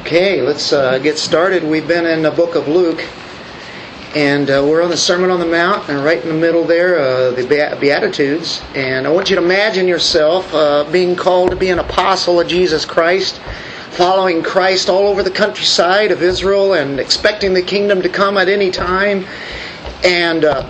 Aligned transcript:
Okay, 0.00 0.42
let's 0.42 0.72
uh, 0.72 0.98
get 0.98 1.18
started. 1.18 1.62
We've 1.62 1.86
been 1.86 2.04
in 2.04 2.22
the 2.22 2.30
book 2.32 2.56
of 2.56 2.66
Luke, 2.66 3.02
and 4.16 4.50
uh, 4.50 4.64
we're 4.66 4.82
on 4.82 4.90
the 4.90 4.96
Sermon 4.96 5.30
on 5.30 5.38
the 5.38 5.46
Mount, 5.46 5.88
and 5.88 6.04
right 6.04 6.20
in 6.20 6.28
the 6.28 6.34
middle 6.34 6.64
there, 6.64 6.98
uh, 6.98 7.30
the 7.30 7.76
Beatitudes. 7.80 8.60
And 8.74 9.06
I 9.06 9.10
want 9.10 9.30
you 9.30 9.36
to 9.36 9.42
imagine 9.42 9.86
yourself 9.86 10.52
uh, 10.52 10.84
being 10.90 11.14
called 11.14 11.50
to 11.50 11.56
be 11.56 11.70
an 11.70 11.78
apostle 11.78 12.40
of 12.40 12.48
Jesus 12.48 12.84
Christ, 12.84 13.38
following 13.90 14.42
Christ 14.42 14.88
all 14.88 15.06
over 15.06 15.22
the 15.22 15.30
countryside 15.30 16.10
of 16.10 16.22
Israel, 16.22 16.74
and 16.74 16.98
expecting 16.98 17.54
the 17.54 17.62
kingdom 17.62 18.02
to 18.02 18.08
come 18.08 18.36
at 18.36 18.48
any 18.48 18.72
time, 18.72 19.24
and 20.02 20.44
uh, 20.44 20.68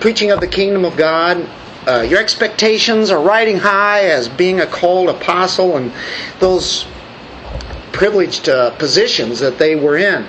preaching 0.00 0.30
of 0.30 0.40
the 0.40 0.48
kingdom 0.48 0.86
of 0.86 0.96
God. 0.96 1.46
Uh, 1.86 2.00
your 2.00 2.20
expectations 2.20 3.10
are 3.10 3.22
riding 3.22 3.58
high 3.58 4.04
as 4.04 4.28
being 4.28 4.60
a 4.60 4.66
called 4.66 5.10
apostle, 5.10 5.76
and 5.76 5.92
those 6.38 6.86
privileged 7.92 8.48
uh, 8.48 8.70
positions 8.76 9.38
that 9.40 9.58
they 9.58 9.76
were 9.76 9.96
in. 9.96 10.26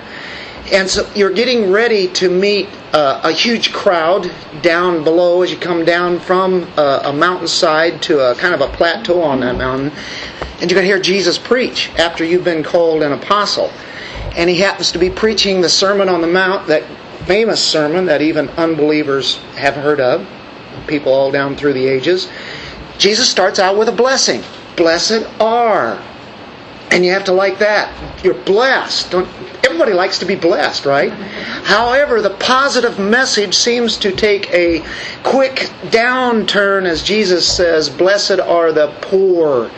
And 0.72 0.88
so 0.88 1.10
you're 1.14 1.32
getting 1.32 1.70
ready 1.70 2.08
to 2.14 2.30
meet 2.30 2.68
uh, 2.94 3.20
a 3.22 3.32
huge 3.32 3.72
crowd 3.72 4.32
down 4.62 5.04
below 5.04 5.42
as 5.42 5.50
you 5.50 5.58
come 5.58 5.84
down 5.84 6.18
from 6.18 6.66
uh, 6.78 7.02
a 7.04 7.12
mountainside 7.12 8.00
to 8.02 8.20
a 8.20 8.34
kind 8.34 8.54
of 8.54 8.62
a 8.62 8.68
plateau 8.68 9.20
on 9.20 9.40
that 9.40 9.56
mountain. 9.56 9.92
And 10.60 10.70
you're 10.70 10.76
going 10.76 10.88
to 10.88 10.94
hear 10.94 11.00
Jesus 11.00 11.36
preach 11.36 11.90
after 11.98 12.24
you've 12.24 12.44
been 12.44 12.62
called 12.62 13.02
an 13.02 13.12
apostle. 13.12 13.70
And 14.36 14.48
he 14.48 14.56
happens 14.56 14.90
to 14.92 14.98
be 14.98 15.10
preaching 15.10 15.60
the 15.60 15.68
Sermon 15.68 16.08
on 16.08 16.22
the 16.22 16.28
Mount, 16.28 16.66
that 16.68 16.82
famous 17.26 17.62
sermon 17.62 18.06
that 18.06 18.22
even 18.22 18.48
unbelievers 18.50 19.36
have 19.56 19.74
heard 19.74 20.00
of, 20.00 20.26
people 20.86 21.12
all 21.12 21.30
down 21.30 21.56
through 21.56 21.74
the 21.74 21.86
ages. 21.86 22.28
Jesus 22.96 23.28
starts 23.28 23.58
out 23.58 23.76
with 23.76 23.88
a 23.88 23.92
blessing. 23.92 24.42
Blessed 24.76 25.26
are 25.40 26.02
and 26.94 27.04
you 27.04 27.10
have 27.10 27.24
to 27.24 27.32
like 27.32 27.58
that. 27.58 27.92
You're 28.24 28.34
blessed. 28.34 29.10
Don't, 29.10 29.28
everybody 29.64 29.92
likes 29.92 30.20
to 30.20 30.24
be 30.24 30.36
blessed, 30.36 30.86
right? 30.86 31.10
However, 31.64 32.22
the 32.22 32.30
positive 32.30 33.00
message 33.00 33.56
seems 33.56 33.96
to 33.98 34.12
take 34.12 34.48
a 34.52 34.78
quick 35.24 35.70
downturn 35.86 36.86
as 36.86 37.02
Jesus 37.02 37.48
says, 37.52 37.90
Blessed 37.90 38.38
are 38.38 38.70
the 38.70 38.94
poor. 39.00 39.72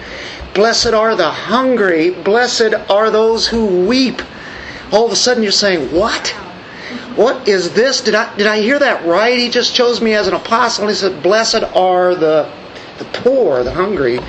Blessed 0.52 0.88
are 0.88 1.16
the 1.16 1.30
hungry. 1.30 2.10
Blessed 2.10 2.74
are 2.90 3.10
those 3.10 3.48
who 3.48 3.86
weep. 3.86 4.20
All 4.92 5.06
of 5.06 5.12
a 5.12 5.16
sudden 5.16 5.42
you're 5.42 5.52
saying, 5.52 5.94
What? 5.94 6.28
What 7.16 7.48
is 7.48 7.72
this? 7.72 8.02
Did 8.02 8.14
I 8.14 8.36
did 8.36 8.46
I 8.46 8.60
hear 8.60 8.78
that 8.78 9.06
right? 9.06 9.38
He 9.38 9.48
just 9.48 9.74
chose 9.74 10.02
me 10.02 10.12
as 10.12 10.28
an 10.28 10.34
apostle. 10.34 10.86
He 10.86 10.94
said, 10.94 11.22
Blessed 11.22 11.64
are 11.74 12.14
the 12.14 12.52
the 12.98 13.06
poor, 13.06 13.64
the 13.64 13.72
hungry, 13.72 14.20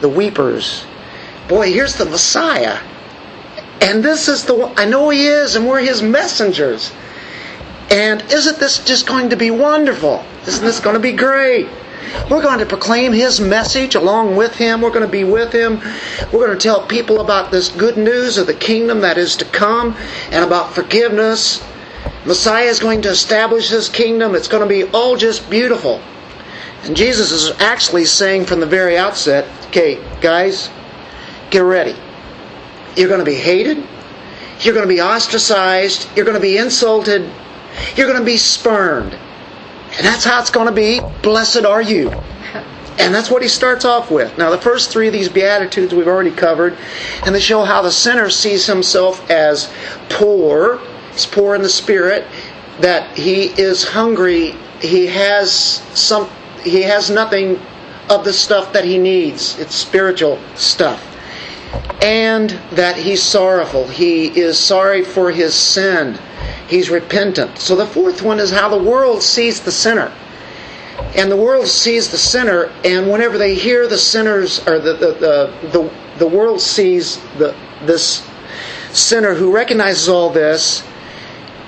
the 0.00 0.08
weepers 0.08 0.86
boy, 1.48 1.72
here's 1.72 1.96
the 1.96 2.04
Messiah. 2.04 2.78
And 3.80 4.02
this 4.02 4.28
is 4.28 4.44
the 4.44 4.54
one, 4.54 4.72
I 4.76 4.84
know 4.84 5.10
he 5.10 5.26
is, 5.26 5.56
and 5.56 5.66
we're 5.66 5.80
his 5.80 6.02
messengers. 6.02 6.92
And 7.90 8.22
isn't 8.32 8.58
this 8.58 8.84
just 8.84 9.06
going 9.06 9.30
to 9.30 9.36
be 9.36 9.50
wonderful? 9.50 10.24
Isn't 10.46 10.64
this 10.64 10.80
going 10.80 10.94
to 10.94 11.00
be 11.00 11.12
great? 11.12 11.68
We're 12.30 12.42
going 12.42 12.58
to 12.58 12.66
proclaim 12.66 13.12
his 13.12 13.40
message 13.40 13.94
along 13.94 14.36
with 14.36 14.54
him. 14.54 14.80
We're 14.80 14.90
going 14.90 15.06
to 15.06 15.10
be 15.10 15.24
with 15.24 15.52
him. 15.52 15.80
We're 16.32 16.46
going 16.46 16.58
to 16.58 16.62
tell 16.62 16.86
people 16.86 17.20
about 17.20 17.50
this 17.50 17.68
good 17.68 17.96
news 17.96 18.38
of 18.38 18.46
the 18.46 18.54
kingdom 18.54 19.00
that 19.00 19.18
is 19.18 19.36
to 19.36 19.44
come 19.46 19.94
and 20.30 20.44
about 20.44 20.72
forgiveness. 20.72 21.62
Messiah 22.24 22.64
is 22.64 22.80
going 22.80 23.02
to 23.02 23.08
establish 23.08 23.68
his 23.68 23.88
kingdom. 23.88 24.34
It's 24.34 24.48
going 24.48 24.62
to 24.62 24.68
be 24.68 24.90
all 24.92 25.16
just 25.16 25.48
beautiful. 25.48 26.00
And 26.82 26.96
Jesus 26.96 27.30
is 27.30 27.50
actually 27.60 28.04
saying 28.04 28.46
from 28.46 28.60
the 28.60 28.66
very 28.66 28.96
outset, 28.96 29.48
okay, 29.68 30.02
guys, 30.20 30.70
Get 31.50 31.60
ready. 31.60 31.94
You're 32.96 33.08
going 33.08 33.20
to 33.20 33.24
be 33.24 33.34
hated. 33.34 33.86
You're 34.60 34.74
going 34.74 34.88
to 34.88 34.92
be 34.92 35.00
ostracized. 35.00 36.08
You're 36.16 36.24
going 36.24 36.36
to 36.36 36.40
be 36.40 36.56
insulted. 36.56 37.30
You're 37.94 38.06
going 38.06 38.18
to 38.18 38.24
be 38.24 38.38
spurned. 38.38 39.12
And 39.12 40.04
that's 40.04 40.24
how 40.24 40.40
it's 40.40 40.50
going 40.50 40.66
to 40.66 40.72
be. 40.72 41.00
Blessed 41.22 41.64
are 41.64 41.82
you. 41.82 42.10
And 42.98 43.14
that's 43.14 43.30
what 43.30 43.42
he 43.42 43.48
starts 43.48 43.84
off 43.84 44.10
with. 44.10 44.36
Now, 44.38 44.50
the 44.50 44.58
first 44.58 44.90
three 44.90 45.06
of 45.06 45.12
these 45.12 45.28
Beatitudes 45.28 45.94
we've 45.94 46.08
already 46.08 46.30
covered, 46.30 46.78
and 47.24 47.34
they 47.34 47.40
show 47.40 47.62
how 47.62 47.82
the 47.82 47.92
sinner 47.92 48.30
sees 48.30 48.66
himself 48.66 49.30
as 49.30 49.70
poor. 50.08 50.80
He's 51.12 51.26
poor 51.26 51.54
in 51.54 51.62
the 51.62 51.68
spirit, 51.68 52.26
that 52.80 53.16
he 53.16 53.48
is 53.60 53.84
hungry. 53.84 54.54
He 54.80 55.06
has 55.08 55.52
some. 55.52 56.30
He 56.62 56.82
has 56.82 57.10
nothing 57.10 57.60
of 58.08 58.24
the 58.24 58.32
stuff 58.32 58.72
that 58.72 58.84
he 58.84 58.96
needs. 58.96 59.58
It's 59.58 59.74
spiritual 59.74 60.40
stuff 60.54 61.15
and 62.02 62.50
that 62.72 62.96
he's 62.96 63.22
sorrowful. 63.22 63.86
He 63.88 64.26
is 64.26 64.58
sorry 64.58 65.02
for 65.02 65.30
his 65.30 65.54
sin. 65.54 66.18
He's 66.68 66.90
repentant. 66.90 67.58
So 67.58 67.76
the 67.76 67.86
fourth 67.86 68.22
one 68.22 68.40
is 68.40 68.50
how 68.50 68.68
the 68.68 68.82
world 68.82 69.22
sees 69.22 69.60
the 69.60 69.72
sinner. 69.72 70.12
And 71.14 71.30
the 71.30 71.36
world 71.36 71.66
sees 71.66 72.10
the 72.10 72.18
sinner, 72.18 72.72
and 72.84 73.10
whenever 73.10 73.38
they 73.38 73.54
hear 73.54 73.86
the 73.86 73.98
sinners, 73.98 74.66
or 74.66 74.78
the, 74.78 74.94
the, 74.94 75.12
the, 75.12 75.68
the, 75.70 75.90
the 76.18 76.26
world 76.26 76.60
sees 76.60 77.18
the, 77.38 77.54
this 77.84 78.26
sinner 78.92 79.34
who 79.34 79.52
recognizes 79.52 80.08
all 80.08 80.30
this, 80.30 80.82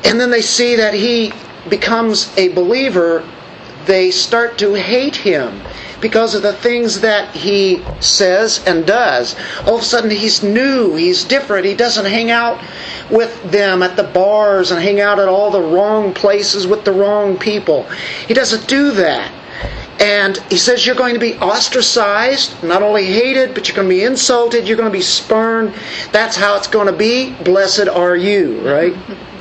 and 0.05 0.19
then 0.19 0.31
they 0.31 0.41
see 0.41 0.77
that 0.77 0.95
he 0.95 1.33
becomes 1.69 2.35
a 2.37 2.49
believer, 2.49 3.29
they 3.89 4.13
start 4.13 4.59
to 4.59 4.75
hate 4.75 5.17
him 5.17 5.61
because 6.01 6.35
of 6.35 6.43
the 6.43 6.53
things 6.53 7.01
that 7.01 7.35
he 7.35 7.85
says 8.01 8.63
and 8.67 8.87
does. 8.87 9.35
All 9.67 9.77
of 9.77 9.81
a 9.81 9.85
sudden, 9.85 10.11
he's 10.11 10.43
new, 10.43 10.95
he's 10.95 11.25
different. 11.25 11.65
He 11.65 11.75
doesn't 11.75 12.05
hang 12.05 12.31
out 12.31 12.63
with 13.11 13.51
them 13.51 13.83
at 13.83 13.97
the 13.97 14.05
bars 14.05 14.71
and 14.71 14.81
hang 14.81 15.01
out 15.01 15.19
at 15.19 15.27
all 15.27 15.51
the 15.51 15.61
wrong 15.61 16.15
places 16.15 16.67
with 16.67 16.85
the 16.85 16.93
wrong 16.93 17.37
people. 17.37 17.85
He 18.29 18.35
doesn't 18.35 18.69
do 18.69 18.93
that. 18.93 19.33
And 20.01 20.37
he 20.49 20.59
says 20.59 20.87
you're 20.87 20.95
going 20.95 21.15
to 21.15 21.21
be 21.21 21.35
ostracized, 21.39 22.63
not 22.63 22.83
only 22.83 23.07
hated, 23.07 23.55
but 23.55 23.67
you're 23.67 23.75
going 23.75 23.89
to 23.89 23.95
be 23.95 24.05
insulted, 24.05 24.69
you're 24.69 24.77
going 24.77 24.93
to 24.93 24.97
be 24.97 25.03
spurned. 25.03 25.75
That's 26.13 26.37
how 26.37 26.57
it's 26.57 26.69
going 26.69 26.87
to 26.87 26.93
be. 26.93 27.35
Blessed 27.43 27.89
are 27.89 28.15
you, 28.15 28.61
right? 28.61 28.95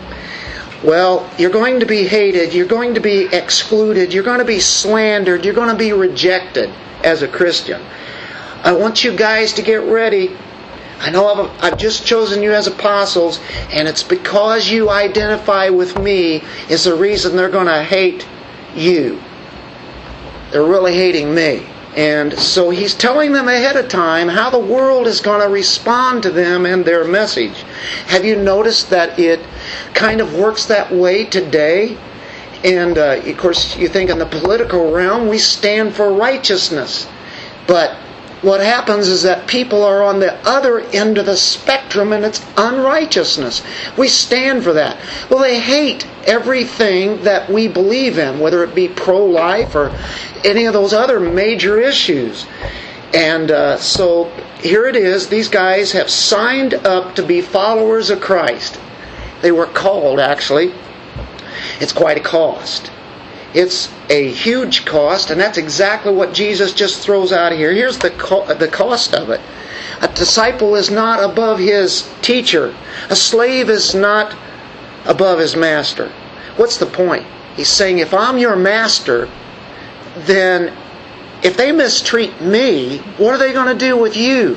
Well, 0.83 1.27
you're 1.39 1.49
going 1.49 1.79
to 1.79 1.87
be 1.87 2.07
hated, 2.07 2.53
you're 2.53 2.67
going 2.67 2.93
to 2.93 2.99
be 2.99 3.25
excluded, 3.33 4.13
you're 4.13 4.23
going 4.23 4.39
to 4.39 4.45
be 4.45 4.59
slandered, 4.59 5.43
you're 5.43 5.55
going 5.55 5.71
to 5.71 5.75
be 5.75 5.91
rejected 5.91 6.71
as 7.03 7.23
a 7.23 7.27
Christian. 7.27 7.81
I 8.63 8.73
want 8.73 9.03
you 9.03 9.15
guys 9.15 9.53
to 9.53 9.63
get 9.63 9.81
ready. 9.81 10.35
I 10.99 11.09
know 11.09 11.27
I've, 11.27 11.63
I've 11.63 11.77
just 11.77 12.05
chosen 12.05 12.43
you 12.43 12.53
as 12.53 12.67
apostles, 12.67 13.39
and 13.71 13.87
it's 13.87 14.03
because 14.03 14.69
you 14.69 14.89
identify 14.89 15.69
with 15.69 15.97
me 15.97 16.43
is 16.69 16.83
the 16.83 16.95
reason 16.95 17.35
they're 17.35 17.49
going 17.49 17.67
to 17.67 17.83
hate 17.83 18.27
you. 18.75 19.21
They're 20.51 20.63
really 20.63 20.93
hating 20.93 21.33
me. 21.33 21.67
And 21.97 22.37
so 22.37 22.69
he's 22.69 22.93
telling 22.93 23.31
them 23.31 23.47
ahead 23.47 23.75
of 23.75 23.89
time 23.89 24.27
how 24.27 24.51
the 24.51 24.59
world 24.59 25.07
is 25.07 25.19
going 25.19 25.41
to 25.41 25.49
respond 25.49 26.21
to 26.23 26.29
them 26.29 26.67
and 26.67 26.85
their 26.85 27.03
message. 27.03 27.63
Have 28.05 28.23
you 28.23 28.35
noticed 28.35 28.91
that 28.91 29.17
it 29.17 29.39
kind 29.95 30.21
of 30.21 30.35
works 30.35 30.67
that 30.67 30.91
way 30.93 31.25
today? 31.25 31.97
And 32.63 32.99
uh, 32.99 33.21
of 33.25 33.37
course, 33.37 33.75
you 33.75 33.87
think 33.87 34.11
in 34.11 34.19
the 34.19 34.27
political 34.27 34.91
realm, 34.91 35.27
we 35.27 35.39
stand 35.39 35.95
for 35.95 36.13
righteousness. 36.13 37.07
But 37.65 37.97
what 38.41 38.59
happens 38.59 39.07
is 39.07 39.23
that 39.23 39.47
people 39.47 39.83
are 39.83 40.03
on 40.03 40.19
the 40.19 40.33
other 40.47 40.79
end 40.79 41.17
of 41.17 41.25
the 41.25 41.37
spectrum 41.37 42.13
and 42.13 42.23
it's 42.23 42.45
unrighteousness. 42.55 43.63
We 43.97 44.07
stand 44.07 44.63
for 44.63 44.73
that. 44.73 44.97
Well, 45.29 45.39
they 45.39 45.59
hate 45.59 46.05
everything 46.25 47.23
that 47.23 47.49
we 47.49 47.67
believe 47.67 48.19
in, 48.19 48.39
whether 48.39 48.63
it 48.63 48.75
be 48.75 48.89
pro 48.89 49.25
life 49.25 49.75
or 49.75 49.89
any 50.45 50.65
of 50.65 50.73
those 50.73 50.93
other 50.93 51.19
major 51.19 51.79
issues. 51.79 52.45
And 53.13 53.49
uh, 53.49 53.77
so 53.77 54.25
here 54.59 54.85
it 54.85 54.95
is. 54.95 55.29
These 55.29 55.47
guys 55.47 55.91
have 55.93 56.09
signed 56.09 56.75
up 56.75 57.15
to 57.15 57.23
be 57.23 57.41
followers 57.41 58.09
of 58.11 58.21
Christ. 58.21 58.79
They 59.41 59.51
were 59.51 59.65
called, 59.65 60.19
actually. 60.19 60.73
It's 61.79 61.93
quite 61.93 62.17
a 62.17 62.21
cost. 62.21 62.91
It's 63.57 63.89
a 64.09 64.29
huge 64.31 64.85
cost, 64.85 65.31
and 65.31 65.41
that's 65.41 65.57
exactly 65.57 66.13
what 66.13 66.31
Jesus 66.31 66.73
just 66.73 66.99
throws 66.99 67.33
out 67.33 67.51
of 67.51 67.57
here. 67.57 67.73
Here's 67.73 67.97
the, 67.97 68.11
co- 68.11 68.53
the 68.53 68.67
cost 68.67 69.15
of 69.15 69.31
it. 69.31 69.41
A 69.99 70.07
disciple 70.09 70.75
is 70.75 70.91
not 70.91 71.27
above 71.27 71.57
his 71.57 72.07
teacher. 72.21 72.75
A 73.09 73.15
slave 73.15 73.71
is 73.71 73.95
not 73.95 74.37
above 75.05 75.39
his 75.39 75.55
master. 75.55 76.11
What's 76.55 76.77
the 76.77 76.85
point? 76.85 77.25
He's 77.55 77.67
saying, 77.67 77.97
if 77.97 78.13
I'm 78.13 78.37
your 78.37 78.55
master, 78.55 79.27
then 80.17 80.71
if 81.43 81.57
they 81.57 81.71
mistreat 81.71 82.39
me, 82.39 82.99
what 83.17 83.33
are 83.33 83.39
they 83.39 83.53
going 83.53 83.75
to 83.75 83.85
do 83.85 83.97
with 83.97 84.15
you? 84.15 84.53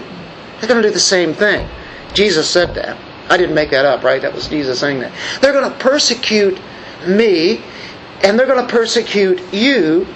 They're 0.58 0.68
going 0.68 0.82
to 0.82 0.88
do 0.88 0.92
the 0.92 1.00
same 1.00 1.32
thing. 1.32 1.66
Jesus 2.12 2.50
said 2.50 2.74
that. 2.74 2.98
I 3.30 3.38
didn't 3.38 3.54
make 3.54 3.70
that 3.70 3.86
up, 3.86 4.02
right? 4.02 4.20
That 4.20 4.34
was 4.34 4.48
Jesus 4.48 4.80
saying 4.80 5.00
that. 5.00 5.12
They're 5.40 5.54
going 5.54 5.72
to 5.72 5.78
persecute 5.78 6.60
me, 7.06 7.62
and 8.22 8.38
they're 8.38 8.46
going 8.46 8.66
to 8.66 8.72
persecute 8.72 9.40
you 9.52 10.06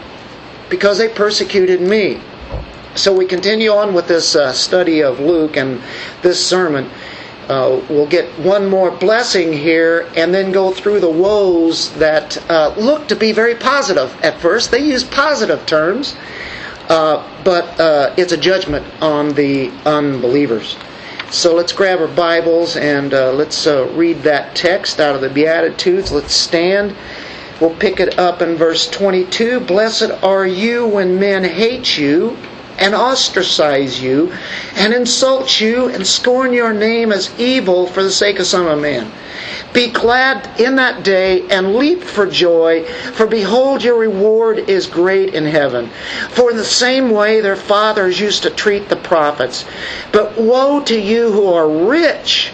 because 0.70 0.98
they 0.98 1.08
persecuted 1.08 1.80
me. 1.80 2.20
So 2.94 3.12
we 3.12 3.26
continue 3.26 3.70
on 3.70 3.92
with 3.92 4.06
this 4.06 4.36
uh, 4.36 4.52
study 4.52 5.02
of 5.02 5.20
Luke 5.20 5.56
and 5.56 5.82
this 6.22 6.44
sermon. 6.44 6.88
uh, 7.48 7.80
we'll 7.90 8.06
get 8.06 8.26
one 8.38 8.68
more 8.68 8.90
blessing 8.90 9.52
here 9.52 10.08
and 10.16 10.32
then 10.32 10.52
go 10.52 10.72
through 10.72 11.00
the 11.00 11.10
woes 11.10 11.92
that 11.94 12.38
uh, 12.50 12.74
look 12.76 13.06
to 13.08 13.16
be 13.16 13.32
very 13.32 13.54
positive 13.54 14.16
at 14.22 14.40
first. 14.40 14.70
They 14.70 14.84
use 14.84 15.04
positive 15.04 15.66
terms, 15.66 16.16
uh, 16.88 17.26
but 17.44 17.78
uh, 17.78 18.14
it's 18.16 18.32
a 18.32 18.36
judgment 18.36 18.86
on 19.02 19.34
the 19.34 19.70
unbelievers. 19.84 20.76
So 21.30 21.54
let's 21.54 21.72
grab 21.72 21.98
our 22.00 22.08
Bibles 22.08 22.76
and 22.76 23.12
uh, 23.12 23.32
let's 23.32 23.66
read 23.66 24.22
that 24.22 24.54
text 24.54 25.00
out 25.00 25.14
of 25.14 25.20
the 25.20 25.30
Beatitudes. 25.30 26.12
Let's 26.12 26.34
stand. 26.34 26.96
We'll 27.60 27.74
pick 27.76 28.00
it 28.00 28.18
up 28.18 28.42
in 28.42 28.56
verse 28.56 28.88
22. 28.88 29.60
Blessed 29.60 30.10
are 30.22 30.46
you 30.46 30.86
when 30.86 31.20
men 31.20 31.44
hate 31.44 31.96
you 31.96 32.36
and 32.78 32.94
ostracize 32.94 34.02
you 34.02 34.32
and 34.74 34.92
insult 34.92 35.60
you 35.60 35.88
and 35.88 36.04
scorn 36.04 36.52
your 36.52 36.74
name 36.74 37.12
as 37.12 37.30
evil 37.38 37.86
for 37.86 38.02
the 38.02 38.10
sake 38.10 38.40
of 38.40 38.46
Son 38.46 38.66
of 38.66 38.80
Man. 38.80 39.10
Be 39.72 39.88
glad 39.88 40.60
in 40.60 40.76
that 40.76 41.04
day 41.04 41.48
and 41.48 41.76
leap 41.76 42.02
for 42.02 42.26
joy, 42.26 42.84
for 43.14 43.26
behold, 43.26 43.82
your 43.82 43.98
reward 43.98 44.58
is 44.58 44.86
great 44.86 45.34
in 45.34 45.44
heaven. 45.44 45.90
For 46.30 46.50
in 46.50 46.56
the 46.56 46.64
same 46.64 47.10
way 47.10 47.40
their 47.40 47.56
fathers 47.56 48.18
used 48.18 48.42
to 48.44 48.50
treat 48.50 48.88
the 48.88 48.96
prophets. 48.96 49.64
But 50.12 50.36
woe 50.38 50.80
to 50.84 51.00
you 51.00 51.30
who 51.30 51.52
are 51.52 51.68
rich, 51.68 52.52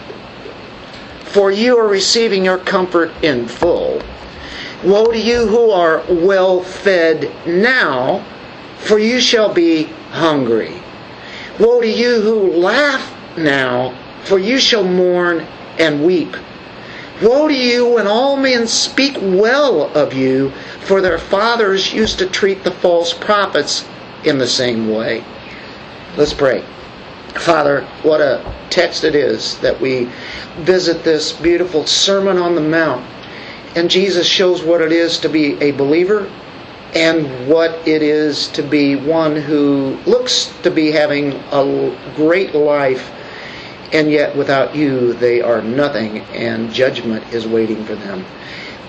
for 1.24 1.50
you 1.50 1.78
are 1.78 1.88
receiving 1.88 2.44
your 2.44 2.58
comfort 2.58 3.12
in 3.22 3.48
full. 3.48 4.02
Woe 4.82 5.06
to 5.06 5.18
you 5.18 5.46
who 5.46 5.70
are 5.70 6.02
well 6.08 6.62
fed 6.62 7.30
now, 7.46 8.24
for 8.78 8.98
you 8.98 9.20
shall 9.20 9.52
be 9.52 9.84
hungry. 10.10 10.80
Woe 11.58 11.80
to 11.82 11.88
you 11.88 12.22
who 12.22 12.52
laugh 12.52 13.14
now, 13.36 13.94
for 14.24 14.38
you 14.38 14.58
shall 14.58 14.84
mourn 14.84 15.46
and 15.78 16.04
weep. 16.04 16.34
Woe 17.22 17.48
to 17.48 17.54
you 17.54 17.86
when 17.86 18.06
all 18.06 18.36
men 18.36 18.66
speak 18.66 19.18
well 19.20 19.94
of 19.96 20.14
you, 20.14 20.50
for 20.80 21.02
their 21.02 21.18
fathers 21.18 21.92
used 21.92 22.18
to 22.18 22.26
treat 22.26 22.64
the 22.64 22.70
false 22.70 23.12
prophets 23.12 23.86
in 24.24 24.38
the 24.38 24.46
same 24.46 24.88
way. 24.88 25.22
Let's 26.16 26.32
pray. 26.32 26.64
Father, 27.34 27.82
what 28.02 28.22
a 28.22 28.42
text 28.70 29.04
it 29.04 29.14
is 29.14 29.58
that 29.58 29.78
we 29.78 30.10
visit 30.60 31.04
this 31.04 31.32
beautiful 31.32 31.86
Sermon 31.86 32.38
on 32.38 32.54
the 32.54 32.60
Mount. 32.60 33.04
And 33.76 33.90
Jesus 33.90 34.26
shows 34.26 34.62
what 34.62 34.80
it 34.80 34.92
is 34.92 35.18
to 35.20 35.28
be 35.28 35.60
a 35.62 35.70
believer 35.72 36.30
and 36.94 37.48
what 37.48 37.86
it 37.86 38.02
is 38.02 38.48
to 38.48 38.62
be 38.62 38.96
one 38.96 39.36
who 39.36 39.96
looks 40.06 40.52
to 40.62 40.70
be 40.70 40.90
having 40.90 41.32
a 41.52 41.96
great 42.16 42.54
life, 42.54 43.10
and 43.92 44.10
yet 44.10 44.36
without 44.36 44.74
you 44.74 45.12
they 45.14 45.40
are 45.40 45.62
nothing, 45.62 46.20
and 46.34 46.72
judgment 46.72 47.24
is 47.32 47.46
waiting 47.46 47.84
for 47.84 47.94
them. 47.94 48.24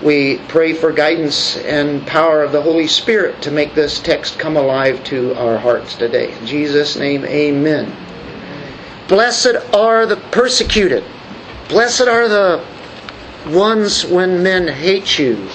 We 0.02 0.38
pray 0.48 0.72
for 0.72 0.90
guidance 0.90 1.58
and 1.58 2.04
power 2.04 2.42
of 2.42 2.50
the 2.50 2.60
Holy 2.60 2.88
Spirit 2.88 3.40
to 3.42 3.52
make 3.52 3.72
this 3.74 4.00
text 4.00 4.36
come 4.36 4.56
alive 4.56 5.04
to 5.04 5.32
our 5.36 5.56
hearts 5.58 5.94
today. 5.94 6.36
In 6.36 6.44
Jesus' 6.44 6.96
name, 6.96 7.24
amen. 7.24 7.94
Blessed 9.06 9.54
are 9.72 10.06
the 10.06 10.16
persecuted. 10.16 11.04
Blessed 11.68 12.08
are 12.08 12.28
the 12.28 12.64
ones 13.46 14.04
when 14.04 14.42
men 14.42 14.68
hate 14.68 15.18
you 15.18 15.48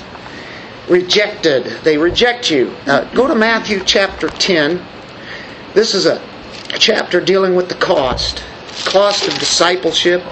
rejected. 0.87 1.65
They 1.83 1.97
reject 1.97 2.49
you. 2.49 2.75
Uh, 2.85 3.03
go 3.13 3.27
to 3.27 3.35
Matthew 3.35 3.83
chapter 3.83 4.29
10. 4.29 4.83
This 5.73 5.93
is 5.93 6.05
a 6.05 6.21
chapter 6.79 7.19
dealing 7.19 7.55
with 7.55 7.69
the 7.69 7.75
cost 7.75 8.43
cost 8.85 9.27
of 9.27 9.33
discipleship. 9.39 10.23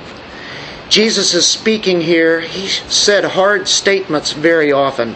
Jesus 0.90 1.34
is 1.34 1.48
speaking 1.48 2.02
here. 2.02 2.42
He 2.42 2.68
said 2.68 3.24
hard 3.24 3.68
statements 3.68 4.34
very 4.34 4.72
often. 4.72 5.16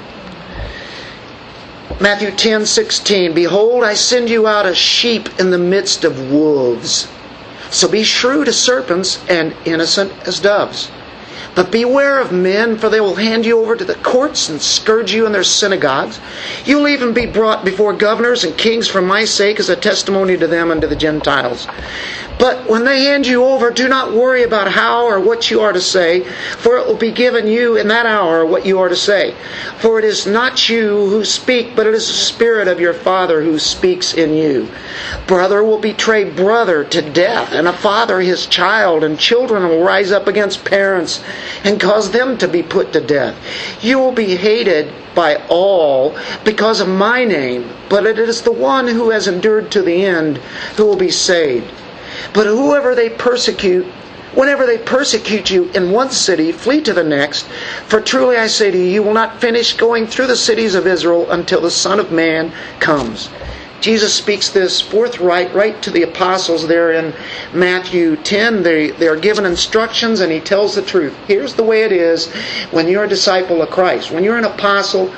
Matthew 2.01 2.31
10 2.31 2.65
16 2.65 3.33
Behold, 3.33 3.83
I 3.83 3.93
send 3.93 4.29
you 4.29 4.47
out 4.47 4.65
as 4.65 4.77
sheep 4.77 5.39
in 5.39 5.51
the 5.51 5.57
midst 5.57 6.03
of 6.03 6.31
wolves. 6.31 7.07
So 7.69 7.87
be 7.87 8.03
shrewd 8.03 8.47
as 8.47 8.59
serpents 8.59 9.23
and 9.29 9.55
innocent 9.65 10.11
as 10.27 10.39
doves. 10.39 10.89
But 11.55 11.71
beware 11.71 12.19
of 12.19 12.31
men, 12.31 12.77
for 12.77 12.89
they 12.89 13.01
will 13.01 13.15
hand 13.15 13.45
you 13.45 13.59
over 13.59 13.75
to 13.75 13.83
the 13.83 13.95
courts 13.95 14.49
and 14.49 14.61
scourge 14.61 15.13
you 15.13 15.25
in 15.25 15.31
their 15.31 15.43
synagogues. 15.43 16.19
You'll 16.65 16.87
even 16.87 17.13
be 17.13 17.25
brought 17.25 17.65
before 17.65 17.93
governors 17.93 18.43
and 18.43 18.57
kings 18.57 18.87
for 18.87 19.01
my 19.01 19.25
sake 19.25 19.59
as 19.59 19.69
a 19.69 19.75
testimony 19.75 20.37
to 20.37 20.47
them 20.47 20.71
and 20.71 20.81
to 20.81 20.87
the 20.87 20.95
Gentiles. 20.95 21.67
But 22.39 22.69
when 22.69 22.85
they 22.85 23.03
hand 23.03 23.27
you 23.27 23.43
over, 23.43 23.69
do 23.69 23.89
not 23.89 24.13
worry 24.13 24.43
about 24.43 24.71
how 24.71 25.05
or 25.05 25.19
what 25.19 25.51
you 25.51 25.59
are 25.59 25.73
to 25.73 25.81
say, 25.81 26.21
for 26.23 26.77
it 26.77 26.87
will 26.87 26.95
be 26.95 27.11
given 27.11 27.47
you 27.47 27.75
in 27.75 27.89
that 27.89 28.05
hour 28.05 28.45
what 28.45 28.65
you 28.65 28.79
are 28.79 28.87
to 28.87 28.95
say. 28.95 29.35
For 29.79 29.99
it 29.99 30.05
is 30.05 30.25
not 30.25 30.69
you 30.69 31.07
who 31.09 31.25
speak, 31.25 31.75
but 31.75 31.85
it 31.85 31.93
is 31.93 32.07
the 32.07 32.13
Spirit 32.13 32.69
of 32.69 32.79
your 32.79 32.93
Father 32.93 33.41
who 33.41 33.59
speaks 33.59 34.13
in 34.13 34.33
you. 34.33 34.69
Brother 35.27 35.61
will 35.65 35.79
betray 35.79 36.23
brother 36.23 36.85
to 36.85 37.01
death, 37.01 37.51
and 37.51 37.67
a 37.67 37.73
father 37.73 38.21
his 38.21 38.45
child, 38.45 39.03
and 39.03 39.19
children 39.19 39.67
will 39.67 39.83
rise 39.83 40.13
up 40.13 40.27
against 40.27 40.63
parents 40.63 41.21
and 41.63 41.79
cause 41.79 42.11
them 42.11 42.37
to 42.37 42.47
be 42.47 42.63
put 42.63 42.93
to 42.93 43.01
death. 43.01 43.35
You 43.81 43.99
will 43.99 44.11
be 44.11 44.35
hated 44.35 44.93
by 45.15 45.35
all 45.49 46.17
because 46.43 46.79
of 46.79 46.87
my 46.87 47.25
name, 47.25 47.69
but 47.89 48.05
it 48.05 48.19
is 48.19 48.41
the 48.41 48.51
one 48.51 48.87
who 48.87 49.09
has 49.09 49.27
endured 49.27 49.71
to 49.71 49.81
the 49.81 50.05
end 50.05 50.37
who 50.77 50.85
will 50.85 50.97
be 50.97 51.11
saved. 51.11 51.71
But 52.33 52.47
whoever 52.47 52.95
they 52.95 53.09
persecute, 53.09 53.85
whenever 54.33 54.65
they 54.65 54.77
persecute 54.77 55.49
you 55.49 55.69
in 55.71 55.91
one 55.91 56.09
city, 56.09 56.51
flee 56.51 56.81
to 56.81 56.93
the 56.93 57.03
next. 57.03 57.43
For 57.87 58.01
truly 58.01 58.37
I 58.37 58.47
say 58.47 58.71
to 58.71 58.77
you, 58.77 58.85
you 58.85 59.03
will 59.03 59.13
not 59.13 59.41
finish 59.41 59.75
going 59.75 60.07
through 60.07 60.27
the 60.27 60.35
cities 60.35 60.75
of 60.75 60.87
Israel 60.87 61.29
until 61.31 61.61
the 61.61 61.71
Son 61.71 61.99
of 61.99 62.11
Man 62.11 62.53
comes. 62.79 63.29
Jesus 63.81 64.13
speaks 64.13 64.49
this 64.49 64.81
forthright 64.81 65.53
right 65.53 65.81
to 65.81 65.91
the 65.91 66.03
apostles 66.03 66.67
there 66.67 66.91
in 66.91 67.13
Matthew 67.53 68.17
10. 68.17 68.63
They, 68.63 68.91
they 68.91 69.07
are 69.07 69.15
given 69.15 69.45
instructions 69.45 70.19
and 70.19 70.31
he 70.31 70.39
tells 70.39 70.75
the 70.75 70.81
truth. 70.81 71.15
Here's 71.27 71.53
the 71.53 71.63
way 71.63 71.83
it 71.83 71.91
is 71.91 72.27
when 72.71 72.87
you're 72.87 73.05
a 73.05 73.09
disciple 73.09 73.61
of 73.61 73.69
Christ. 73.69 74.11
When 74.11 74.23
you're 74.23 74.37
an 74.37 74.45
apostle, 74.45 75.13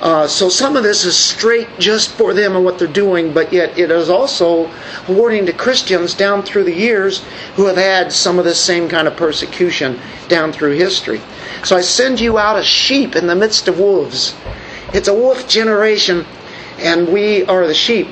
uh, 0.00 0.28
so 0.28 0.48
some 0.48 0.76
of 0.76 0.84
this 0.84 1.04
is 1.04 1.16
straight 1.16 1.68
just 1.80 2.10
for 2.12 2.32
them 2.32 2.54
and 2.54 2.64
what 2.64 2.78
they're 2.78 2.86
doing, 2.86 3.32
but 3.32 3.52
yet 3.52 3.76
it 3.76 3.90
is 3.90 4.08
also 4.08 4.70
warning 5.08 5.44
to 5.46 5.52
Christians 5.52 6.14
down 6.14 6.42
through 6.42 6.64
the 6.64 6.74
years 6.74 7.24
who 7.56 7.66
have 7.66 7.76
had 7.76 8.12
some 8.12 8.38
of 8.38 8.44
this 8.44 8.60
same 8.60 8.88
kind 8.88 9.08
of 9.08 9.16
persecution 9.16 9.98
down 10.28 10.52
through 10.52 10.76
history. 10.76 11.20
So 11.64 11.76
I 11.76 11.80
send 11.80 12.20
you 12.20 12.38
out 12.38 12.56
as 12.56 12.66
sheep 12.66 13.16
in 13.16 13.26
the 13.26 13.34
midst 13.34 13.66
of 13.66 13.80
wolves. 13.80 14.36
It's 14.94 15.08
a 15.08 15.14
wolf 15.14 15.48
generation, 15.48 16.24
and 16.78 17.08
we 17.08 17.44
are 17.44 17.66
the 17.66 17.74
sheep. 17.74 18.08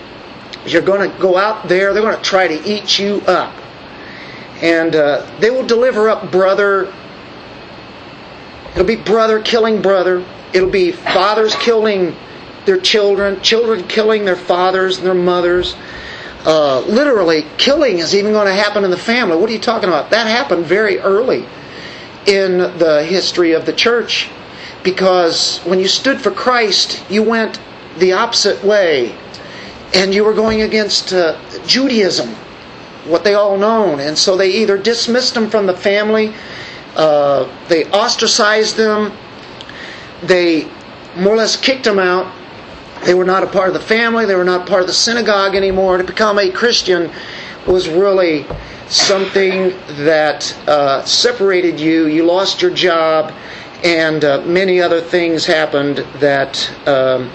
You're 0.66 0.82
going 0.82 1.10
to 1.10 1.18
go 1.18 1.36
out 1.36 1.68
there, 1.68 1.92
they're 1.92 2.02
going 2.02 2.16
to 2.16 2.22
try 2.22 2.48
to 2.48 2.68
eat 2.68 2.98
you 2.98 3.22
up. 3.26 3.54
And 4.62 4.94
uh, 4.94 5.26
they 5.38 5.50
will 5.50 5.66
deliver 5.66 6.08
up 6.08 6.30
brother. 6.30 6.92
It'll 8.72 8.84
be 8.84 8.96
brother 8.96 9.40
killing 9.40 9.82
brother 9.82 10.24
It'll 10.56 10.70
be 10.70 10.92
fathers 10.92 11.54
killing 11.56 12.16
their 12.64 12.80
children, 12.80 13.40
children 13.42 13.86
killing 13.88 14.24
their 14.24 14.36
fathers 14.36 14.96
and 14.96 15.06
their 15.06 15.14
mothers. 15.14 15.76
Uh, 16.46 16.80
literally, 16.80 17.44
killing 17.58 17.98
is 17.98 18.14
even 18.14 18.32
going 18.32 18.46
to 18.46 18.54
happen 18.54 18.84
in 18.84 18.90
the 18.90 18.96
family. 18.96 19.36
What 19.36 19.50
are 19.50 19.52
you 19.52 19.58
talking 19.58 19.88
about? 19.88 20.10
That 20.10 20.26
happened 20.26 20.64
very 20.64 20.98
early 20.98 21.44
in 22.26 22.58
the 22.58 23.04
history 23.06 23.52
of 23.52 23.66
the 23.66 23.72
church 23.74 24.30
because 24.82 25.58
when 25.58 25.78
you 25.80 25.88
stood 25.88 26.20
for 26.20 26.30
Christ, 26.30 27.04
you 27.10 27.22
went 27.22 27.60
the 27.98 28.12
opposite 28.12 28.62
way 28.64 29.16
and 29.94 30.14
you 30.14 30.24
were 30.24 30.34
going 30.34 30.62
against 30.62 31.12
uh, 31.12 31.38
Judaism, 31.66 32.28
what 33.06 33.24
they 33.24 33.34
all 33.34 33.56
known. 33.56 34.00
And 34.00 34.16
so 34.16 34.36
they 34.36 34.50
either 34.50 34.76
dismissed 34.76 35.34
them 35.34 35.48
from 35.48 35.66
the 35.66 35.76
family, 35.76 36.34
uh, 36.96 37.48
they 37.68 37.84
ostracized 37.86 38.76
them, 38.76 39.12
they 40.22 40.68
more 41.16 41.34
or 41.34 41.36
less 41.36 41.56
kicked 41.56 41.84
them 41.84 41.98
out. 41.98 42.32
They 43.04 43.14
were 43.14 43.24
not 43.24 43.42
a 43.42 43.46
part 43.46 43.68
of 43.68 43.74
the 43.74 43.80
family, 43.80 44.26
they 44.26 44.34
were 44.34 44.44
not 44.44 44.66
part 44.66 44.80
of 44.80 44.86
the 44.86 44.94
synagogue 44.94 45.54
anymore. 45.54 45.98
To 45.98 46.04
become 46.04 46.38
a 46.38 46.50
Christian 46.50 47.10
was 47.66 47.88
really 47.88 48.46
something 48.88 49.70
that 50.04 50.56
uh, 50.68 51.04
separated 51.04 51.78
you. 51.78 52.06
You 52.06 52.24
lost 52.24 52.62
your 52.62 52.70
job, 52.70 53.32
and 53.84 54.24
uh, 54.24 54.42
many 54.42 54.80
other 54.80 55.00
things 55.00 55.44
happened 55.44 55.98
that 56.20 56.70
um, 56.88 57.30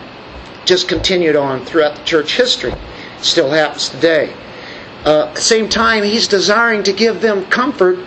just 0.66 0.88
continued 0.88 1.36
on 1.36 1.66
throughout 1.66 1.96
the 1.96 2.04
church 2.04 2.36
history. 2.36 2.72
It 2.72 3.24
still 3.24 3.50
happens 3.50 3.90
today. 3.90 4.34
Uh, 5.06 5.34
same 5.34 5.68
time, 5.68 6.04
he's 6.04 6.28
desiring 6.28 6.84
to 6.84 6.94
give 6.94 7.22
them 7.22 7.46
comfort 7.46 8.00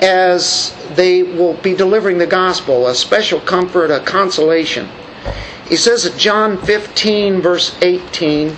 as 0.00 0.74
they 0.94 1.22
will 1.22 1.54
be 1.54 1.74
delivering 1.74 2.18
the 2.18 2.26
gospel, 2.26 2.86
a 2.86 2.94
special 2.94 3.40
comfort, 3.40 3.90
a 3.90 4.00
consolation. 4.00 4.88
He 5.68 5.76
says 5.76 6.06
at 6.06 6.16
John 6.16 6.58
15, 6.62 7.40
verse 7.40 7.76
18, 7.82 8.56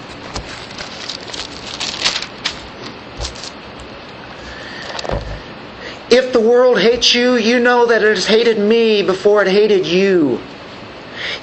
If 6.11 6.33
the 6.33 6.41
world 6.41 6.81
hates 6.81 7.15
you, 7.15 7.37
you 7.37 7.61
know 7.61 7.87
that 7.87 8.03
it 8.03 8.17
has 8.17 8.27
hated 8.27 8.59
me 8.59 9.03
before 9.03 9.43
it 9.43 9.49
hated 9.49 9.87
you. 9.87 10.41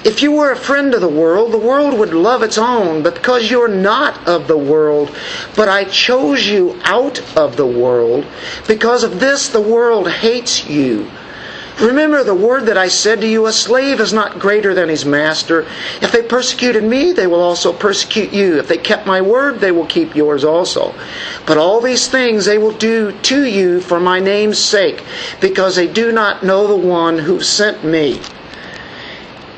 If 0.04 0.22
you 0.22 0.32
were 0.32 0.52
a 0.52 0.56
friend 0.56 0.94
of 0.94 1.00
the 1.00 1.08
world, 1.08 1.52
the 1.52 1.58
world 1.58 1.98
would 1.98 2.14
love 2.14 2.42
its 2.42 2.58
own, 2.58 3.02
but 3.02 3.14
because 3.14 3.50
you're 3.50 3.68
not 3.68 4.26
of 4.26 4.48
the 4.48 4.58
world, 4.58 5.14
but 5.54 5.68
I 5.68 5.84
chose 5.84 6.46
you 6.46 6.78
out 6.84 7.20
of 7.36 7.56
the 7.56 7.66
world, 7.66 8.26
because 8.66 9.04
of 9.04 9.20
this 9.20 9.48
the 9.48 9.60
world 9.60 10.10
hates 10.10 10.66
you. 10.66 11.10
Remember 11.80 12.24
the 12.24 12.34
word 12.34 12.66
that 12.66 12.78
I 12.78 12.88
said 12.88 13.20
to 13.20 13.28
you, 13.28 13.44
a 13.44 13.52
slave 13.52 14.00
is 14.00 14.14
not 14.14 14.38
greater 14.38 14.72
than 14.72 14.88
his 14.88 15.04
master. 15.04 15.66
If 16.00 16.10
they 16.10 16.22
persecuted 16.22 16.82
me, 16.82 17.12
they 17.12 17.26
will 17.26 17.42
also 17.42 17.70
persecute 17.70 18.32
you. 18.32 18.58
If 18.58 18.66
they 18.66 18.78
kept 18.78 19.06
my 19.06 19.20
word, 19.20 19.60
they 19.60 19.72
will 19.72 19.84
keep 19.84 20.16
yours 20.16 20.42
also. 20.42 20.94
But 21.44 21.58
all 21.58 21.82
these 21.82 22.08
things 22.08 22.46
they 22.46 22.56
will 22.56 22.72
do 22.72 23.12
to 23.12 23.44
you 23.44 23.82
for 23.82 24.00
my 24.00 24.20
name's 24.20 24.58
sake, 24.58 25.04
because 25.42 25.76
they 25.76 25.86
do 25.86 26.12
not 26.12 26.42
know 26.42 26.66
the 26.66 26.76
one 26.76 27.18
who 27.18 27.42
sent 27.42 27.84
me. 27.84 28.22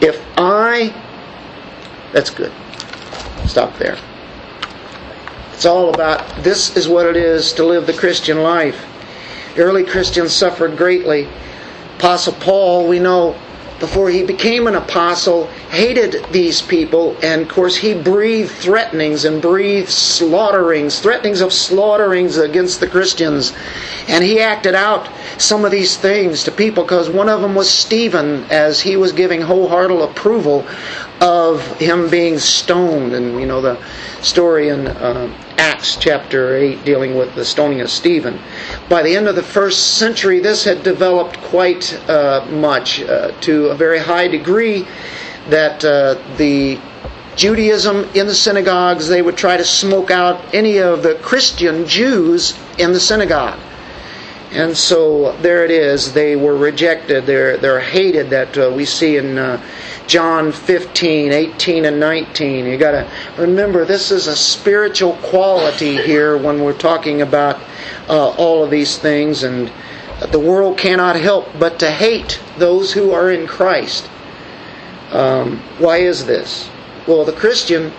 If 0.01 0.25
I, 0.37 0.95
that's 2.13 2.31
good. 2.31 2.53
Stop 3.47 3.77
there. 3.79 3.99
It's 5.53 5.67
all 5.67 5.93
about 5.93 6.43
this 6.43 6.77
is 6.77 6.89
what 6.89 7.07
it 7.07 7.17
is 7.17 7.53
to 7.55 7.65
live 7.65 7.87
the 7.87 7.93
Christian 7.93 8.43
life. 8.43 8.87
Early 9.57 9.83
Christians 9.83 10.33
suffered 10.33 10.77
greatly. 10.77 11.29
Apostle 11.97 12.35
Paul, 12.35 12.87
we 12.87 13.01
know 13.01 13.37
before 13.81 14.11
he 14.11 14.25
became 14.25 14.67
an 14.67 14.75
apostle, 14.75 15.47
hated 15.71 16.25
these 16.33 16.61
people, 16.61 17.17
and 17.23 17.43
of 17.43 17.49
course 17.49 17.77
he 17.77 17.95
breathed 17.95 18.51
threatenings 18.51 19.25
and 19.25 19.41
breathed 19.41 19.89
slaughterings, 19.89 20.99
threatenings 20.99 21.41
of 21.41 21.53
slaughterings 21.53 22.37
against 22.39 22.81
the 22.81 22.89
Christians. 22.89 23.53
And 24.09 24.25
he 24.25 24.41
acted 24.41 24.75
out 24.75 25.09
some 25.39 25.65
of 25.65 25.71
these 25.71 25.97
things 25.97 26.45
to 26.45 26.51
people 26.51 26.83
because 26.83 27.09
one 27.09 27.29
of 27.29 27.41
them 27.41 27.55
was 27.55 27.71
Stephen, 27.71 28.45
as 28.51 28.81
he 28.81 28.97
was 28.97 29.13
giving 29.13 29.41
wholehearted 29.41 30.01
approval 30.01 30.67
of 31.21 31.65
him 31.79 32.11
being 32.11 32.39
stoned. 32.39 33.13
And 33.13 33.41
you 33.41 33.47
know 33.47 33.61
the 33.61 33.79
story 34.23 34.69
in 34.71 34.89
uh, 34.89 35.33
Acts 35.59 35.97
chapter 35.97 36.57
8 36.57 36.85
dealing 36.85 37.17
with 37.17 37.35
the 37.35 37.45
stoning 37.45 37.81
of 37.81 37.91
Stephen. 37.91 38.39
By 38.89 39.03
the 39.03 39.17
end 39.17 39.27
of 39.27 39.35
the 39.35 39.43
first 39.43 39.99
century, 39.99 40.39
this 40.39 40.65
had 40.65 40.85
developed 40.85 41.37
quite 41.43 41.93
uh, 42.09 42.47
much 42.49 43.03
uh, 43.03 43.33
to 43.41 43.67
a 43.67 43.75
very 43.75 43.99
high 43.99 44.29
degree 44.29 44.87
that 45.49 45.85
uh, 45.85 46.15
the 46.37 46.79
Judaism 47.35 48.09
in 48.15 48.27
the 48.27 48.35
synagogues, 48.35 49.09
they 49.09 49.23
would 49.23 49.37
try 49.37 49.57
to 49.57 49.65
smoke 49.65 50.11
out 50.11 50.55
any 50.55 50.79
of 50.79 51.03
the 51.03 51.15
Christian 51.17 51.87
Jews 51.87 52.59
in 52.79 52.93
the 52.93 53.01
synagogue. 53.01 53.59
And 54.51 54.75
so 54.77 55.37
there 55.39 55.65
it 55.65 55.71
is. 55.71 56.15
They 56.15 56.35
were 56.35 56.57
rejected. 56.57 57.27
They're, 57.27 57.59
they're 57.59 57.81
hated 57.81 58.31
that 58.31 58.57
uh, 58.57 58.73
we 58.75 58.87
see 58.87 59.19
in 59.19 59.37
uh, 59.37 59.63
John 60.07 60.53
15, 60.53 61.33
18, 61.33 61.85
and 61.85 62.01
19. 62.01 62.65
You 62.65 62.79
got 62.79 62.93
to 62.93 63.11
remember 63.37 63.85
this 63.85 64.11
is 64.11 64.27
a 64.27 64.35
spiritual 64.35 65.15
quality 65.17 65.99
here 65.99 66.39
when 66.39 66.63
we're 66.63 66.73
talking 66.73 67.21
about 67.21 67.61
uh, 68.09 68.31
all 68.31 68.65
of 68.65 68.71
these 68.71 68.97
things. 68.97 69.43
And 69.43 69.71
the 70.31 70.41
world 70.41 70.79
cannot 70.79 71.17
help 71.17 71.47
but 71.59 71.79
to 71.81 71.91
hate 71.91 72.41
those 72.57 72.91
who 72.93 73.13
are 73.13 73.31
in 73.31 73.47
Christ. 73.47 74.09
Um, 75.13 75.59
why 75.79 75.99
is 75.99 76.25
this? 76.25 76.71
Well, 77.07 77.27
the 77.27 77.33
Christian 77.33 77.93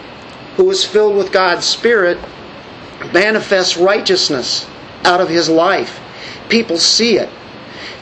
who 0.57 0.69
is 0.71 0.83
filled 0.83 1.15
with 1.15 1.31
God's 1.31 1.65
Spirit 1.65 2.17
manifests 3.13 3.77
righteousness 3.77 4.67
out 5.05 5.21
of 5.21 5.29
his 5.29 5.47
life 5.47 5.99
people 6.49 6.77
see 6.77 7.17
it. 7.17 7.29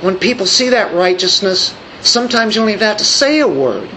When 0.01 0.17
people 0.17 0.45
see 0.45 0.69
that 0.69 0.93
righteousness, 0.93 1.75
sometimes 2.01 2.55
you 2.55 2.61
don't 2.61 2.69
even 2.69 2.81
have 2.81 2.97
to 2.97 3.05
say 3.05 3.39
a 3.39 3.47
word. 3.47 3.89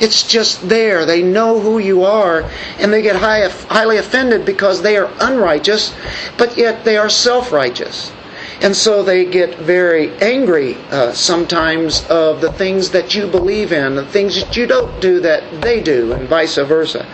It's 0.00 0.24
just 0.24 0.68
there. 0.68 1.06
They 1.06 1.22
know 1.22 1.60
who 1.60 1.78
you 1.78 2.02
are, 2.04 2.50
and 2.78 2.92
they 2.92 3.00
get 3.02 3.16
high, 3.16 3.48
highly 3.48 3.96
offended 3.98 4.44
because 4.44 4.82
they 4.82 4.96
are 4.96 5.10
unrighteous, 5.20 5.94
but 6.36 6.56
yet 6.56 6.84
they 6.84 6.96
are 6.96 7.08
self 7.08 7.52
righteous. 7.52 8.12
And 8.60 8.74
so 8.74 9.02
they 9.02 9.24
get 9.24 9.58
very 9.58 10.10
angry 10.18 10.76
uh, 10.90 11.12
sometimes 11.12 12.06
of 12.06 12.40
the 12.40 12.52
things 12.52 12.90
that 12.90 13.14
you 13.14 13.26
believe 13.26 13.72
in, 13.72 13.94
the 13.94 14.06
things 14.06 14.36
that 14.36 14.56
you 14.56 14.66
don't 14.66 15.00
do 15.00 15.20
that 15.20 15.60
they 15.60 15.80
do, 15.82 16.12
and 16.12 16.28
vice 16.28 16.56
versa. 16.56 17.06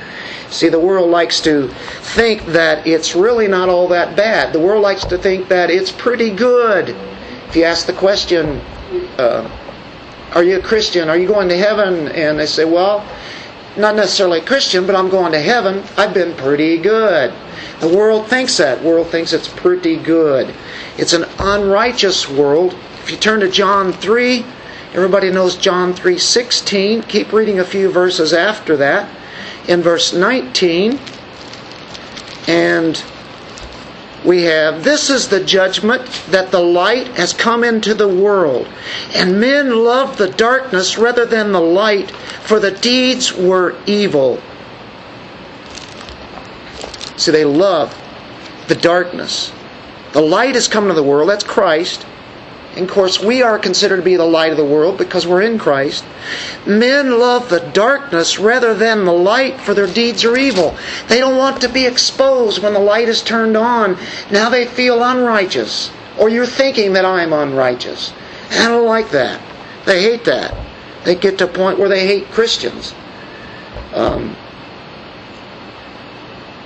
See, 0.51 0.69
the 0.69 0.81
world 0.81 1.11
likes 1.11 1.41
to 1.43 1.69
think 1.69 2.45
that 2.47 2.87
it's 2.87 3.15
really 3.15 3.47
not 3.47 3.69
all 3.69 3.89
that 3.89 4.17
bad. 4.17 4.53
The 4.53 4.59
world 4.59 4.83
likes 4.83 5.05
to 5.07 5.17
think 5.17 5.49
that 5.49 5.71
it's 5.71 5.93
pretty 5.93 6.31
good. 6.31 6.91
If 7.49 7.57
you 7.57 7.65
ask 7.65 7.87
the 7.87 7.93
question, 7.93 8.61
uh, 9.17 9.49
Are 10.35 10.43
you 10.43 10.59
a 10.59 10.63
Christian? 10.63 11.09
Are 11.09 11.17
you 11.17 11.29
going 11.29 11.49
to 11.49 11.57
heaven? 11.57 12.09
And 12.09 12.39
they 12.39 12.47
say, 12.47 12.65
Well, 12.65 13.07
not 13.81 13.97
necessarily 13.97 14.41
a 14.41 14.45
Christian, 14.45 14.87
but 14.87 14.95
I'm 14.95 15.09
going 15.09 15.33
to 15.33 15.41
heaven. 15.41 15.83
I've 15.97 16.15
been 16.15 16.37
pretty 16.37 16.79
good. 16.79 17.33
The 17.81 17.89
world 17.89 18.29
thinks 18.29 18.57
that. 18.59 18.83
The 18.83 18.89
world 18.89 19.09
thinks 19.09 19.33
it's 19.33 19.49
pretty 19.49 19.97
good. 19.97 20.55
It's 20.99 21.13
an 21.13 21.25
unrighteous 21.39 22.29
world. 22.29 22.75
If 23.03 23.11
you 23.11 23.17
turn 23.17 23.41
to 23.41 23.51
John 23.51 23.93
3, 23.93 24.45
everybody 24.93 25.31
knows 25.31 25.57
John 25.57 25.95
3:16. 25.95 27.03
Keep 27.03 27.33
reading 27.33 27.59
a 27.59 27.65
few 27.65 27.91
verses 27.91 28.33
after 28.33 28.77
that 28.77 29.09
in 29.67 29.83
verse 29.83 30.13
19. 30.13 30.99
And 32.47 33.03
we 34.25 34.43
have 34.43 34.85
this 34.85 35.09
is 35.09 35.29
the 35.29 35.43
judgment 35.43 36.05
that 36.29 36.51
the 36.51 36.61
light 36.61 37.09
has 37.09 37.33
come 37.33 37.65
into 37.65 37.95
the 37.95 38.09
world, 38.09 38.69
and 39.15 39.41
men 39.41 39.83
love 39.83 40.19
the 40.19 40.29
darkness 40.29 40.99
rather 40.99 41.25
than 41.25 41.53
the 41.53 41.61
light, 41.61 42.13
for 42.51 42.59
the 42.59 42.73
deeds 42.73 43.33
were 43.33 43.77
evil. 43.87 44.43
See, 47.17 47.31
they 47.31 47.45
love 47.45 47.97
the 48.67 48.75
darkness. 48.75 49.53
The 50.15 50.21
light 50.21 50.57
has 50.57 50.67
come 50.67 50.89
to 50.89 50.93
the 50.93 51.01
world, 51.05 51.31
that's 51.31 51.45
Christ. 51.45 52.05
And 52.75 52.89
of 52.89 52.91
course, 52.91 53.23
we 53.23 53.41
are 53.41 53.57
considered 53.57 53.99
to 53.99 54.03
be 54.03 54.17
the 54.17 54.25
light 54.25 54.51
of 54.51 54.57
the 54.57 54.65
world 54.65 54.99
because 54.99 55.29
we're 55.29 55.43
in 55.43 55.61
Christ. 55.61 56.05
Men 56.67 57.21
love 57.21 57.51
the 57.51 57.61
darkness 57.61 58.41
rather 58.41 58.75
than 58.75 59.05
the 59.05 59.13
light, 59.13 59.61
for 59.61 59.73
their 59.73 59.87
deeds 59.87 60.25
are 60.25 60.37
evil. 60.37 60.77
They 61.07 61.21
don't 61.21 61.37
want 61.37 61.61
to 61.61 61.69
be 61.69 61.87
exposed 61.87 62.61
when 62.61 62.73
the 62.73 62.81
light 62.81 63.09
is 63.09 63.23
turned 63.23 63.57
on. 63.57 63.97
Now 64.33 64.51
they 64.51 64.67
feel 64.67 65.05
unrighteous. 65.05 65.93
Or 66.19 66.29
you're 66.29 66.47
thinking 66.47 66.95
that 66.95 67.05
I'm 67.05 67.33
unrighteous. 67.33 68.13
I 68.51 68.67
don't 68.67 68.89
like 68.89 69.11
that. 69.11 69.41
They 69.87 70.03
hate 70.03 70.25
that. 70.25 70.70
They 71.05 71.15
get 71.15 71.39
to 71.39 71.45
a 71.45 71.49
point 71.49 71.79
where 71.79 71.89
they 71.89 72.07
hate 72.07 72.31
Christians. 72.31 72.95
Um, 73.95 74.37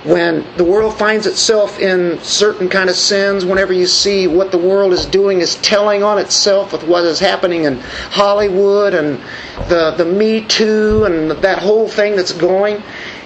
when 0.05 0.45
the 0.55 0.63
world 0.63 0.95
finds 0.95 1.25
itself 1.25 1.79
in 1.79 2.19
certain 2.21 2.69
kind 2.69 2.91
of 2.91 2.95
sins, 2.95 3.43
whenever 3.43 3.73
you 3.73 3.87
see 3.87 4.27
what 4.27 4.51
the 4.51 4.57
world 4.57 4.93
is 4.93 5.05
doing 5.07 5.41
is 5.41 5.55
telling 5.55 6.03
on 6.03 6.19
itself 6.19 6.71
with 6.71 6.83
what 6.83 7.03
is 7.03 7.19
happening 7.19 7.63
in 7.63 7.79
Hollywood 8.11 8.93
and 8.93 9.19
the 9.67 9.95
the 9.97 10.05
Me 10.05 10.41
Too 10.41 11.05
and 11.05 11.31
that 11.31 11.57
whole 11.57 11.87
thing 11.87 12.15
that's 12.15 12.33
going, 12.33 12.83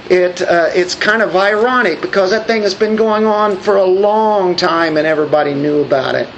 it 0.10 0.42
uh, 0.42 0.70
it's 0.74 0.96
kind 0.96 1.22
of 1.22 1.36
ironic 1.36 2.02
because 2.02 2.32
that 2.32 2.48
thing 2.48 2.62
has 2.62 2.74
been 2.74 2.96
going 2.96 3.26
on 3.26 3.58
for 3.58 3.76
a 3.76 3.86
long 3.86 4.56
time 4.56 4.96
and 4.96 5.06
everybody 5.06 5.54
knew 5.54 5.84
about 5.84 6.16
it. 6.16 6.30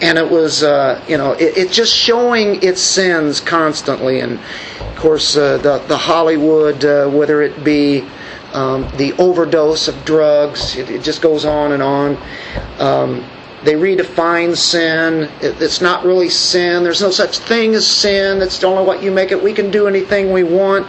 And 0.00 0.16
it 0.16 0.30
was, 0.30 0.62
uh, 0.62 1.04
you 1.08 1.18
know, 1.18 1.32
it, 1.32 1.56
it, 1.58 1.72
just 1.72 1.94
showing 1.94 2.62
its 2.62 2.80
sins 2.80 3.40
constantly. 3.40 4.20
And 4.20 4.38
of 4.80 4.96
course, 4.96 5.36
uh, 5.36 5.58
the 5.58 5.78
the 5.88 5.96
Hollywood, 5.96 6.84
uh, 6.84 7.08
whether 7.08 7.42
it 7.42 7.64
be 7.64 8.04
um, 8.52 8.88
the 8.96 9.12
overdose 9.14 9.88
of 9.88 10.04
drugs. 10.04 10.76
It, 10.76 10.90
it, 10.90 11.02
just 11.02 11.20
goes 11.20 11.44
on 11.44 11.72
and 11.72 11.82
on. 11.82 12.16
Um, 12.78 13.24
they 13.64 13.74
redefine 13.74 14.56
sin. 14.56 15.30
It, 15.40 15.60
it's 15.60 15.80
not 15.80 16.04
really 16.04 16.28
sin. 16.28 16.82
There's 16.82 17.02
no 17.02 17.10
such 17.10 17.38
thing 17.38 17.74
as 17.74 17.86
sin. 17.86 18.40
It's 18.40 18.62
only 18.64 18.84
what 18.84 19.02
you 19.02 19.10
make 19.10 19.32
it. 19.32 19.42
We 19.42 19.52
can 19.52 19.70
do 19.70 19.86
anything 19.86 20.32
we 20.32 20.44
want. 20.44 20.86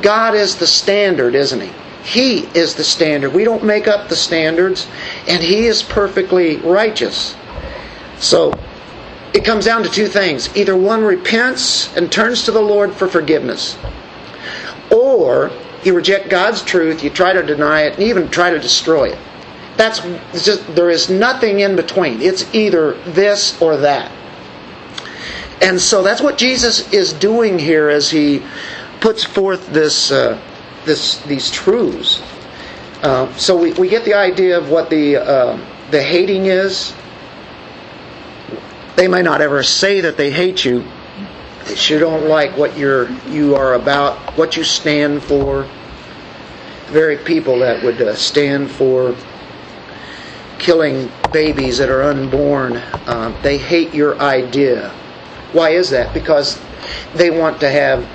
God 0.00 0.34
is 0.34 0.56
the 0.56 0.66
standard, 0.66 1.34
isn't 1.34 1.60
He? 1.60 1.72
He 2.04 2.38
is 2.58 2.74
the 2.74 2.84
standard. 2.84 3.32
We 3.32 3.44
don't 3.44 3.64
make 3.64 3.86
up 3.86 4.08
the 4.08 4.16
standards, 4.16 4.88
and 5.28 5.42
He 5.42 5.66
is 5.66 5.82
perfectly 5.82 6.56
righteous. 6.56 7.36
So, 8.22 8.58
it 9.34 9.44
comes 9.44 9.64
down 9.64 9.82
to 9.82 9.90
two 9.90 10.06
things. 10.06 10.54
Either 10.56 10.76
one 10.76 11.02
repents 11.02 11.94
and 11.96 12.10
turns 12.10 12.44
to 12.44 12.52
the 12.52 12.60
Lord 12.60 12.94
for 12.94 13.08
forgiveness, 13.08 13.76
or 14.90 15.50
you 15.84 15.94
reject 15.94 16.28
God's 16.28 16.62
truth, 16.62 17.02
you 17.02 17.10
try 17.10 17.32
to 17.32 17.42
deny 17.42 17.82
it, 17.82 17.94
and 17.94 18.02
even 18.04 18.28
try 18.28 18.50
to 18.50 18.58
destroy 18.58 19.10
it. 19.10 19.18
That's 19.76 20.00
just 20.44 20.74
there 20.74 20.90
is 20.90 21.08
nothing 21.08 21.60
in 21.60 21.76
between. 21.76 22.20
It's 22.20 22.52
either 22.54 22.92
this 23.12 23.60
or 23.60 23.78
that. 23.78 24.12
And 25.62 25.80
so 25.80 26.02
that's 26.02 26.20
what 26.20 26.36
Jesus 26.36 26.92
is 26.92 27.12
doing 27.12 27.58
here 27.58 27.88
as 27.88 28.10
he 28.10 28.42
puts 29.00 29.24
forth 29.24 29.72
this 29.72 30.10
uh, 30.10 30.40
this 30.84 31.18
these 31.22 31.50
truths. 31.50 32.22
Uh, 33.02 33.32
so 33.36 33.56
we, 33.56 33.72
we 33.72 33.88
get 33.88 34.04
the 34.04 34.14
idea 34.14 34.58
of 34.58 34.70
what 34.70 34.90
the 34.90 35.16
uh, 35.16 35.58
the 35.90 36.02
hating 36.02 36.46
is. 36.46 36.92
They 38.96 39.08
may 39.08 39.22
not 39.22 39.40
ever 39.40 39.62
say 39.62 40.00
that 40.02 40.16
they 40.16 40.30
hate 40.30 40.64
you. 40.64 40.84
That 41.64 41.88
you 41.88 41.98
don't 41.98 42.26
like 42.28 42.56
what 42.56 42.76
you're 42.76 43.10
you 43.28 43.54
are 43.54 43.74
about, 43.74 44.18
what 44.36 44.56
you 44.56 44.64
stand 44.64 45.22
for. 45.22 45.68
The 46.86 46.92
very 46.92 47.16
people 47.16 47.58
that 47.60 47.82
would 47.82 48.02
uh, 48.02 48.14
stand 48.14 48.70
for 48.70 49.16
killing 50.58 51.10
babies 51.32 51.78
that 51.78 51.88
are 51.88 52.02
unborn, 52.02 52.76
uh, 52.76 53.36
they 53.42 53.58
hate 53.58 53.94
your 53.94 54.18
idea. 54.20 54.90
Why 55.52 55.70
is 55.70 55.90
that? 55.90 56.12
Because 56.14 56.60
they 57.14 57.30
want 57.30 57.60
to 57.60 57.70
have 57.70 58.06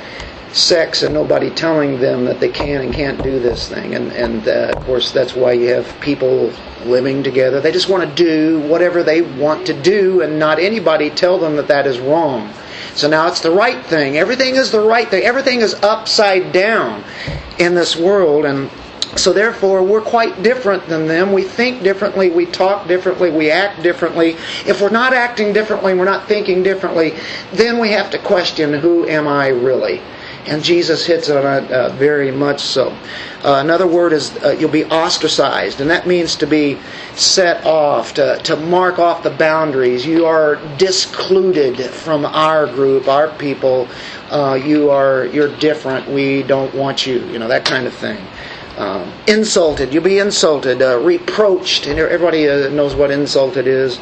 sex 0.53 1.03
and 1.03 1.13
nobody 1.13 1.49
telling 1.49 1.99
them 1.99 2.25
that 2.25 2.39
they 2.39 2.49
can 2.49 2.81
and 2.81 2.93
can't 2.93 3.21
do 3.23 3.39
this 3.39 3.67
thing. 3.69 3.95
And, 3.95 4.11
and 4.13 4.47
uh, 4.47 4.73
of 4.75 4.83
course, 4.85 5.11
that's 5.11 5.35
why 5.35 5.53
you 5.53 5.69
have 5.69 5.99
people 6.01 6.51
living 6.85 7.23
together. 7.23 7.59
They 7.59 7.71
just 7.71 7.89
want 7.89 8.07
to 8.07 8.15
do 8.15 8.59
whatever 8.67 9.03
they 9.03 9.21
want 9.21 9.65
to 9.67 9.81
do 9.81 10.21
and 10.21 10.39
not 10.39 10.59
anybody 10.59 11.09
tell 11.09 11.37
them 11.37 11.55
that 11.57 11.67
that 11.67 11.85
is 11.85 11.99
wrong. 11.99 12.51
So 12.95 13.07
now 13.07 13.27
it's 13.27 13.41
the 13.41 13.51
right 13.51 13.85
thing. 13.85 14.17
Everything 14.17 14.55
is 14.55 14.71
the 14.71 14.79
right 14.79 15.07
thing. 15.07 15.23
Everything 15.23 15.61
is 15.61 15.75
upside 15.75 16.51
down 16.51 17.03
in 17.59 17.75
this 17.75 17.95
world. 17.95 18.45
And 18.45 18.71
so 19.15 19.33
therefore, 19.33 19.83
we're 19.83 20.01
quite 20.01 20.41
different 20.43 20.87
than 20.87 21.07
them. 21.07 21.31
We 21.31 21.43
think 21.43 21.83
differently, 21.83 22.29
we 22.29 22.45
talk 22.45 22.87
differently, 22.87 23.31
we 23.31 23.51
act 23.51 23.81
differently. 23.83 24.31
If 24.65 24.81
we're 24.81 24.89
not 24.89 25.13
acting 25.13 25.53
differently, 25.53 25.93
we're 25.93 26.05
not 26.05 26.27
thinking 26.27 26.63
differently, 26.63 27.13
then 27.53 27.79
we 27.79 27.91
have 27.91 28.09
to 28.11 28.19
question 28.19 28.73
who 28.73 29.07
am 29.07 29.27
I 29.27 29.47
really? 29.47 30.01
And 30.47 30.63
Jesus 30.63 31.05
hits 31.05 31.29
on 31.29 31.63
it 31.63 31.71
uh, 31.71 31.89
very 31.89 32.31
much 32.31 32.61
so. 32.61 32.89
Uh, 33.43 33.59
another 33.61 33.85
word 33.85 34.13
is 34.13 34.35
uh, 34.37 34.55
you'll 34.57 34.71
be 34.71 34.85
ostracized, 34.85 35.81
and 35.81 35.89
that 35.89 36.07
means 36.07 36.37
to 36.37 36.47
be 36.47 36.79
set 37.15 37.65
off, 37.65 38.13
to, 38.13 38.39
to 38.43 38.55
mark 38.55 38.97
off 38.97 39.23
the 39.23 39.29
boundaries. 39.29 40.05
You 40.05 40.25
are 40.25 40.55
discluded 40.77 41.77
from 41.81 42.25
our 42.25 42.65
group, 42.65 43.09
our 43.09 43.29
people. 43.37 43.89
Uh, 44.29 44.55
you 44.55 44.89
are 44.89 45.25
you're 45.27 45.55
different. 45.57 46.09
We 46.09 46.43
don't 46.43 46.73
want 46.73 47.05
you. 47.05 47.19
You 47.27 47.39
know 47.39 47.49
that 47.49 47.65
kind 47.65 47.85
of 47.85 47.93
thing. 47.93 48.25
Um, 48.77 49.11
insulted, 49.25 49.91
you'll 49.91 50.03
be 50.03 50.19
insulted, 50.19 50.83
uh, 50.83 50.99
reproached, 50.99 51.87
and 51.87 51.97
everybody 51.97 52.47
uh, 52.47 52.69
knows 52.69 52.93
what 52.93 53.09
insulted 53.09 53.65
is. 53.65 53.99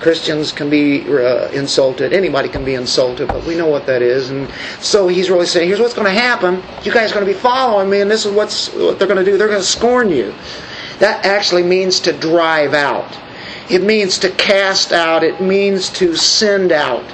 Christians 0.00 0.52
can 0.52 0.68
be 0.68 1.00
uh, 1.08 1.48
insulted. 1.48 2.12
Anybody 2.12 2.50
can 2.50 2.62
be 2.62 2.74
insulted, 2.74 3.28
but 3.28 3.42
we 3.46 3.56
know 3.56 3.68
what 3.68 3.86
that 3.86 4.02
is. 4.02 4.28
And 4.28 4.50
so 4.80 5.08
he's 5.08 5.30
really 5.30 5.46
saying, 5.46 5.66
here's 5.66 5.80
what's 5.80 5.94
going 5.94 6.12
to 6.14 6.20
happen. 6.20 6.62
You 6.84 6.92
guys 6.92 7.10
are 7.10 7.14
going 7.14 7.26
to 7.26 7.32
be 7.32 7.38
following 7.38 7.88
me, 7.88 8.02
and 8.02 8.10
this 8.10 8.26
is 8.26 8.32
what's, 8.32 8.68
what 8.74 8.98
they're 8.98 9.08
going 9.08 9.24
to 9.24 9.24
do. 9.24 9.38
They're 9.38 9.48
going 9.48 9.60
to 9.60 9.66
scorn 9.66 10.10
you. 10.10 10.34
That 10.98 11.24
actually 11.24 11.62
means 11.62 11.98
to 12.00 12.12
drive 12.12 12.74
out. 12.74 13.18
It 13.70 13.82
means 13.82 14.18
to 14.18 14.30
cast 14.30 14.92
out. 14.92 15.24
It 15.24 15.40
means 15.40 15.88
to 15.90 16.16
send 16.16 16.70
out. 16.70 17.04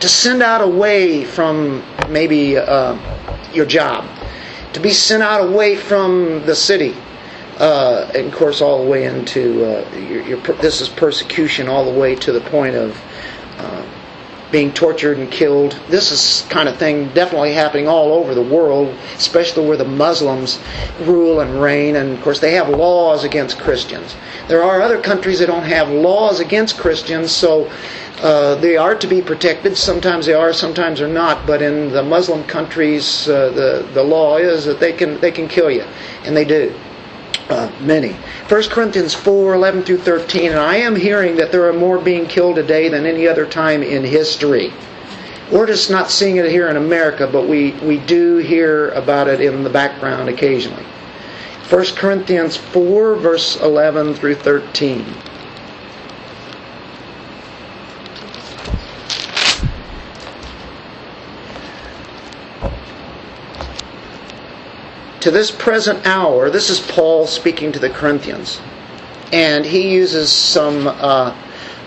To 0.00 0.08
send 0.08 0.42
out 0.42 0.62
away 0.62 1.26
from 1.26 1.84
maybe 2.08 2.56
uh, 2.56 2.96
your 3.52 3.66
job. 3.66 4.08
To 4.74 4.80
be 4.80 4.90
sent 4.90 5.22
out 5.22 5.40
away 5.48 5.76
from 5.76 6.44
the 6.46 6.54
city 6.54 6.94
uh, 7.58 8.10
and 8.14 8.26
of 8.26 8.34
course, 8.34 8.60
all 8.60 8.82
the 8.82 8.90
way 8.90 9.04
into 9.04 9.64
uh, 9.64 9.96
your, 9.96 10.22
your, 10.22 10.38
this 10.56 10.80
is 10.80 10.88
persecution, 10.88 11.68
all 11.68 11.84
the 11.84 11.98
way 11.98 12.16
to 12.16 12.32
the 12.32 12.40
point 12.40 12.74
of 12.74 13.00
being 14.54 14.72
tortured 14.72 15.18
and 15.18 15.32
killed. 15.32 15.72
This 15.88 16.12
is 16.12 16.46
kind 16.48 16.68
of 16.68 16.76
thing 16.76 17.08
definitely 17.08 17.52
happening 17.52 17.88
all 17.88 18.12
over 18.12 18.36
the 18.36 18.48
world, 18.56 18.96
especially 19.16 19.66
where 19.66 19.76
the 19.76 19.84
Muslims 19.84 20.60
rule 21.00 21.40
and 21.40 21.60
reign. 21.60 21.96
And 21.96 22.12
of 22.12 22.22
course, 22.22 22.38
they 22.38 22.52
have 22.52 22.68
laws 22.68 23.24
against 23.24 23.58
Christians. 23.58 24.14
There 24.46 24.62
are 24.62 24.80
other 24.80 25.00
countries 25.00 25.40
that 25.40 25.46
don't 25.46 25.64
have 25.64 25.88
laws 25.90 26.38
against 26.38 26.78
Christians, 26.78 27.32
so. 27.32 27.68
Uh, 28.22 28.54
they 28.54 28.76
are 28.76 28.94
to 28.94 29.08
be 29.08 29.20
protected. 29.20 29.76
Sometimes 29.76 30.24
they 30.24 30.32
are, 30.32 30.52
sometimes 30.52 31.00
they're 31.00 31.08
not. 31.08 31.46
But 31.48 31.60
in 31.60 31.90
the 31.90 32.02
Muslim 32.02 32.44
countries, 32.44 33.28
uh, 33.28 33.50
the 33.50 33.86
the 33.92 34.04
law 34.04 34.38
is 34.38 34.64
that 34.66 34.78
they 34.78 34.92
can 34.92 35.20
they 35.20 35.32
can 35.32 35.48
kill 35.48 35.68
you, 35.68 35.84
and 36.24 36.36
they 36.36 36.44
do 36.44 36.72
uh, 37.48 37.70
many. 37.80 38.12
1 38.48 38.62
Corinthians 38.70 39.14
4 39.14 39.54
11 39.54 39.82
through 39.84 39.98
13. 39.98 40.50
And 40.50 40.58
I 40.58 40.76
am 40.76 40.96
hearing 40.96 41.36
that 41.36 41.52
there 41.52 41.68
are 41.68 41.72
more 41.72 41.98
being 41.98 42.26
killed 42.26 42.56
today 42.56 42.88
than 42.88 43.06
any 43.06 43.26
other 43.26 43.46
time 43.46 43.82
in 43.82 44.04
history. 44.04 44.72
We're 45.52 45.66
just 45.66 45.90
not 45.90 46.10
seeing 46.10 46.36
it 46.36 46.50
here 46.50 46.68
in 46.68 46.76
America, 46.76 47.28
but 47.30 47.46
we, 47.46 47.72
we 47.82 47.98
do 47.98 48.38
hear 48.38 48.88
about 48.90 49.28
it 49.28 49.40
in 49.40 49.62
the 49.62 49.70
background 49.70 50.28
occasionally. 50.28 50.84
1 51.68 51.84
Corinthians 51.96 52.56
4, 52.56 53.16
verse 53.16 53.56
11 53.60 54.14
through 54.14 54.36
13. 54.36 55.04
To 65.24 65.30
this 65.30 65.50
present 65.50 66.06
hour, 66.06 66.50
this 66.50 66.68
is 66.68 66.80
Paul 66.80 67.26
speaking 67.26 67.72
to 67.72 67.78
the 67.78 67.88
Corinthians, 67.88 68.60
and 69.32 69.64
he 69.64 69.90
uses 69.94 70.30
some 70.30 70.86
uh, 70.86 71.34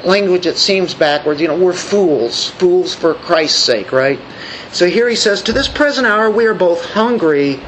language 0.04 0.45
that 0.45 0.58
seems 0.58 0.95
backwards. 0.95 1.39
You 1.39 1.47
know, 1.47 1.56
we're 1.56 1.71
fools, 1.71 2.50
fools 2.50 2.95
for 2.95 3.13
Christ's 3.13 3.63
sake, 3.63 3.91
right? 3.91 4.19
So 4.71 4.88
here 4.88 5.08
he 5.08 5.15
says, 5.15 5.43
To 5.43 5.54
this 5.54 5.67
present 5.67 6.08
hour, 6.08 6.32
we 6.32 6.47
are 6.47 6.56
both 6.56 6.84
hungry 6.84 7.60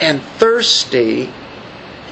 and 0.00 0.20
thirsty, 0.20 1.32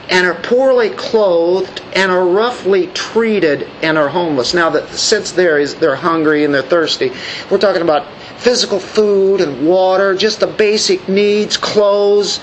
and 0.08 0.24
are 0.24 0.40
poorly 0.40 0.90
clothed, 0.90 1.82
and 1.96 2.12
are 2.12 2.24
roughly 2.24 2.86
treated, 2.86 3.64
and 3.82 3.98
are 3.98 4.10
homeless. 4.10 4.54
Now, 4.54 4.70
the 4.70 4.86
sense 4.96 5.32
there 5.32 5.58
is 5.58 5.74
they're 5.74 5.96
hungry 5.96 6.44
and 6.44 6.54
they're 6.54 6.62
thirsty. 6.62 7.10
We're 7.50 7.58
talking 7.58 7.82
about 7.82 8.06
physical 8.42 8.80
food 8.80 9.40
and 9.40 9.66
water, 9.66 10.14
just 10.14 10.40
the 10.40 10.46
basic 10.46 11.08
needs, 11.08 11.56
clothes. 11.56 12.40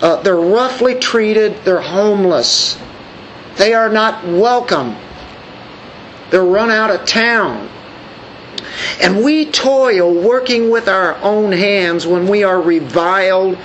Uh, 0.00 0.16
they're 0.22 0.36
roughly 0.36 0.94
treated, 0.94 1.56
they're 1.64 1.80
homeless. 1.80 2.78
They 3.56 3.74
are 3.74 3.88
not 3.88 4.24
welcome. 4.24 4.96
They're 6.30 6.44
run 6.44 6.70
out 6.70 6.90
of 6.90 7.04
town. 7.04 7.68
And 9.00 9.24
we 9.24 9.46
toil 9.46 10.14
working 10.14 10.70
with 10.70 10.88
our 10.88 11.16
own 11.16 11.52
hands 11.52 12.06
when 12.06 12.28
we 12.28 12.44
are 12.44 12.60
reviled. 12.60 13.58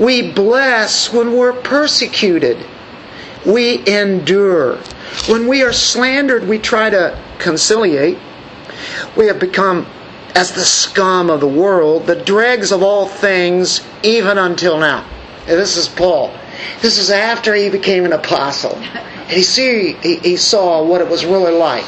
We 0.00 0.32
bless 0.32 1.12
when 1.12 1.36
we're 1.36 1.52
persecuted. 1.52 2.56
We 3.44 3.86
endure. 3.86 4.76
When 5.28 5.46
we 5.46 5.62
are 5.62 5.72
slandered, 5.72 6.48
we 6.48 6.58
try 6.58 6.90
to 6.90 7.18
conciliate. 7.38 8.18
We 9.16 9.26
have 9.26 9.38
become 9.38 9.86
as 10.36 10.52
the 10.52 10.66
scum 10.66 11.30
of 11.30 11.40
the 11.40 11.48
world, 11.48 12.06
the 12.06 12.14
dregs 12.14 12.70
of 12.70 12.82
all 12.82 13.06
things, 13.06 13.80
even 14.02 14.36
until 14.36 14.78
now. 14.78 15.02
And 15.48 15.58
this 15.58 15.78
is 15.78 15.88
Paul. 15.88 16.30
This 16.82 16.98
is 16.98 17.10
after 17.10 17.54
he 17.54 17.70
became 17.70 18.04
an 18.04 18.12
apostle. 18.12 18.74
And 18.74 19.30
he, 19.30 19.42
see, 19.42 19.94
he, 19.94 20.16
he 20.16 20.36
saw 20.36 20.84
what 20.84 21.00
it 21.00 21.08
was 21.08 21.24
really 21.24 21.54
like. 21.54 21.86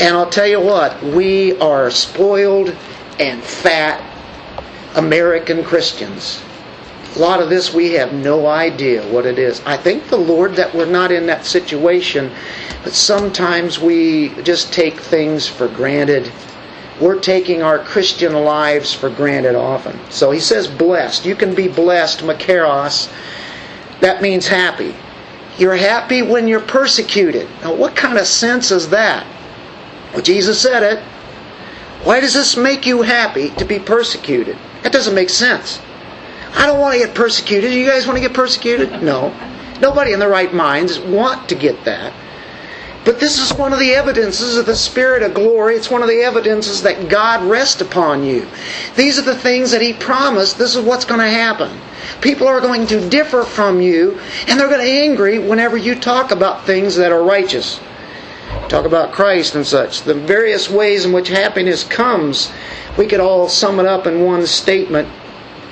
And 0.00 0.16
I'll 0.16 0.30
tell 0.30 0.46
you 0.46 0.58
what, 0.58 1.02
we 1.02 1.58
are 1.58 1.90
spoiled 1.90 2.74
and 3.20 3.42
fat 3.42 4.02
American 4.94 5.64
Christians. 5.64 6.42
A 7.16 7.18
lot 7.18 7.42
of 7.42 7.50
this 7.50 7.74
we 7.74 7.92
have 7.92 8.14
no 8.14 8.46
idea 8.46 9.06
what 9.12 9.26
it 9.26 9.38
is. 9.38 9.60
I 9.66 9.76
thank 9.76 10.08
the 10.08 10.16
Lord 10.16 10.56
that 10.56 10.74
we're 10.74 10.86
not 10.86 11.12
in 11.12 11.26
that 11.26 11.44
situation, 11.44 12.32
but 12.82 12.94
sometimes 12.94 13.78
we 13.78 14.30
just 14.44 14.72
take 14.72 14.98
things 14.98 15.46
for 15.46 15.68
granted 15.68 16.32
we're 17.02 17.18
taking 17.18 17.62
our 17.62 17.80
Christian 17.80 18.32
lives 18.32 18.94
for 18.94 19.10
granted 19.10 19.56
often. 19.56 19.98
So 20.10 20.30
he 20.30 20.38
says 20.38 20.68
blessed. 20.68 21.26
You 21.26 21.34
can 21.34 21.54
be 21.54 21.66
blessed, 21.66 22.20
Makarios. 22.20 23.12
That 24.00 24.22
means 24.22 24.46
happy. 24.46 24.94
You're 25.58 25.76
happy 25.76 26.22
when 26.22 26.46
you're 26.46 26.60
persecuted. 26.60 27.48
Now, 27.62 27.74
what 27.74 27.96
kind 27.96 28.18
of 28.18 28.26
sense 28.26 28.70
is 28.70 28.90
that? 28.90 29.26
Well, 30.12 30.22
Jesus 30.22 30.60
said 30.60 30.82
it. 30.84 31.02
Why 32.04 32.20
does 32.20 32.34
this 32.34 32.56
make 32.56 32.86
you 32.86 33.02
happy 33.02 33.50
to 33.50 33.64
be 33.64 33.78
persecuted? 33.78 34.56
That 34.82 34.92
doesn't 34.92 35.14
make 35.14 35.30
sense. 35.30 35.80
I 36.54 36.66
don't 36.66 36.80
want 36.80 36.94
to 36.94 37.04
get 37.04 37.14
persecuted. 37.14 37.72
You 37.72 37.86
guys 37.86 38.06
want 38.06 38.16
to 38.16 38.22
get 38.22 38.34
persecuted? 38.34 39.02
No. 39.02 39.34
Nobody 39.80 40.12
in 40.12 40.20
their 40.20 40.28
right 40.28 40.52
minds 40.52 41.00
want 41.00 41.48
to 41.48 41.54
get 41.54 41.84
that. 41.84 42.12
But 43.04 43.18
this 43.18 43.38
is 43.38 43.56
one 43.56 43.72
of 43.72 43.80
the 43.80 43.94
evidences 43.94 44.56
of 44.56 44.66
the 44.66 44.76
Spirit 44.76 45.24
of 45.24 45.34
glory. 45.34 45.74
It's 45.74 45.90
one 45.90 46.02
of 46.02 46.08
the 46.08 46.22
evidences 46.22 46.82
that 46.82 47.08
God 47.08 47.42
rests 47.42 47.80
upon 47.80 48.22
you. 48.22 48.46
These 48.94 49.18
are 49.18 49.22
the 49.22 49.36
things 49.36 49.72
that 49.72 49.82
He 49.82 49.92
promised. 49.92 50.56
This 50.56 50.76
is 50.76 50.84
what's 50.84 51.04
going 51.04 51.20
to 51.20 51.28
happen. 51.28 51.76
People 52.20 52.46
are 52.46 52.60
going 52.60 52.86
to 52.86 53.08
differ 53.08 53.42
from 53.42 53.80
you, 53.80 54.20
and 54.46 54.58
they're 54.58 54.68
going 54.68 54.80
to 54.80 54.86
be 54.86 55.00
angry 55.00 55.40
whenever 55.40 55.76
you 55.76 55.96
talk 55.96 56.30
about 56.30 56.64
things 56.64 56.94
that 56.96 57.10
are 57.10 57.24
righteous. 57.24 57.80
Talk 58.68 58.84
about 58.84 59.12
Christ 59.12 59.56
and 59.56 59.66
such. 59.66 60.02
The 60.02 60.14
various 60.14 60.70
ways 60.70 61.04
in 61.04 61.12
which 61.12 61.28
happiness 61.28 61.82
comes, 61.82 62.52
we 62.96 63.06
could 63.06 63.20
all 63.20 63.48
sum 63.48 63.80
it 63.80 63.86
up 63.86 64.06
in 64.06 64.24
one 64.24 64.46
statement. 64.46 65.08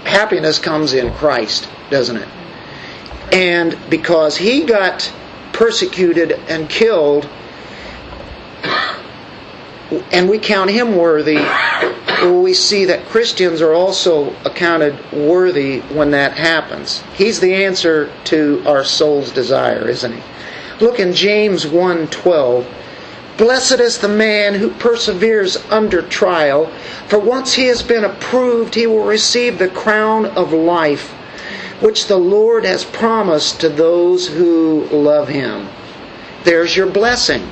Happiness 0.05 0.59
comes 0.59 0.95
in 0.95 1.12
Christ, 1.14 1.69
doesn't 1.90 2.16
it? 2.16 2.29
And 3.33 3.79
because 3.88 4.37
He 4.37 4.64
got 4.64 5.12
persecuted 5.61 6.33
and 6.49 6.70
killed, 6.70 7.29
and 10.11 10.27
we 10.27 10.38
count 10.38 10.70
him 10.70 10.96
worthy, 10.96 11.38
we 12.25 12.55
see 12.55 12.87
that 12.87 13.05
Christians 13.05 13.61
are 13.61 13.75
also 13.75 14.35
accounted 14.46 14.99
worthy 15.12 15.81
when 15.81 16.12
that 16.12 16.33
happens. 16.33 17.03
He's 17.14 17.40
the 17.40 17.53
answer 17.53 18.11
to 18.25 18.62
our 18.64 18.85
soul's 18.85 19.31
desire, 19.33 19.87
isn't 19.87 20.14
he? 20.14 20.23
Look 20.81 20.99
in 20.99 21.12
James 21.12 21.66
1:12. 21.66 22.64
Blessed 23.37 23.81
is 23.81 23.99
the 23.99 24.09
man 24.09 24.55
who 24.55 24.70
perseveres 24.70 25.59
under 25.68 26.01
trial, 26.01 26.70
for 27.07 27.18
once 27.18 27.53
he 27.53 27.66
has 27.66 27.83
been 27.83 28.05
approved, 28.05 28.75
he 28.75 28.87
will 28.87 29.05
receive 29.05 29.59
the 29.59 29.68
crown 29.68 30.25
of 30.25 30.55
life, 30.55 31.12
which 31.81 32.07
the 32.07 32.16
Lord 32.16 32.64
has 32.64 32.85
promised 32.85 33.61
to 33.61 33.69
those 33.69 34.29
who 34.29 34.85
love 34.90 35.29
him. 35.29 35.69
There's 36.45 36.77
your 36.77 36.90
blessing, 36.90 37.51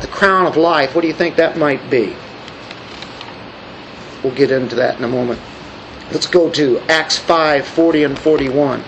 the 0.00 0.08
crown 0.08 0.46
of 0.46 0.56
life. 0.56 0.94
What 0.94 1.02
do 1.02 1.08
you 1.08 1.14
think 1.14 1.36
that 1.36 1.56
might 1.56 1.88
be? 1.88 2.16
We'll 4.22 4.34
get 4.34 4.50
into 4.50 4.76
that 4.76 4.98
in 4.98 5.04
a 5.04 5.08
moment. 5.08 5.40
Let's 6.10 6.26
go 6.26 6.50
to 6.50 6.80
Acts 6.88 7.18
5 7.18 7.66
40 7.66 8.04
and 8.04 8.18
41. 8.18 8.82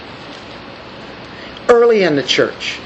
Early 1.68 2.02
in 2.02 2.16
the 2.16 2.22
church, 2.22 2.80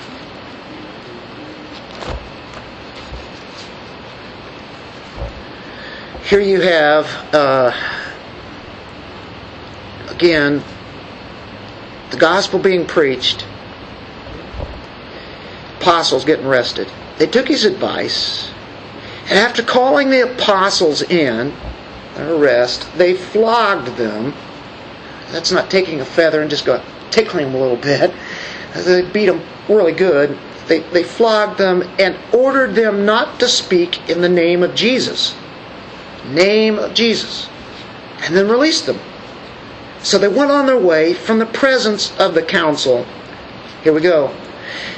here 6.24 6.40
you 6.40 6.60
have, 6.60 7.06
uh, 7.34 7.72
again, 10.10 10.62
the 12.14 12.20
gospel 12.20 12.58
being 12.58 12.86
preached, 12.86 13.46
apostles 15.78 16.24
getting 16.24 16.46
arrested. 16.46 16.90
They 17.18 17.26
took 17.26 17.48
his 17.48 17.64
advice, 17.64 18.50
and 19.22 19.38
after 19.38 19.62
calling 19.62 20.10
the 20.10 20.32
apostles 20.32 21.02
in, 21.02 21.54
their 22.14 22.34
arrest, 22.34 22.88
they 22.96 23.14
flogged 23.14 23.96
them. 23.96 24.34
That's 25.30 25.50
not 25.50 25.70
taking 25.70 26.00
a 26.00 26.04
feather 26.04 26.40
and 26.40 26.50
just 26.50 26.64
go 26.64 26.82
tickling 27.10 27.46
them 27.46 27.54
a 27.56 27.58
little 27.58 27.76
bit. 27.76 28.14
They 28.74 29.02
beat 29.02 29.26
them 29.26 29.42
really 29.68 29.92
good. 29.92 30.38
They, 30.66 30.80
they 30.80 31.02
flogged 31.02 31.58
them 31.58 31.82
and 31.98 32.16
ordered 32.32 32.74
them 32.74 33.04
not 33.04 33.40
to 33.40 33.48
speak 33.48 34.08
in 34.08 34.20
the 34.20 34.28
name 34.28 34.62
of 34.62 34.74
Jesus 34.74 35.34
name 36.26 36.78
of 36.78 36.94
Jesus, 36.94 37.48
and 38.20 38.34
then 38.34 38.48
released 38.48 38.86
them. 38.86 38.98
So 40.04 40.18
they 40.18 40.28
went 40.28 40.50
on 40.50 40.66
their 40.66 40.78
way 40.78 41.14
from 41.14 41.38
the 41.38 41.46
presence 41.46 42.16
of 42.18 42.34
the 42.34 42.42
council. 42.42 43.06
Here 43.82 43.92
we 43.94 44.02
go. 44.02 44.36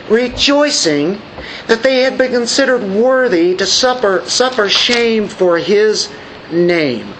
Rejoicing 0.08 1.22
that 1.68 1.84
they 1.84 2.00
had 2.00 2.18
been 2.18 2.32
considered 2.32 2.82
worthy 2.82 3.54
to 3.56 3.66
suffer, 3.66 4.22
suffer 4.26 4.68
shame 4.68 5.28
for 5.28 5.58
his 5.58 6.12
name. 6.50 7.14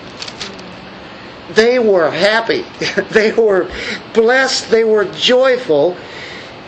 They 1.51 1.79
were 1.79 2.11
happy. 2.11 2.64
they 3.11 3.33
were 3.33 3.70
blessed. 4.12 4.68
They 4.68 4.83
were 4.83 5.05
joyful. 5.05 5.96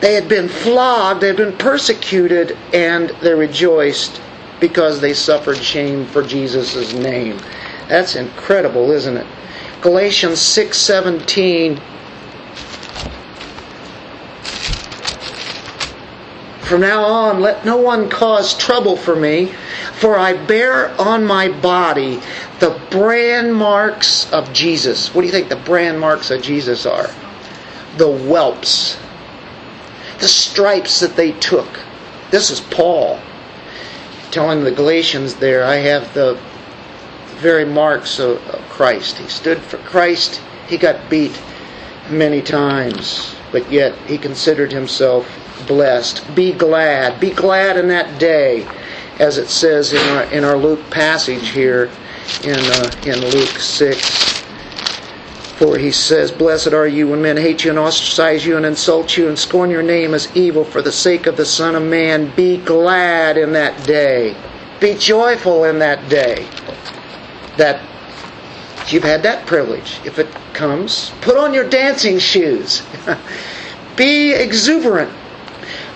They 0.00 0.14
had 0.14 0.28
been 0.28 0.48
flogged. 0.48 1.20
They 1.20 1.28
had 1.28 1.36
been 1.36 1.56
persecuted, 1.56 2.56
and 2.72 3.10
they 3.22 3.34
rejoiced 3.34 4.20
because 4.60 5.00
they 5.00 5.14
suffered 5.14 5.58
shame 5.58 6.06
for 6.06 6.22
Jesus' 6.22 6.92
name. 6.92 7.40
That's 7.88 8.14
incredible, 8.14 8.92
isn't 8.92 9.16
it? 9.16 9.26
Galatians 9.80 10.40
6:17 10.40 11.80
From 16.62 16.82
now 16.82 17.02
on, 17.02 17.40
let 17.40 17.64
no 17.64 17.78
one 17.78 18.10
cause 18.10 18.54
trouble 18.54 18.96
for 18.96 19.16
me, 19.16 19.54
for 19.94 20.18
I 20.18 20.34
bear 20.34 20.90
on 21.00 21.24
my 21.24 21.48
body 21.48 22.20
the 22.60 22.78
brand 22.90 23.54
marks 23.54 24.30
of 24.32 24.52
Jesus. 24.52 25.14
What 25.14 25.22
do 25.22 25.26
you 25.26 25.32
think 25.32 25.48
the 25.48 25.56
brand 25.56 25.98
marks 25.98 26.30
of 26.30 26.42
Jesus 26.42 26.84
are? 26.84 27.08
The 27.96 28.10
whelps, 28.10 28.98
the 30.18 30.28
stripes 30.28 31.00
that 31.00 31.16
they 31.16 31.32
took. 31.32 31.68
This 32.30 32.50
is 32.50 32.60
Paul 32.60 33.18
telling 34.30 34.62
the 34.62 34.70
Galatians 34.70 35.36
there, 35.36 35.64
I 35.64 35.76
have 35.76 36.12
the 36.12 36.38
very 37.38 37.64
marks 37.64 38.18
of, 38.18 38.44
of 38.48 38.60
Christ. 38.68 39.16
He 39.18 39.28
stood 39.28 39.58
for 39.58 39.78
Christ. 39.78 40.40
He 40.68 40.76
got 40.76 41.08
beat 41.08 41.40
many 42.10 42.42
times, 42.42 43.34
but 43.52 43.70
yet 43.70 43.96
he 44.06 44.18
considered 44.18 44.72
himself 44.72 45.26
blessed. 45.66 46.34
Be 46.34 46.52
glad. 46.52 47.20
Be 47.20 47.30
glad 47.30 47.76
in 47.76 47.88
that 47.88 48.18
day, 48.18 48.66
as 49.18 49.38
it 49.38 49.48
says 49.48 49.92
in 49.92 50.02
our, 50.16 50.24
in 50.24 50.44
our 50.44 50.56
Luke 50.56 50.90
passage 50.90 51.50
here 51.50 51.90
in, 52.42 52.58
uh, 52.58 52.90
in 53.04 53.20
Luke 53.20 53.58
6. 53.58 54.28
For 55.58 55.76
he 55.76 55.90
says, 55.90 56.30
Blessed 56.30 56.72
are 56.72 56.86
you 56.86 57.08
when 57.08 57.20
men 57.20 57.36
hate 57.36 57.64
you 57.64 57.70
and 57.70 57.78
ostracize 57.80 58.46
you 58.46 58.56
and 58.56 58.64
insult 58.64 59.16
you 59.16 59.26
and 59.28 59.36
scorn 59.36 59.70
your 59.70 59.82
name 59.82 60.14
as 60.14 60.34
evil 60.36 60.64
for 60.64 60.82
the 60.82 60.92
sake 60.92 61.26
of 61.26 61.36
the 61.36 61.44
Son 61.44 61.74
of 61.74 61.82
Man. 61.82 62.32
Be 62.36 62.58
glad 62.58 63.36
in 63.36 63.52
that 63.54 63.84
day. 63.84 64.36
Be 64.78 64.94
joyful 64.94 65.64
in 65.64 65.80
that 65.80 66.08
day. 66.08 66.46
That 67.58 67.82
you've 68.92 69.04
had 69.04 69.22
that 69.24 69.46
privilege. 69.46 70.00
If 70.04 70.18
it 70.18 70.28
comes, 70.54 71.12
put 71.20 71.36
on 71.36 71.52
your 71.52 71.68
dancing 71.68 72.18
shoes. 72.18 72.82
Be 73.96 74.32
exuberant. 74.32 75.10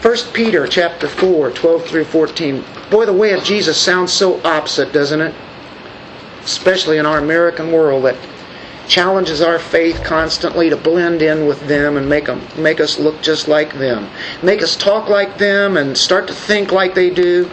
1 0.02 0.16
Peter 0.32 0.66
chapter 0.66 1.08
4, 1.08 1.52
12 1.52 1.86
through 1.86 2.04
14. 2.04 2.64
Boy, 2.90 3.06
the 3.06 3.12
way 3.12 3.32
of 3.32 3.44
Jesus 3.44 3.80
sounds 3.80 4.12
so 4.12 4.42
opposite, 4.42 4.92
doesn't 4.92 5.20
it? 5.20 5.34
Especially 6.42 6.98
in 6.98 7.06
our 7.06 7.18
American 7.18 7.70
world 7.70 8.04
that 8.04 8.16
challenges 8.88 9.40
our 9.40 9.58
faith 9.58 10.02
constantly 10.02 10.68
to 10.68 10.76
blend 10.76 11.22
in 11.22 11.46
with 11.46 11.60
them 11.68 11.96
and 11.96 12.08
make 12.08 12.26
them 12.26 12.42
make 12.56 12.80
us 12.80 12.98
look 12.98 13.22
just 13.22 13.46
like 13.46 13.72
them 13.74 14.10
make 14.42 14.60
us 14.60 14.76
talk 14.76 15.08
like 15.08 15.38
them 15.38 15.76
and 15.76 15.96
start 15.96 16.26
to 16.26 16.34
think 16.34 16.72
like 16.72 16.92
they 16.94 17.08
do 17.08 17.48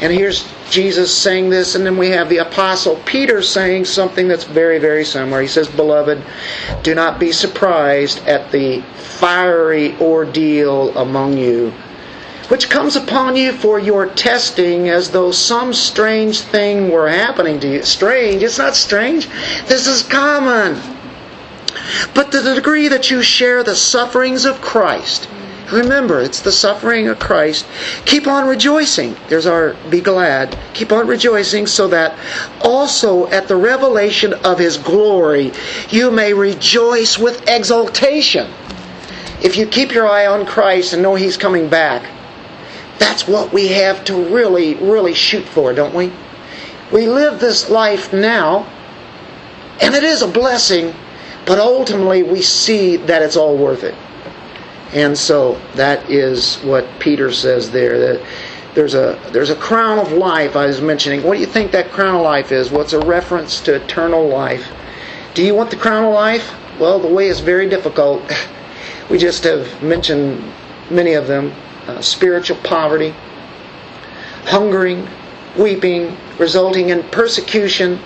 and 0.00 0.12
here's 0.12 0.46
Jesus 0.70 1.16
saying 1.16 1.50
this 1.50 1.74
and 1.74 1.84
then 1.84 1.96
we 1.96 2.10
have 2.10 2.28
the 2.28 2.38
apostle 2.38 2.96
Peter 3.04 3.42
saying 3.42 3.84
something 3.84 4.28
that's 4.28 4.44
very 4.44 4.78
very 4.78 5.04
similar 5.04 5.42
he 5.42 5.48
says 5.48 5.68
beloved 5.68 6.22
do 6.82 6.94
not 6.94 7.18
be 7.18 7.32
surprised 7.32 8.18
at 8.26 8.50
the 8.52 8.80
fiery 9.20 9.96
ordeal 10.00 10.96
among 10.96 11.36
you 11.36 11.72
which 12.48 12.70
comes 12.70 12.96
upon 12.96 13.36
you 13.36 13.52
for 13.52 13.78
your 13.78 14.06
testing 14.06 14.88
as 14.88 15.10
though 15.10 15.30
some 15.30 15.74
strange 15.74 16.40
thing 16.40 16.90
were 16.90 17.08
happening 17.08 17.60
to 17.60 17.68
you. 17.68 17.82
Strange? 17.82 18.42
It's 18.42 18.56
not 18.58 18.74
strange. 18.74 19.28
This 19.66 19.86
is 19.86 20.02
common. 20.02 20.80
But 22.14 22.32
to 22.32 22.40
the 22.40 22.54
degree 22.54 22.88
that 22.88 23.10
you 23.10 23.22
share 23.22 23.62
the 23.62 23.76
sufferings 23.76 24.46
of 24.46 24.62
Christ, 24.62 25.28
remember, 25.72 26.20
it's 26.20 26.40
the 26.40 26.52
suffering 26.52 27.08
of 27.08 27.18
Christ, 27.18 27.66
keep 28.04 28.26
on 28.26 28.48
rejoicing. 28.48 29.16
There's 29.28 29.46
our 29.46 29.74
be 29.90 30.00
glad. 30.00 30.56
Keep 30.74 30.92
on 30.92 31.06
rejoicing 31.06 31.66
so 31.66 31.88
that 31.88 32.18
also 32.62 33.26
at 33.28 33.48
the 33.48 33.56
revelation 33.56 34.34
of 34.34 34.58
His 34.58 34.76
glory 34.76 35.52
you 35.90 36.10
may 36.10 36.32
rejoice 36.32 37.18
with 37.18 37.48
exultation. 37.48 38.50
If 39.42 39.56
you 39.56 39.66
keep 39.66 39.92
your 39.92 40.08
eye 40.08 40.26
on 40.26 40.46
Christ 40.46 40.92
and 40.92 41.02
know 41.02 41.14
He's 41.14 41.36
coming 41.36 41.68
back, 41.68 42.02
that's 42.98 43.28
what 43.28 43.52
we 43.52 43.68
have 43.68 44.04
to 44.06 44.14
really, 44.34 44.74
really 44.74 45.14
shoot 45.14 45.44
for, 45.44 45.72
don't 45.72 45.94
we? 45.94 46.12
We 46.92 47.06
live 47.06 47.38
this 47.38 47.68
life 47.70 48.12
now, 48.12 48.66
and 49.80 49.94
it 49.94 50.02
is 50.02 50.22
a 50.22 50.28
blessing, 50.28 50.94
but 51.46 51.58
ultimately 51.58 52.22
we 52.22 52.42
see 52.42 52.96
that 52.96 53.22
it's 53.22 53.36
all 53.36 53.56
worth 53.56 53.84
it. 53.84 53.94
And 54.92 55.16
so 55.16 55.60
that 55.74 56.10
is 56.10 56.56
what 56.58 56.86
Peter 56.98 57.30
says 57.32 57.70
there. 57.70 57.98
That 57.98 58.26
there's 58.74 58.94
a 58.94 59.20
there's 59.32 59.50
a 59.50 59.56
crown 59.56 59.98
of 59.98 60.12
life 60.12 60.56
I 60.56 60.66
was 60.66 60.80
mentioning. 60.80 61.22
What 61.22 61.34
do 61.34 61.40
you 61.40 61.46
think 61.46 61.72
that 61.72 61.90
crown 61.90 62.14
of 62.16 62.22
life 62.22 62.52
is? 62.52 62.70
What's 62.70 62.92
well, 62.92 63.02
a 63.02 63.06
reference 63.06 63.60
to 63.62 63.74
eternal 63.74 64.26
life? 64.28 64.66
Do 65.34 65.44
you 65.44 65.54
want 65.54 65.70
the 65.70 65.76
crown 65.76 66.04
of 66.04 66.14
life? 66.14 66.54
Well, 66.78 66.98
the 66.98 67.08
way 67.08 67.28
is 67.28 67.40
very 67.40 67.68
difficult. 67.68 68.22
We 69.10 69.16
just 69.16 69.44
have 69.44 69.82
mentioned 69.82 70.44
many 70.90 71.14
of 71.14 71.26
them 71.26 71.54
uh, 71.86 72.02
spiritual 72.02 72.58
poverty, 72.58 73.14
hungering, 74.44 75.08
weeping, 75.58 76.14
resulting 76.38 76.90
in 76.90 77.02
persecution. 77.04 77.98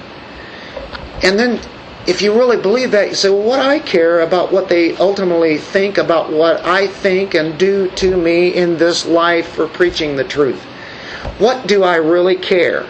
And 1.25 1.37
then, 1.37 1.61
if 2.07 2.21
you 2.21 2.33
really 2.33 2.57
believe 2.57 2.91
that, 2.91 3.09
you 3.09 3.15
say, 3.15 3.31
well, 3.31 3.43
what 3.43 3.61
I 3.61 3.79
care 3.79 4.21
about 4.21 4.53
what 4.53 4.69
they 4.69 4.97
ultimately 4.97 5.59
think 5.59 5.99
about 5.99 6.33
what 6.33 6.65
I 6.65 6.87
think 6.87 7.35
and 7.35 7.59
do 7.59 7.89
to 7.91 8.17
me 8.17 8.55
in 8.55 8.77
this 8.77 9.07
life 9.07 9.49
for 9.49 9.69
preaching 9.69 10.17
the 10.17 10.25
truth? 10.25 10.63
What 11.39 11.67
do 11.67 11.85
I 11.85 11.97
really 11.97 12.37
care? 12.37 12.85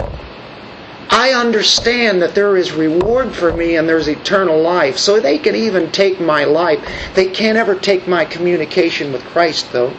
I 1.10 1.32
understand 1.34 2.22
that 2.22 2.34
there 2.34 2.56
is 2.56 2.72
reward 2.72 3.34
for 3.34 3.52
me 3.52 3.76
and 3.76 3.86
there's 3.86 4.08
eternal 4.08 4.60
life. 4.62 4.96
So 4.96 5.20
they 5.20 5.38
can 5.38 5.54
even 5.54 5.92
take 5.92 6.18
my 6.20 6.44
life. 6.44 6.80
They 7.14 7.26
can't 7.26 7.58
ever 7.58 7.74
take 7.74 8.08
my 8.08 8.24
communication 8.24 9.12
with 9.12 9.22
Christ, 9.24 9.70
though 9.72 9.92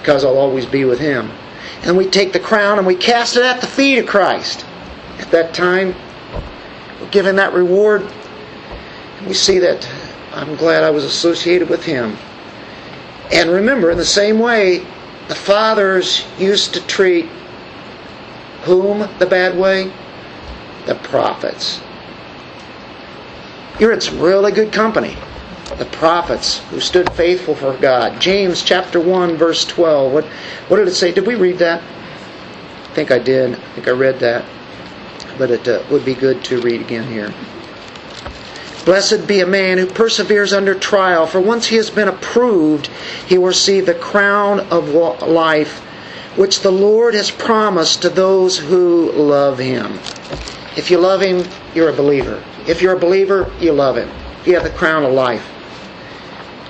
because 0.00 0.24
I'll 0.24 0.38
always 0.38 0.64
be 0.66 0.84
with 0.84 0.98
Him. 0.98 1.30
and 1.82 1.96
we 1.96 2.06
take 2.06 2.32
the 2.32 2.40
crown 2.40 2.78
and 2.78 2.86
we 2.86 2.94
cast 2.94 3.36
it 3.36 3.42
at 3.42 3.60
the 3.60 3.66
feet 3.66 3.98
of 3.98 4.06
Christ. 4.06 4.66
At 5.18 5.30
that 5.30 5.54
time, 5.54 5.94
given 7.10 7.36
that 7.36 7.52
reward. 7.52 8.10
We 9.26 9.34
see 9.34 9.58
that 9.58 9.88
I'm 10.32 10.56
glad 10.56 10.82
I 10.82 10.90
was 10.90 11.04
associated 11.04 11.68
with 11.68 11.84
him. 11.84 12.16
And 13.32 13.50
remember, 13.50 13.90
in 13.90 13.98
the 13.98 14.04
same 14.04 14.38
way, 14.38 14.86
the 15.28 15.34
fathers 15.34 16.26
used 16.38 16.74
to 16.74 16.86
treat 16.86 17.26
whom 18.62 19.08
the 19.18 19.26
bad 19.26 19.56
way? 19.56 19.92
The 20.86 20.94
prophets. 20.96 21.80
You're 23.78 23.92
in 23.92 24.00
some 24.00 24.20
really 24.20 24.52
good 24.52 24.72
company. 24.72 25.16
The 25.78 25.86
prophets 25.86 26.58
who 26.70 26.80
stood 26.80 27.10
faithful 27.12 27.54
for 27.54 27.76
God. 27.78 28.20
James 28.20 28.62
chapter 28.62 29.00
1, 29.00 29.36
verse 29.36 29.64
12. 29.64 30.12
What, 30.12 30.24
what 30.68 30.76
did 30.76 30.88
it 30.88 30.94
say? 30.94 31.12
Did 31.12 31.26
we 31.26 31.36
read 31.36 31.58
that? 31.58 31.82
I 31.82 32.94
think 32.94 33.10
I 33.10 33.18
did. 33.18 33.54
I 33.54 33.72
think 33.74 33.88
I 33.88 33.92
read 33.92 34.18
that. 34.18 34.44
But 35.40 35.50
it 35.50 35.66
uh, 35.66 35.82
would 35.90 36.04
be 36.04 36.12
good 36.12 36.44
to 36.44 36.60
read 36.60 36.82
again 36.82 37.08
here. 37.08 37.32
Blessed 38.84 39.26
be 39.26 39.40
a 39.40 39.46
man 39.46 39.78
who 39.78 39.86
perseveres 39.86 40.52
under 40.52 40.74
trial, 40.74 41.26
for 41.26 41.40
once 41.40 41.66
he 41.68 41.76
has 41.76 41.88
been 41.88 42.08
approved, 42.08 42.88
he 43.26 43.38
will 43.38 43.46
receive 43.46 43.86
the 43.86 43.94
crown 43.94 44.60
of 44.70 44.90
life 44.90 45.78
which 46.36 46.60
the 46.60 46.70
Lord 46.70 47.14
has 47.14 47.30
promised 47.30 48.02
to 48.02 48.10
those 48.10 48.58
who 48.58 49.10
love 49.12 49.58
him. 49.58 49.98
If 50.76 50.90
you 50.90 50.98
love 50.98 51.22
him, 51.22 51.44
you're 51.74 51.88
a 51.88 51.96
believer. 51.96 52.44
If 52.68 52.82
you're 52.82 52.96
a 52.96 53.00
believer, 53.00 53.50
you 53.58 53.72
love 53.72 53.96
him. 53.96 54.10
You 54.44 54.54
have 54.56 54.62
the 54.64 54.70
crown 54.70 55.04
of 55.04 55.12
life. 55.14 55.46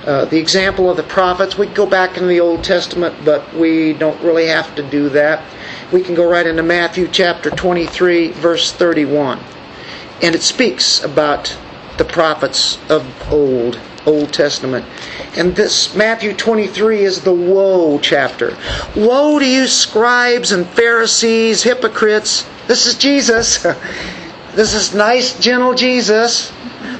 Uh, 0.05 0.25
the 0.25 0.39
example 0.39 0.89
of 0.89 0.95
the 0.95 1.03
prophets, 1.03 1.57
we 1.57 1.67
go 1.67 1.85
back 1.85 2.17
in 2.17 2.27
the 2.29 2.39
Old 2.39 2.63
Testament, 2.63 3.13
but 3.25 3.53
we 3.53 3.91
don't 3.93 4.19
really 4.21 4.47
have 4.47 4.73
to 4.75 4.83
do 4.89 5.09
that. 5.09 5.43
We 5.91 6.01
can 6.01 6.15
go 6.15 6.29
right 6.29 6.47
into 6.47 6.63
Matthew 6.63 7.09
chapter 7.09 7.49
23, 7.49 8.31
verse 8.31 8.71
31. 8.71 9.39
And 10.21 10.33
it 10.33 10.41
speaks 10.41 11.03
about 11.03 11.57
the 11.97 12.05
prophets 12.05 12.79
of 12.89 13.05
old, 13.29 13.77
Old 14.05 14.31
Testament. 14.31 14.85
And 15.35 15.53
this 15.53 15.93
Matthew 15.93 16.33
23 16.33 17.03
is 17.03 17.21
the 17.21 17.33
woe 17.33 17.99
chapter. 17.99 18.57
Woe 18.95 19.37
to 19.39 19.45
you, 19.45 19.67
scribes 19.67 20.53
and 20.53 20.65
Pharisees, 20.65 21.63
hypocrites. 21.63 22.45
This 22.67 22.85
is 22.85 22.95
Jesus. 22.95 23.65
This 24.53 24.73
is 24.73 24.93
nice, 24.93 25.39
gentle 25.39 25.73
Jesus. 25.73 26.51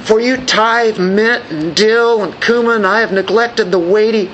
For 0.04 0.20
you 0.20 0.38
tithe 0.38 0.98
mint 0.98 1.44
and 1.50 1.76
dill 1.76 2.22
and 2.22 2.40
cumin. 2.40 2.86
I 2.86 3.00
have 3.00 3.12
neglected 3.12 3.70
the 3.70 3.78
weighty 3.78 4.30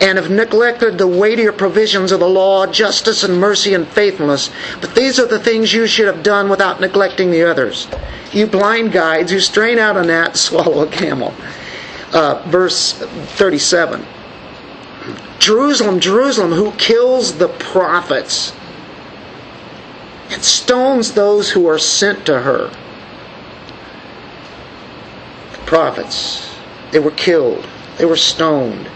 and 0.00 0.16
have 0.16 0.30
neglected 0.30 0.96
the 0.96 1.06
weightier 1.06 1.52
provisions 1.52 2.10
of 2.10 2.20
the 2.20 2.28
law, 2.28 2.66
justice 2.66 3.22
and 3.22 3.38
mercy 3.38 3.74
and 3.74 3.86
faithfulness. 3.88 4.50
But 4.80 4.94
these 4.94 5.18
are 5.18 5.26
the 5.26 5.38
things 5.38 5.72
you 5.72 5.86
should 5.86 6.06
have 6.06 6.22
done 6.22 6.48
without 6.48 6.80
neglecting 6.80 7.30
the 7.30 7.42
others. 7.42 7.86
You 8.32 8.46
blind 8.46 8.92
guides 8.92 9.30
who 9.30 9.40
strain 9.40 9.78
out 9.78 9.96
a 9.96 10.02
gnat, 10.02 10.36
swallow 10.38 10.86
a 10.86 10.90
camel. 10.90 11.34
Uh, 12.12 12.42
verse 12.48 12.92
37. 12.92 14.04
Jerusalem, 15.38 16.00
Jerusalem, 16.00 16.52
who 16.52 16.72
kills 16.72 17.38
the 17.38 17.48
prophets 17.48 18.52
and 20.30 20.42
stones 20.42 21.12
those 21.12 21.50
who 21.50 21.66
are 21.66 21.78
sent 21.78 22.26
to 22.26 22.40
her. 22.40 22.70
The 25.52 25.58
prophets, 25.66 26.54
they 26.90 26.98
were 26.98 27.10
killed, 27.12 27.66
they 27.98 28.04
were 28.04 28.16
stoned. 28.16 28.89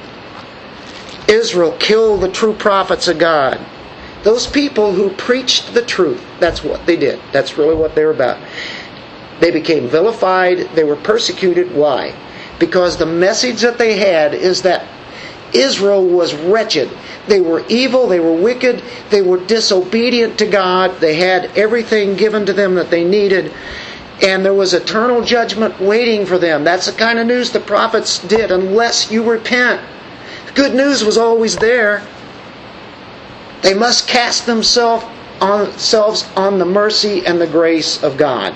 Israel 1.28 1.76
killed 1.78 2.20
the 2.20 2.30
true 2.30 2.54
prophets 2.54 3.08
of 3.08 3.18
God. 3.18 3.60
Those 4.22 4.46
people 4.46 4.92
who 4.92 5.10
preached 5.10 5.74
the 5.74 5.82
truth, 5.82 6.24
that's 6.40 6.64
what 6.64 6.86
they 6.86 6.96
did. 6.96 7.20
That's 7.32 7.58
really 7.58 7.74
what 7.74 7.94
they 7.94 8.04
were 8.04 8.10
about. 8.10 8.38
They 9.40 9.50
became 9.50 9.88
vilified, 9.88 10.58
they 10.74 10.84
were 10.84 10.96
persecuted. 10.96 11.74
Why? 11.74 12.14
Because 12.58 12.96
the 12.96 13.06
message 13.06 13.60
that 13.62 13.78
they 13.78 13.98
had 13.98 14.32
is 14.32 14.62
that 14.62 14.86
Israel 15.52 16.04
was 16.06 16.34
wretched. 16.34 16.90
They 17.28 17.40
were 17.40 17.64
evil, 17.68 18.06
they 18.06 18.20
were 18.20 18.32
wicked, 18.32 18.82
they 19.10 19.22
were 19.22 19.38
disobedient 19.38 20.38
to 20.38 20.46
God, 20.46 21.00
they 21.00 21.14
had 21.14 21.46
everything 21.56 22.16
given 22.16 22.46
to 22.46 22.52
them 22.52 22.74
that 22.74 22.90
they 22.90 23.04
needed, 23.04 23.52
and 24.22 24.44
there 24.44 24.54
was 24.54 24.74
eternal 24.74 25.22
judgment 25.22 25.80
waiting 25.80 26.26
for 26.26 26.38
them. 26.38 26.64
That's 26.64 26.86
the 26.86 26.92
kind 26.92 27.18
of 27.18 27.26
news 27.26 27.50
the 27.50 27.60
prophets 27.60 28.18
did, 28.20 28.50
unless 28.50 29.10
you 29.10 29.28
repent. 29.28 29.80
Good 30.54 30.74
news 30.74 31.04
was 31.04 31.16
always 31.18 31.56
there. 31.56 32.06
They 33.62 33.74
must 33.74 34.06
cast 34.06 34.46
themselves 34.46 35.04
on, 35.40 35.72
on 36.36 36.58
the 36.58 36.64
mercy 36.64 37.26
and 37.26 37.40
the 37.40 37.46
grace 37.46 38.02
of 38.02 38.16
God 38.16 38.54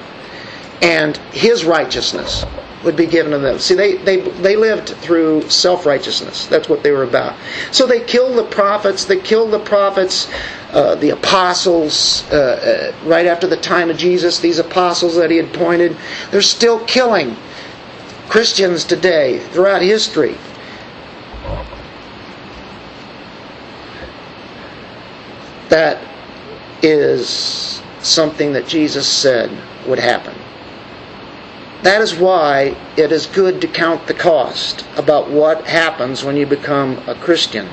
and 0.82 1.16
His 1.32 1.64
righteousness 1.64 2.44
would 2.84 2.96
be 2.96 3.06
given 3.06 3.32
to 3.32 3.38
them. 3.38 3.58
See, 3.58 3.74
they, 3.74 3.96
they, 3.96 4.20
they 4.20 4.56
lived 4.56 4.90
through 4.90 5.48
self 5.50 5.84
righteousness. 5.84 6.46
That's 6.46 6.68
what 6.68 6.82
they 6.82 6.92
were 6.92 7.02
about. 7.02 7.36
So 7.72 7.86
they 7.86 8.00
killed 8.00 8.38
the 8.38 8.44
prophets. 8.44 9.04
They 9.04 9.18
killed 9.20 9.50
the 9.50 9.58
prophets, 9.58 10.30
uh, 10.70 10.94
the 10.94 11.10
apostles, 11.10 12.24
uh, 12.30 12.92
uh, 12.94 13.08
right 13.08 13.26
after 13.26 13.46
the 13.46 13.56
time 13.56 13.90
of 13.90 13.96
Jesus, 13.96 14.38
these 14.38 14.58
apostles 14.58 15.16
that 15.16 15.30
he 15.30 15.38
had 15.38 15.46
appointed. 15.46 15.96
They're 16.30 16.42
still 16.42 16.84
killing 16.84 17.36
Christians 18.28 18.84
today 18.84 19.40
throughout 19.48 19.82
history. 19.82 20.36
That 25.68 26.02
is 26.82 27.82
something 28.00 28.52
that 28.52 28.66
Jesus 28.66 29.06
said 29.06 29.50
would 29.86 29.98
happen. 29.98 30.34
That 31.82 32.00
is 32.00 32.14
why 32.14 32.76
it 32.96 33.12
is 33.12 33.26
good 33.26 33.60
to 33.60 33.68
count 33.68 34.06
the 34.06 34.14
cost 34.14 34.84
about 34.96 35.30
what 35.30 35.66
happens 35.66 36.24
when 36.24 36.36
you 36.36 36.46
become 36.46 36.98
a 37.08 37.14
Christian. 37.14 37.68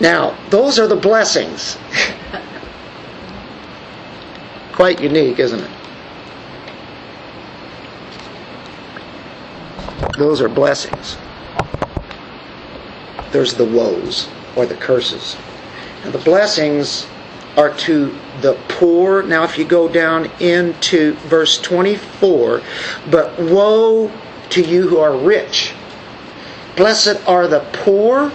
Now, 0.00 0.36
those 0.50 0.78
are 0.78 0.86
the 0.86 0.96
blessings. 0.96 1.78
Quite 4.72 5.00
unique, 5.00 5.38
isn't 5.38 5.60
it? 5.60 5.70
Those 10.18 10.42
are 10.42 10.48
blessings. 10.48 11.16
There's 13.30 13.54
the 13.54 13.64
woes 13.64 14.28
or 14.56 14.66
the 14.66 14.74
curses. 14.74 15.36
The 16.04 16.18
blessings 16.18 17.06
are 17.56 17.74
to 17.74 18.16
the 18.40 18.58
poor. 18.68 19.22
Now, 19.22 19.44
if 19.44 19.58
you 19.58 19.64
go 19.64 19.88
down 19.88 20.30
into 20.40 21.14
verse 21.28 21.60
24, 21.60 22.62
but 23.10 23.38
woe 23.38 24.10
to 24.50 24.62
you 24.62 24.88
who 24.88 24.98
are 24.98 25.16
rich. 25.16 25.74
Blessed 26.76 27.26
are 27.26 27.46
the 27.46 27.60
poor. 27.72 28.32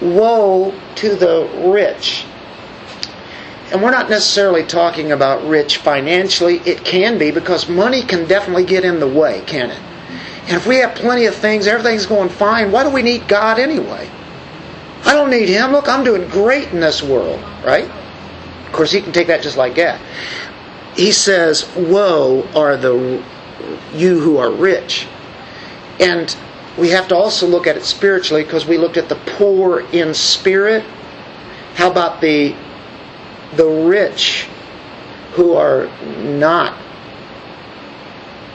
Woe 0.00 0.74
to 0.96 1.14
the 1.14 1.48
rich. 1.72 2.26
And 3.72 3.82
we're 3.82 3.90
not 3.90 4.10
necessarily 4.10 4.64
talking 4.64 5.12
about 5.12 5.46
rich 5.48 5.78
financially. 5.78 6.58
It 6.66 6.84
can 6.84 7.18
be 7.18 7.30
because 7.30 7.68
money 7.68 8.02
can 8.02 8.28
definitely 8.28 8.64
get 8.64 8.84
in 8.84 9.00
the 9.00 9.08
way, 9.08 9.42
can 9.46 9.70
it? 9.70 9.80
And 10.46 10.56
if 10.58 10.66
we 10.66 10.76
have 10.76 10.94
plenty 10.94 11.24
of 11.24 11.34
things, 11.34 11.66
everything's 11.66 12.06
going 12.06 12.28
fine, 12.28 12.70
why 12.70 12.82
do 12.82 12.90
we 12.90 13.02
need 13.02 13.26
God 13.26 13.58
anyway? 13.58 14.10
I 15.04 15.12
don't 15.12 15.30
need 15.30 15.48
him. 15.48 15.72
Look, 15.72 15.88
I'm 15.88 16.04
doing 16.04 16.28
great 16.28 16.68
in 16.68 16.80
this 16.80 17.02
world, 17.02 17.40
right? 17.64 17.90
Of 18.66 18.72
course, 18.72 18.90
he 18.90 19.00
can 19.00 19.12
take 19.12 19.26
that 19.26 19.42
just 19.42 19.56
like 19.56 19.74
that. 19.76 20.00
He 20.96 21.12
says, 21.12 21.68
Woe 21.76 22.48
are 22.54 22.76
the 22.76 23.22
you 23.94 24.20
who 24.20 24.38
are 24.38 24.50
rich. 24.50 25.06
And 26.00 26.34
we 26.78 26.90
have 26.90 27.08
to 27.08 27.16
also 27.16 27.46
look 27.46 27.66
at 27.66 27.76
it 27.76 27.84
spiritually 27.84 28.42
because 28.42 28.66
we 28.66 28.78
looked 28.78 28.96
at 28.96 29.08
the 29.08 29.16
poor 29.38 29.80
in 29.92 30.14
spirit. 30.14 30.84
How 31.74 31.90
about 31.90 32.20
the 32.20 32.54
the 33.56 33.66
rich 33.66 34.48
who 35.34 35.54
are 35.54 35.86
not 36.22 36.76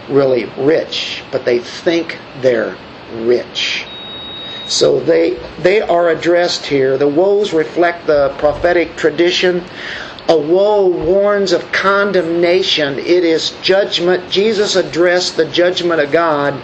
really 0.10 0.46
rich, 0.58 1.24
but 1.32 1.46
they 1.46 1.60
think 1.60 2.18
they're 2.42 2.78
rich? 3.14 3.86
So 4.69 4.99
they 4.99 5.32
they 5.60 5.82
are 5.82 6.10
addressed 6.10 6.65
here. 6.67 6.97
The 6.97 7.08
woes 7.08 7.53
reflect 7.53 8.05
the 8.05 8.34
prophetic 8.38 8.95
tradition. 8.95 9.63
A 10.27 10.38
woe 10.38 10.86
warns 10.86 11.51
of 11.53 11.71
condemnation. 11.71 12.99
It 12.99 13.23
is 13.23 13.49
judgment. 13.63 14.29
Jesus 14.29 14.75
addressed 14.75 15.38
the 15.38 15.45
judgment 15.45 15.99
of 16.01 16.12
God 16.12 16.62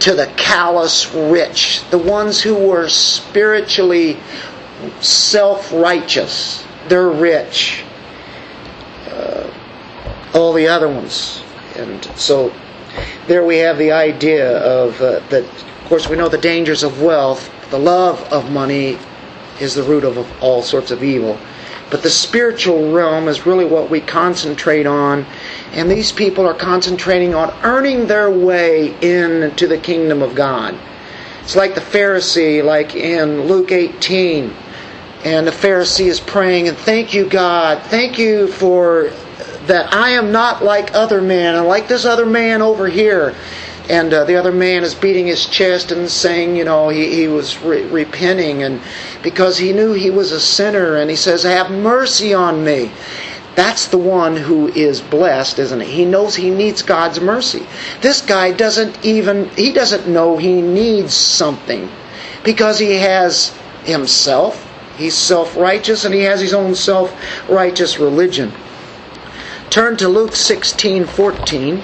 to 0.00 0.14
the 0.14 0.26
callous 0.36 1.14
rich, 1.14 1.82
the 1.90 1.96
ones 1.96 2.42
who 2.42 2.54
were 2.54 2.90
spiritually 2.90 4.18
self-righteous. 5.00 6.62
They're 6.88 7.08
rich. 7.08 7.84
Uh, 9.06 9.50
all 10.34 10.52
the 10.52 10.68
other 10.68 10.88
ones, 10.88 11.42
and 11.76 12.04
so 12.16 12.52
there 13.28 13.44
we 13.44 13.58
have 13.58 13.78
the 13.78 13.92
idea 13.92 14.58
of 14.58 15.00
uh, 15.00 15.20
that 15.30 15.46
course, 15.92 16.08
we 16.08 16.16
know 16.16 16.30
the 16.30 16.38
dangers 16.38 16.82
of 16.82 17.02
wealth, 17.02 17.50
the 17.70 17.78
love 17.78 18.18
of 18.32 18.50
money 18.50 18.98
is 19.60 19.74
the 19.74 19.82
root 19.82 20.04
of 20.04 20.16
all 20.42 20.62
sorts 20.62 20.90
of 20.90 21.04
evil. 21.04 21.38
But 21.90 22.02
the 22.02 22.08
spiritual 22.08 22.90
realm 22.92 23.28
is 23.28 23.44
really 23.44 23.66
what 23.66 23.90
we 23.90 24.00
concentrate 24.00 24.86
on. 24.86 25.26
And 25.72 25.90
these 25.90 26.10
people 26.10 26.46
are 26.46 26.54
concentrating 26.54 27.34
on 27.34 27.54
earning 27.62 28.06
their 28.06 28.30
way 28.30 28.94
into 29.02 29.68
the 29.68 29.76
kingdom 29.76 30.22
of 30.22 30.34
God. 30.34 30.74
It's 31.42 31.56
like 31.56 31.74
the 31.74 31.82
Pharisee, 31.82 32.64
like 32.64 32.94
in 32.94 33.42
Luke 33.42 33.70
18. 33.70 34.50
And 35.26 35.46
the 35.46 35.50
Pharisee 35.50 36.06
is 36.06 36.20
praying, 36.20 36.68
and 36.68 36.76
thank 36.78 37.12
you, 37.12 37.28
God. 37.28 37.82
Thank 37.82 38.18
you 38.18 38.48
for 38.48 39.12
that 39.66 39.92
I 39.92 40.12
am 40.12 40.32
not 40.32 40.64
like 40.64 40.94
other 40.94 41.20
men, 41.20 41.54
and 41.54 41.68
like 41.68 41.86
this 41.86 42.06
other 42.06 42.24
man 42.24 42.62
over 42.62 42.88
here. 42.88 43.34
And 43.88 44.12
uh, 44.14 44.24
the 44.24 44.36
other 44.36 44.52
man 44.52 44.84
is 44.84 44.94
beating 44.94 45.26
his 45.26 45.46
chest 45.46 45.90
and 45.90 46.08
saying, 46.08 46.56
you 46.56 46.64
know, 46.64 46.88
he, 46.88 47.14
he 47.14 47.28
was 47.28 47.58
re- 47.58 47.84
repenting, 47.84 48.62
and 48.62 48.80
because 49.22 49.58
he 49.58 49.72
knew 49.72 49.92
he 49.92 50.10
was 50.10 50.30
a 50.30 50.40
sinner, 50.40 50.96
and 50.96 51.10
he 51.10 51.16
says, 51.16 51.42
Have 51.42 51.70
mercy 51.70 52.32
on 52.32 52.64
me. 52.64 52.92
That's 53.54 53.88
the 53.88 53.98
one 53.98 54.36
who 54.36 54.68
is 54.68 55.02
blessed, 55.02 55.58
isn't 55.58 55.80
he? 55.80 55.90
He 55.90 56.04
knows 56.04 56.36
he 56.36 56.48
needs 56.48 56.82
God's 56.82 57.20
mercy. 57.20 57.66
This 58.00 58.22
guy 58.22 58.52
doesn't 58.52 59.04
even, 59.04 59.50
he 59.50 59.72
doesn't 59.72 60.08
know 60.08 60.38
he 60.38 60.62
needs 60.62 61.12
something 61.12 61.90
because 62.44 62.78
he 62.78 62.94
has 62.94 63.54
himself. 63.84 64.68
He's 64.96 65.16
self 65.16 65.56
righteous 65.56 66.04
and 66.04 66.14
he 66.14 66.22
has 66.22 66.40
his 66.40 66.54
own 66.54 66.74
self 66.74 67.14
righteous 67.48 67.98
religion. 67.98 68.52
Turn 69.68 69.96
to 69.98 70.08
Luke 70.08 70.34
16 70.34 71.04
14. 71.06 71.82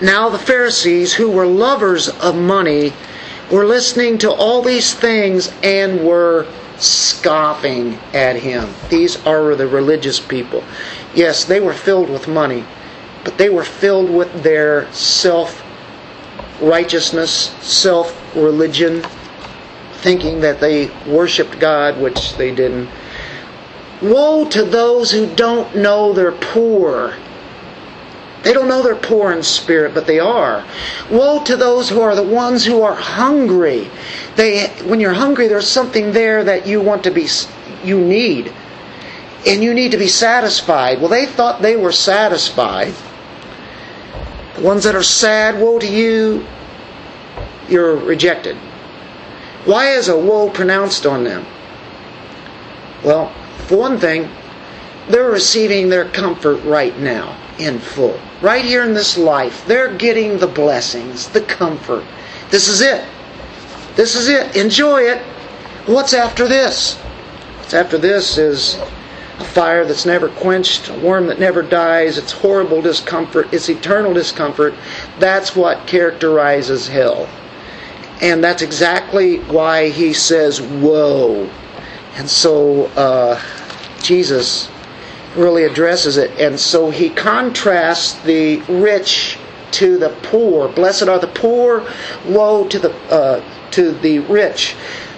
Now 0.00 0.28
the 0.28 0.38
Pharisees, 0.38 1.14
who 1.14 1.30
were 1.30 1.46
lovers 1.46 2.08
of 2.08 2.36
money, 2.36 2.92
were 3.50 3.66
listening 3.66 4.18
to 4.18 4.30
all 4.30 4.62
these 4.62 4.94
things 4.94 5.52
and 5.62 6.06
were 6.06 6.46
scoffing 6.76 7.98
at 8.14 8.36
him. 8.36 8.72
These 8.88 9.24
are 9.26 9.56
the 9.56 9.66
religious 9.66 10.20
people. 10.20 10.62
Yes, 11.14 11.44
they 11.44 11.58
were 11.58 11.72
filled 11.72 12.10
with 12.10 12.28
money, 12.28 12.64
but 13.24 13.38
they 13.38 13.50
were 13.50 13.64
filled 13.64 14.08
with 14.08 14.44
their 14.44 14.90
self 14.92 15.64
righteousness, 16.60 17.50
self 17.60 18.36
religion, 18.36 19.02
thinking 19.94 20.40
that 20.40 20.60
they 20.60 20.90
worshiped 21.06 21.58
God, 21.58 22.00
which 22.00 22.36
they 22.36 22.54
didn't. 22.54 22.88
Woe 24.00 24.48
to 24.50 24.62
those 24.62 25.10
who 25.10 25.26
don't 25.34 25.74
know 25.74 26.12
they're 26.12 26.30
poor 26.30 27.16
they 28.42 28.52
don't 28.52 28.68
know 28.68 28.82
they're 28.82 28.94
poor 28.94 29.32
in 29.32 29.42
spirit, 29.42 29.94
but 29.94 30.06
they 30.06 30.20
are. 30.20 30.64
Woe 31.10 31.42
to 31.44 31.56
those 31.56 31.88
who 31.88 32.00
are 32.00 32.14
the 32.14 32.22
ones 32.22 32.64
who 32.64 32.82
are 32.82 32.94
hungry. 32.94 33.90
They, 34.36 34.68
when 34.84 35.00
you're 35.00 35.14
hungry, 35.14 35.48
there's 35.48 35.66
something 35.66 36.12
there 36.12 36.44
that 36.44 36.66
you 36.66 36.80
want 36.80 37.02
to 37.04 37.10
be, 37.10 37.28
you 37.82 38.00
need, 38.00 38.52
and 39.46 39.62
you 39.62 39.74
need 39.74 39.90
to 39.90 39.96
be 39.96 40.06
satisfied. 40.06 41.00
Well, 41.00 41.08
they 41.08 41.26
thought 41.26 41.62
they 41.62 41.76
were 41.76 41.92
satisfied. 41.92 42.94
The 44.56 44.62
ones 44.62 44.84
that 44.84 44.94
are 44.94 45.02
sad, 45.02 45.60
woe 45.60 45.78
to 45.80 45.86
you, 45.86 46.46
you're 47.68 47.96
rejected. 47.96 48.56
Why 49.64 49.90
is 49.90 50.08
a 50.08 50.16
woe 50.16 50.48
pronounced 50.48 51.06
on 51.06 51.24
them? 51.24 51.44
Well, 53.04 53.32
for 53.66 53.76
one 53.76 53.98
thing, 53.98 54.30
they're 55.08 55.30
receiving 55.30 55.88
their 55.88 56.08
comfort 56.08 56.62
right 56.64 56.96
now 56.98 57.36
in 57.58 57.78
full. 57.78 58.18
Right 58.40 58.64
here 58.64 58.84
in 58.84 58.94
this 58.94 59.18
life, 59.18 59.66
they're 59.66 59.94
getting 59.96 60.38
the 60.38 60.46
blessings, 60.46 61.28
the 61.28 61.40
comfort. 61.40 62.04
This 62.50 62.68
is 62.68 62.80
it. 62.80 63.04
This 63.96 64.14
is 64.14 64.28
it. 64.28 64.54
Enjoy 64.54 65.00
it. 65.02 65.20
What's 65.86 66.14
after 66.14 66.46
this? 66.46 66.94
What's 67.58 67.74
after 67.74 67.98
this 67.98 68.38
is 68.38 68.76
a 69.38 69.44
fire 69.44 69.84
that's 69.84 70.06
never 70.06 70.28
quenched, 70.28 70.88
a 70.88 70.94
worm 70.94 71.26
that 71.26 71.40
never 71.40 71.62
dies. 71.62 72.16
It's 72.18 72.32
horrible 72.32 72.80
discomfort, 72.80 73.52
it's 73.52 73.68
eternal 73.68 74.12
discomfort. 74.12 74.74
That's 75.18 75.56
what 75.56 75.86
characterizes 75.86 76.88
hell. 76.88 77.28
And 78.20 78.42
that's 78.42 78.62
exactly 78.62 79.38
why 79.40 79.90
he 79.90 80.12
says, 80.12 80.60
Woe. 80.60 81.48
And 82.16 82.28
so 82.28 82.86
uh, 82.96 83.40
Jesus 84.02 84.68
really 85.38 85.64
addresses 85.64 86.16
it. 86.16 86.30
And 86.38 86.58
so 86.58 86.90
he 86.90 87.08
contrasts 87.08 88.14
the 88.22 88.60
rich 88.68 89.38
to 89.72 89.98
the 89.98 90.10
poor. 90.22 90.68
Blessed 90.68 91.08
are 91.08 91.18
the 91.18 91.28
poor, 91.28 91.86
woe 92.26 92.66
to 92.68 92.78
the 92.78 92.94
uh, 93.10 93.42
to 93.72 93.92
the 93.92 94.20
rich. 94.20 94.76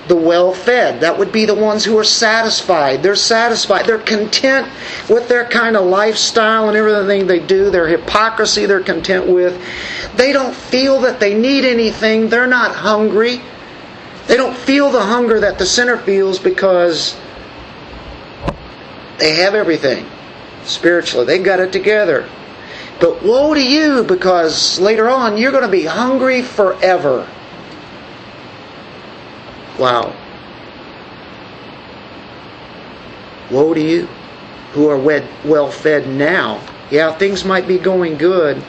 The 0.09 0.16
well 0.16 0.52
fed. 0.52 1.00
That 1.00 1.18
would 1.18 1.30
be 1.30 1.46
the 1.46 1.54
ones 1.54 1.85
who 1.85 1.96
are 1.96 2.04
satisfied. 2.04 3.00
They're 3.00 3.14
satisfied. 3.14 3.87
They're 3.87 3.98
content 3.98 4.68
with 5.09 5.28
their 5.28 5.44
kind 5.44 5.76
of 5.76 5.87
lifestyle 5.87 6.68
and 6.68 6.76
everything 6.76 7.28
they 7.28 7.38
do, 7.38 7.70
their 7.70 7.87
hypocrisy 7.87 8.66
they're 8.66 8.83
content 8.83 9.28
with. 9.28 9.54
They 10.16 10.33
don't 10.33 10.54
feel 10.54 11.00
that 11.02 11.20
they 11.20 11.38
need 11.38 11.64
anything. 11.64 12.28
They're 12.28 12.48
not 12.48 12.74
hungry. 12.74 13.40
They 14.26 14.37
don't 14.37 14.56
feel 14.56 14.90
the 14.90 15.04
hunger 15.04 15.38
that 15.40 15.59
the 15.59 15.66
sinner 15.66 15.96
feels 15.96 16.40
because 16.40 17.16
they 19.20 19.37
have 19.37 19.54
everything 19.54 20.06
spiritually. 20.64 21.26
they've 21.26 21.44
got 21.44 21.61
it 21.61 21.72
together. 21.72 22.28
But 23.00 23.22
woe 23.22 23.54
to 23.54 23.62
you 23.62 24.04
because 24.04 24.78
later 24.80 25.09
on 25.09 25.37
you're 25.37 25.52
going 25.52 25.64
to 25.64 25.70
be 25.70 25.85
hungry 25.85 26.42
forever. 26.42 27.28
Wow. 29.78 30.14
Woe 33.50 33.74
to 33.74 33.80
you 33.80 34.09
who 34.72 34.88
are 34.88 34.98
well 35.44 35.70
fed 35.70 36.09
now. 36.09 36.66
Yeah, 36.90 37.12
things 37.12 37.44
might 37.44 37.68
be 37.68 37.78
going 37.78 38.18
good, 38.18 38.62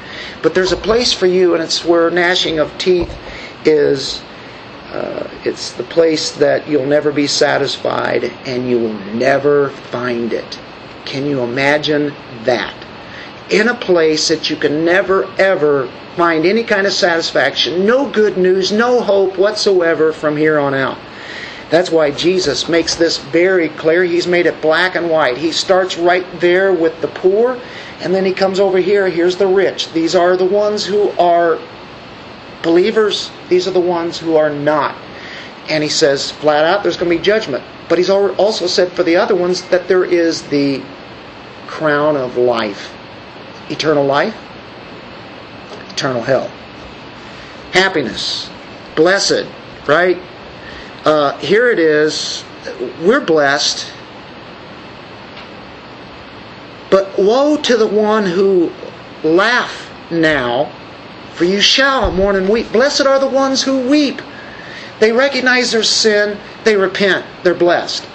but 0.44 0.54
there's 0.54 0.72
a 0.72 0.78
place 0.78 1.12
for 1.12 1.26
you, 1.26 1.56
and 1.56 1.64
it's 1.64 1.84
where 1.84 2.10
gnashing 2.12 2.60
of 2.60 2.76
teeth 2.78 3.12
is 3.66 4.22
uh, 4.92 5.30
it's 5.46 5.72
the 5.72 5.84
place 5.84 6.32
that 6.32 6.68
you'll 6.68 6.86
never 6.86 7.12
be 7.12 7.28
satisfied 7.28 8.26
and 8.46 8.70
you 8.70 8.78
will 8.78 8.94
never 9.14 9.70
find 9.70 10.34
it. 10.34 10.60
Can 11.06 11.26
you 11.26 11.42
imagine 11.42 12.14
that? 12.44 12.76
In 13.50 13.70
a 13.70 13.76
place 13.76 14.28
that 14.28 14.50
you 14.50 14.56
can 14.56 14.84
never 14.84 15.26
ever 15.40 15.90
find 16.16 16.46
any 16.46 16.64
kind 16.64 16.86
of 16.86 16.94
satisfaction, 16.94 17.86
no 17.86 18.10
good 18.10 18.38
news, 18.38 18.72
no 18.72 19.02
hope 19.02 19.38
whatsoever 19.38 20.12
from 20.12 20.36
here 20.36 20.60
on 20.60 20.74
out. 20.74 20.98
That's 21.70 21.90
why 21.90 22.12
Jesus 22.12 22.68
makes 22.68 22.96
this 22.96 23.18
very 23.18 23.70
clear. 23.70 24.04
He's 24.04 24.28
made 24.28 24.46
it 24.46 24.62
black 24.62 24.96
and 24.96 25.10
white. 25.10 25.38
He 25.38 25.54
starts 25.54 25.98
right 25.98 26.26
there 26.42 26.74
with 26.74 27.00
the 27.00 27.08
poor, 27.08 27.58
and 28.02 28.14
then 28.14 28.26
he 28.26 28.34
comes 28.34 28.60
over 28.60 28.78
here. 28.78 29.10
Here's 29.10 29.38
the 29.38 29.48
rich. 29.48 29.92
These 29.94 30.14
are 30.14 30.36
the 30.36 30.46
ones 30.46 30.86
who 30.86 31.12
are 31.12 31.60
believers, 32.64 33.32
these 33.50 33.68
are 33.68 33.72
the 33.72 33.80
ones 33.80 34.20
who 34.20 34.36
are 34.36 34.50
not. 34.50 34.96
And 35.70 35.84
he 35.84 35.90
says 35.90 36.32
flat 36.32 36.66
out 36.66 36.84
there's 36.84 36.98
going 36.98 37.12
to 37.12 37.18
be 37.18 37.24
judgment. 37.24 37.64
But 37.88 37.98
he's 37.98 38.10
also 38.10 38.68
said 38.68 38.92
for 38.94 39.04
the 39.04 39.18
other 39.18 39.36
ones 39.36 39.64
that 39.70 39.88
there 39.88 40.06
is 40.06 40.44
the 40.44 40.84
crown 41.68 42.18
of 42.18 42.38
life 42.38 42.94
eternal 43.70 44.06
life, 44.06 44.36
eternal 45.90 46.22
hell. 46.22 46.52
Happiness, 47.72 48.50
blessed, 48.96 49.46
right? 49.88 50.20
Uh, 51.06 51.38
here 51.38 51.70
it 51.72 51.80
is. 51.80 52.44
We're 53.02 53.26
blessed. 53.26 53.92
But 56.90 57.18
woe 57.18 57.56
to 57.58 57.78
the 57.78 57.88
one 57.88 58.26
who 58.26 58.72
laugh 59.24 59.90
now 60.12 60.72
for 61.42 61.46
you 61.46 61.60
shall 61.60 62.12
mourn 62.12 62.36
and 62.36 62.48
weep. 62.48 62.72
Blessed 62.72 63.08
are 63.08 63.18
the 63.18 63.26
ones 63.26 63.64
who 63.64 63.90
weep. 63.90 64.22
They 65.00 65.12
recognize 65.12 65.72
their 65.72 65.82
sin, 65.82 66.38
they 66.66 66.76
repent, 66.76 67.26
they're 67.42 67.56
blessed. 67.56 68.08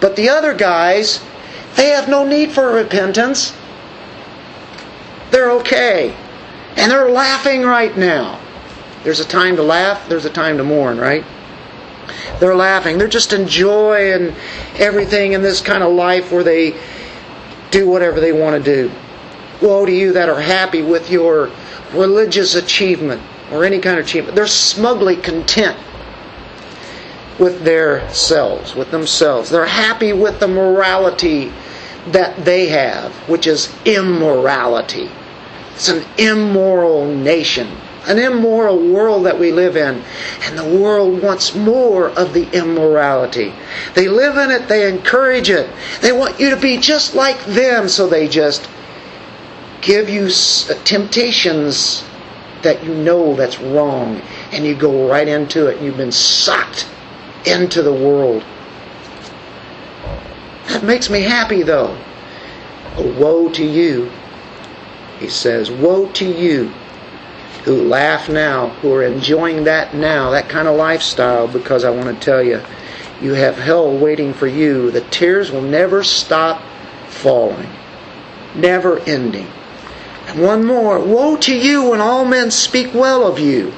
But 0.00 0.16
the 0.16 0.28
other 0.28 0.52
guys, 0.52 1.24
they 1.76 1.88
have 1.88 2.10
no 2.10 2.26
need 2.26 2.52
for 2.52 2.74
repentance. 2.74 3.56
They're 5.30 5.50
okay. 5.52 6.14
And 6.76 6.90
they're 6.90 7.08
laughing 7.08 7.62
right 7.62 7.96
now. 7.96 8.38
There's 9.02 9.20
a 9.20 9.24
time 9.24 9.56
to 9.56 9.62
laugh, 9.62 10.06
there's 10.06 10.26
a 10.26 10.30
time 10.30 10.58
to 10.58 10.62
mourn, 10.62 10.98
right? 10.98 11.24
They're 12.38 12.54
laughing. 12.54 12.98
They're 12.98 13.08
just 13.08 13.32
enjoying 13.32 14.34
everything 14.76 15.32
in 15.32 15.40
this 15.40 15.62
kind 15.62 15.82
of 15.82 15.94
life 15.94 16.30
where 16.30 16.44
they 16.44 16.78
do 17.70 17.88
whatever 17.88 18.20
they 18.20 18.32
want 18.32 18.62
to 18.62 18.74
do. 18.76 18.92
Woe 19.62 19.86
to 19.86 19.92
you 19.92 20.12
that 20.12 20.28
are 20.28 20.38
happy 20.38 20.82
with 20.82 21.10
your 21.10 21.50
religious 21.94 22.54
achievement 22.54 23.22
or 23.50 23.64
any 23.64 23.78
kind 23.78 23.98
of 23.98 24.04
achievement. 24.04 24.36
They're 24.36 24.46
smugly 24.46 25.16
content 25.16 25.78
with 27.38 27.62
their 27.62 28.08
selves, 28.12 28.74
with 28.74 28.90
themselves. 28.90 29.50
They're 29.50 29.66
happy 29.66 30.12
with 30.12 30.40
the 30.40 30.48
morality 30.48 31.52
that 32.08 32.44
they 32.44 32.68
have, 32.68 33.12
which 33.28 33.46
is 33.46 33.74
immorality. 33.84 35.10
It's 35.74 35.88
an 35.88 36.04
immoral 36.18 37.06
nation, 37.06 37.68
an 38.06 38.18
immoral 38.18 38.78
world 38.78 39.26
that 39.26 39.38
we 39.38 39.50
live 39.50 39.76
in. 39.76 40.04
And 40.42 40.58
the 40.58 40.78
world 40.78 41.22
wants 41.22 41.54
more 41.54 42.10
of 42.10 42.32
the 42.32 42.48
immorality. 42.52 43.52
They 43.94 44.06
live 44.06 44.36
in 44.36 44.50
it, 44.50 44.68
they 44.68 44.88
encourage 44.88 45.50
it. 45.50 45.68
They 46.00 46.12
want 46.12 46.38
you 46.38 46.50
to 46.50 46.56
be 46.56 46.76
just 46.76 47.14
like 47.14 47.44
them, 47.46 47.88
so 47.88 48.06
they 48.06 48.28
just 48.28 48.68
give 49.84 50.08
you 50.08 50.24
uh, 50.26 50.74
temptations 50.84 52.04
that 52.62 52.82
you 52.82 52.94
know 52.94 53.34
that's 53.34 53.60
wrong 53.60 54.20
and 54.50 54.64
you 54.64 54.74
go 54.74 55.08
right 55.08 55.28
into 55.28 55.66
it 55.66 55.76
and 55.76 55.86
you've 55.86 55.96
been 55.96 56.10
sucked 56.10 56.88
into 57.46 57.82
the 57.82 57.92
world. 57.92 58.42
That 60.68 60.82
makes 60.82 61.10
me 61.10 61.20
happy 61.20 61.62
though. 61.62 61.96
woe 62.96 63.50
to 63.50 63.64
you, 63.64 64.10
he 65.18 65.28
says, 65.28 65.70
woe 65.70 66.10
to 66.12 66.24
you 66.24 66.72
who 67.64 67.82
laugh 67.82 68.28
now, 68.28 68.68
who 68.80 68.92
are 68.92 69.04
enjoying 69.04 69.64
that 69.64 69.94
now, 69.94 70.30
that 70.30 70.48
kind 70.48 70.68
of 70.68 70.76
lifestyle, 70.76 71.48
because 71.48 71.84
I 71.84 71.90
want 71.90 72.14
to 72.14 72.24
tell 72.24 72.42
you, 72.42 72.62
you 73.22 73.32
have 73.32 73.56
hell 73.56 73.96
waiting 73.96 74.34
for 74.34 74.46
you. 74.46 74.90
The 74.90 75.00
tears 75.02 75.50
will 75.50 75.62
never 75.62 76.02
stop 76.02 76.62
falling, 77.08 77.70
never 78.54 78.98
ending. 79.00 79.48
One 80.34 80.64
more 80.64 80.98
Woe 80.98 81.36
to 81.38 81.56
you 81.56 81.90
when 81.90 82.00
all 82.00 82.24
men 82.24 82.50
speak 82.50 82.92
well 82.92 83.26
of 83.26 83.38
you. 83.38 83.72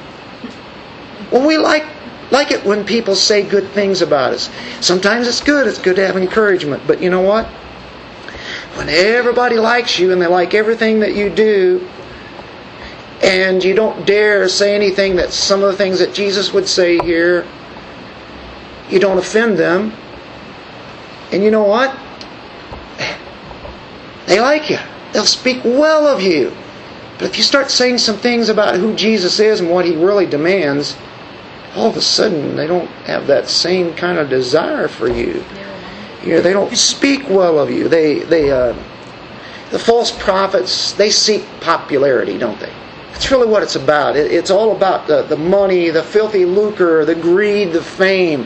Well, 1.31 1.45
we 1.45 1.57
like, 1.57 1.85
like 2.31 2.51
it 2.51 2.65
when 2.65 2.85
people 2.85 3.15
say 3.15 3.43
good 3.43 3.67
things 3.69 4.01
about 4.01 4.33
us. 4.33 4.49
Sometimes 4.81 5.27
it's 5.27 5.41
good, 5.41 5.67
it's 5.67 5.79
good 5.79 5.97
to 5.97 6.05
have 6.05 6.17
encouragement. 6.17 6.83
But 6.87 7.01
you 7.01 7.09
know 7.09 7.21
what? 7.21 7.45
When 8.75 8.89
everybody 8.89 9.57
likes 9.57 9.99
you 9.99 10.11
and 10.11 10.21
they 10.21 10.27
like 10.27 10.53
everything 10.53 10.99
that 11.01 11.15
you 11.15 11.29
do, 11.29 11.87
and 13.21 13.63
you 13.63 13.73
don't 13.73 14.05
dare 14.05 14.47
say 14.47 14.75
anything 14.75 15.15
that 15.15 15.33
some 15.33 15.63
of 15.63 15.71
the 15.71 15.77
things 15.77 15.99
that 15.99 16.13
Jesus 16.13 16.53
would 16.53 16.67
say 16.67 16.99
here, 16.99 17.45
you 18.89 18.99
don't 18.99 19.17
offend 19.17 19.57
them. 19.57 19.91
And 21.31 21.43
you 21.43 21.51
know 21.51 21.63
what? 21.63 21.97
They 24.27 24.39
like 24.39 24.69
you. 24.69 24.77
They'll 25.13 25.25
speak 25.25 25.63
well 25.63 26.07
of 26.07 26.21
you. 26.21 26.55
But 27.17 27.25
if 27.25 27.37
you 27.37 27.43
start 27.43 27.71
saying 27.71 27.97
some 27.97 28.17
things 28.17 28.49
about 28.49 28.75
who 28.75 28.95
Jesus 28.95 29.39
is 29.39 29.59
and 29.59 29.71
what 29.71 29.85
he 29.85 29.95
really 29.95 30.25
demands, 30.25 30.95
all 31.75 31.89
of 31.89 31.97
a 31.97 32.01
sudden 32.01 32.55
they 32.55 32.67
don't 32.67 32.89
have 33.05 33.27
that 33.27 33.49
same 33.49 33.93
kind 33.95 34.17
of 34.17 34.29
desire 34.29 34.87
for 34.87 35.07
you. 35.07 35.43
You 36.23 36.33
know, 36.33 36.41
they 36.41 36.53
don't 36.53 36.75
speak 36.75 37.29
well 37.29 37.59
of 37.59 37.71
you. 37.71 37.87
They 37.87 38.19
they 38.19 38.51
uh, 38.51 38.73
the 39.71 39.79
false 39.79 40.11
prophets 40.11 40.93
they 40.93 41.09
seek 41.09 41.45
popularity, 41.61 42.37
don't 42.37 42.59
they? 42.59 42.73
That's 43.11 43.31
really 43.31 43.47
what 43.47 43.63
it's 43.63 43.75
about. 43.75 44.15
It, 44.15 44.31
it's 44.31 44.51
all 44.51 44.75
about 44.75 45.07
the, 45.07 45.23
the 45.23 45.37
money, 45.37 45.89
the 45.89 46.03
filthy 46.03 46.45
lucre, 46.45 47.03
the 47.03 47.15
greed, 47.15 47.73
the 47.73 47.81
fame. 47.81 48.45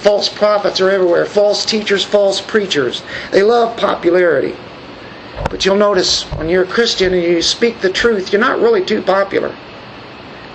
False 0.00 0.28
prophets 0.28 0.80
are 0.80 0.88
everywhere. 0.88 1.26
False 1.26 1.66
teachers, 1.66 2.04
false 2.04 2.40
preachers. 2.40 3.02
They 3.32 3.42
love 3.42 3.76
popularity. 3.76 4.56
But 5.50 5.64
you'll 5.64 5.76
notice 5.76 6.24
when 6.36 6.48
you're 6.48 6.64
a 6.64 6.66
Christian 6.66 7.14
and 7.14 7.22
you 7.22 7.40
speak 7.42 7.80
the 7.80 7.90
truth, 7.90 8.32
you're 8.32 8.40
not 8.40 8.60
really 8.60 8.84
too 8.84 9.02
popular. 9.02 9.56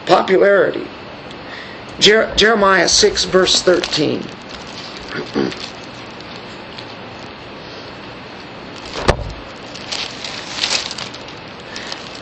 Popularity. 0.06 0.88
Jer- 2.00 2.34
Jeremiah 2.36 2.88
6, 2.88 3.24
verse 3.26 3.62
13. 3.62 4.24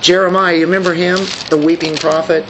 Jeremiah, 0.02 0.56
you 0.56 0.66
remember 0.66 0.94
him? 0.94 1.20
The 1.50 1.58
weeping 1.58 1.96
prophet? 1.96 2.46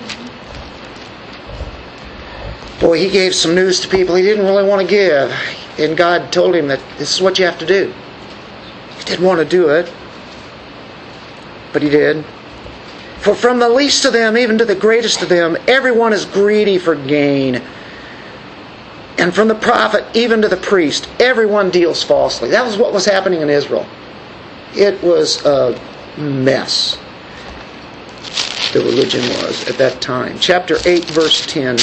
Boy, 2.80 3.00
he 3.00 3.10
gave 3.10 3.36
some 3.36 3.54
news 3.54 3.80
to 3.82 3.88
people 3.88 4.16
he 4.16 4.24
didn't 4.24 4.46
really 4.46 4.68
want 4.68 4.82
to 4.82 4.88
give. 4.88 5.32
And 5.78 5.98
God 5.98 6.32
told 6.32 6.56
him 6.56 6.68
that 6.68 6.82
this 6.98 7.14
is 7.14 7.22
what 7.22 7.40
you 7.40 7.46
have 7.46 7.58
to 7.60 7.66
do. 7.66 7.94
He 8.98 9.04
didn't 9.04 9.26
want 9.26 9.40
to 9.40 9.46
do 9.46 9.70
it 9.70 9.92
but 11.74 11.82
he 11.82 11.90
did. 11.90 12.26
For 13.20 13.36
from 13.36 13.60
the 13.60 13.70
least 13.70 14.06
of 14.06 14.14
them, 14.14 14.36
even 14.36 14.58
to 14.58 14.66
the 14.66 14.76
greatest 14.76 15.22
of 15.22 15.30
them, 15.30 15.56
everyone 15.68 16.12
is 16.12 16.26
greedy 16.26 16.80
for 16.80 16.96
gain. 16.96 17.62
And 19.18 19.34
from 19.34 19.48
the 19.48 19.56
prophet, 19.56 20.06
even 20.16 20.42
to 20.42 20.48
the 20.48 20.58
priest, 20.58 21.08
everyone 21.20 21.70
deals 21.70 22.02
falsely. 22.02 22.50
That 22.50 22.66
was 22.66 22.78
what 22.78 22.92
was 22.94 23.06
happening 23.06 23.42
in 23.42 23.50
Israel. 23.50 23.86
It 24.74 25.02
was 25.04 25.46
a 25.46 25.80
mess. 26.18 26.98
The 28.74 28.80
religion 28.80 29.22
was 29.44 29.68
at 29.68 29.78
that 29.78 30.02
time. 30.02 30.40
Chapter 30.40 30.78
8, 30.86 31.04
verse 31.04 31.46
10. 31.46 31.78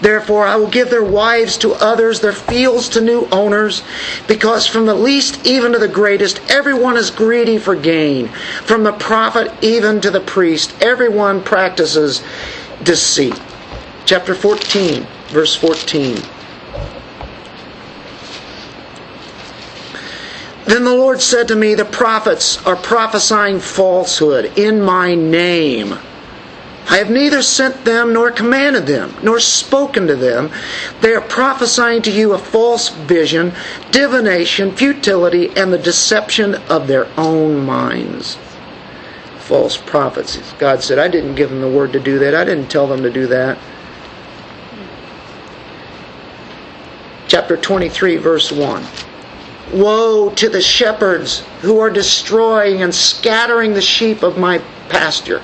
Therefore, 0.00 0.46
I 0.46 0.56
will 0.56 0.68
give 0.68 0.90
their 0.90 1.04
wives 1.04 1.58
to 1.58 1.72
others, 1.72 2.20
their 2.20 2.32
fields 2.32 2.88
to 2.90 3.00
new 3.00 3.26
owners, 3.32 3.82
because 4.26 4.66
from 4.66 4.86
the 4.86 4.94
least 4.94 5.44
even 5.44 5.72
to 5.72 5.78
the 5.78 5.88
greatest, 5.88 6.40
everyone 6.48 6.96
is 6.96 7.10
greedy 7.10 7.58
for 7.58 7.74
gain. 7.74 8.28
From 8.64 8.84
the 8.84 8.92
prophet 8.92 9.52
even 9.62 10.00
to 10.02 10.10
the 10.10 10.20
priest, 10.20 10.74
everyone 10.80 11.42
practices 11.42 12.22
deceit. 12.82 13.40
Chapter 14.04 14.34
14, 14.34 15.06
verse 15.28 15.56
14. 15.56 16.22
Then 20.66 20.84
the 20.84 20.94
Lord 20.94 21.20
said 21.22 21.48
to 21.48 21.56
me, 21.56 21.74
The 21.74 21.86
prophets 21.86 22.64
are 22.66 22.76
prophesying 22.76 23.58
falsehood 23.58 24.58
in 24.58 24.82
my 24.82 25.14
name. 25.14 25.98
I 26.90 26.96
have 26.96 27.10
neither 27.10 27.42
sent 27.42 27.84
them 27.84 28.14
nor 28.14 28.30
commanded 28.30 28.86
them, 28.86 29.14
nor 29.22 29.40
spoken 29.40 30.06
to 30.06 30.16
them. 30.16 30.50
They 31.02 31.12
are 31.12 31.20
prophesying 31.20 32.00
to 32.02 32.10
you 32.10 32.32
a 32.32 32.38
false 32.38 32.88
vision, 32.88 33.52
divination, 33.90 34.74
futility, 34.74 35.50
and 35.54 35.70
the 35.70 35.78
deception 35.78 36.54
of 36.54 36.86
their 36.86 37.06
own 37.18 37.66
minds. 37.66 38.38
False 39.38 39.76
prophets. 39.76 40.38
God 40.58 40.82
said, 40.82 40.98
I 40.98 41.08
didn't 41.08 41.34
give 41.34 41.50
them 41.50 41.60
the 41.60 41.68
word 41.68 41.92
to 41.92 42.00
do 42.00 42.18
that. 42.20 42.34
I 42.34 42.44
didn't 42.44 42.68
tell 42.68 42.86
them 42.86 43.02
to 43.02 43.10
do 43.10 43.26
that. 43.26 43.58
Chapter 47.26 47.58
23, 47.58 48.16
verse 48.16 48.50
1. 48.50 48.82
Woe 49.74 50.30
to 50.30 50.48
the 50.48 50.62
shepherds 50.62 51.40
who 51.60 51.78
are 51.78 51.90
destroying 51.90 52.80
and 52.80 52.94
scattering 52.94 53.74
the 53.74 53.82
sheep 53.82 54.22
of 54.22 54.38
my 54.38 54.58
pasture 54.88 55.42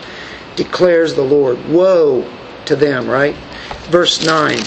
declares 0.57 1.15
the 1.15 1.23
Lord. 1.23 1.69
Woe 1.69 2.29
to 2.67 2.77
them, 2.77 3.09
right? 3.09 3.37
Verse 3.91 4.25
9. 4.25 4.59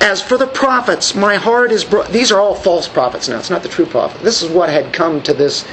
As 0.00 0.22
for 0.22 0.38
the 0.38 0.46
prophets, 0.46 1.14
my 1.14 1.36
heart 1.36 1.70
is 1.70 1.84
bro-. 1.84 2.04
These 2.04 2.32
are 2.32 2.40
all 2.40 2.54
false 2.54 2.88
prophets 2.88 3.28
now. 3.28 3.38
It's 3.38 3.50
not 3.50 3.62
the 3.62 3.68
true 3.68 3.86
prophet. 3.86 4.22
This 4.22 4.42
is 4.42 4.50
what 4.50 4.70
had 4.70 4.92
come 4.92 5.22
to 5.22 5.34
this 5.34 5.66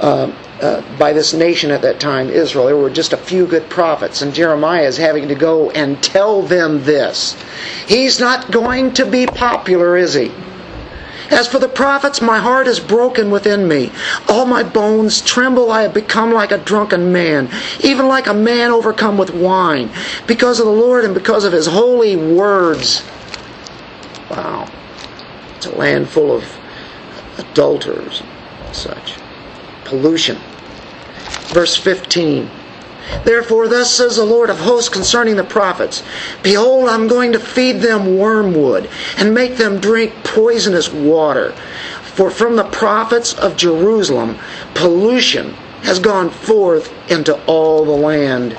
uh, 0.00 0.32
uh, 0.60 0.82
by 0.98 1.12
this 1.12 1.32
nation 1.32 1.70
at 1.70 1.82
that 1.82 2.00
time, 2.00 2.28
Israel. 2.28 2.66
There 2.66 2.76
were 2.76 2.90
just 2.90 3.12
a 3.12 3.16
few 3.16 3.46
good 3.46 3.68
prophets, 3.70 4.22
and 4.22 4.34
Jeremiah 4.34 4.84
is 4.84 4.96
having 4.96 5.28
to 5.28 5.34
go 5.34 5.70
and 5.70 6.02
tell 6.02 6.42
them 6.42 6.82
this. 6.84 7.36
He's 7.86 8.20
not 8.20 8.50
going 8.50 8.92
to 8.94 9.06
be 9.06 9.26
popular, 9.26 9.96
is 9.96 10.14
he? 10.14 10.32
As 11.30 11.46
for 11.46 11.58
the 11.58 11.68
prophets, 11.68 12.22
my 12.22 12.38
heart 12.38 12.66
is 12.66 12.80
broken 12.80 13.30
within 13.30 13.68
me. 13.68 13.92
All 14.28 14.46
my 14.46 14.62
bones 14.62 15.20
tremble. 15.20 15.70
I 15.70 15.82
have 15.82 15.92
become 15.92 16.32
like 16.32 16.52
a 16.52 16.58
drunken 16.58 17.12
man, 17.12 17.50
even 17.80 18.08
like 18.08 18.26
a 18.26 18.34
man 18.34 18.70
overcome 18.70 19.18
with 19.18 19.34
wine, 19.34 19.90
because 20.26 20.58
of 20.58 20.66
the 20.66 20.72
Lord 20.72 21.04
and 21.04 21.14
because 21.14 21.44
of 21.44 21.52
his 21.52 21.66
holy 21.66 22.16
words. 22.16 23.02
Wow. 24.30 24.68
It's 25.56 25.66
a 25.66 25.76
land 25.76 26.08
full 26.08 26.34
of 26.34 26.44
adulterers 27.36 28.22
and 28.64 28.74
such. 28.74 29.16
Pollution. 29.84 30.38
Verse 31.48 31.76
15. 31.76 32.50
Therefore, 33.24 33.68
thus 33.68 33.92
says 33.92 34.16
the 34.16 34.24
Lord 34.24 34.50
of 34.50 34.60
hosts 34.60 34.88
concerning 34.88 35.36
the 35.36 35.44
prophets 35.44 36.02
Behold, 36.42 36.88
I'm 36.88 37.08
going 37.08 37.32
to 37.32 37.40
feed 37.40 37.80
them 37.80 38.18
wormwood 38.18 38.88
and 39.16 39.34
make 39.34 39.56
them 39.56 39.80
drink 39.80 40.12
poisonous 40.24 40.92
water. 40.92 41.52
For 42.02 42.30
from 42.30 42.56
the 42.56 42.64
prophets 42.64 43.32
of 43.34 43.56
Jerusalem, 43.56 44.38
pollution 44.74 45.54
has 45.82 45.98
gone 45.98 46.30
forth 46.30 46.92
into 47.10 47.40
all 47.44 47.84
the 47.84 47.92
land. 47.92 48.58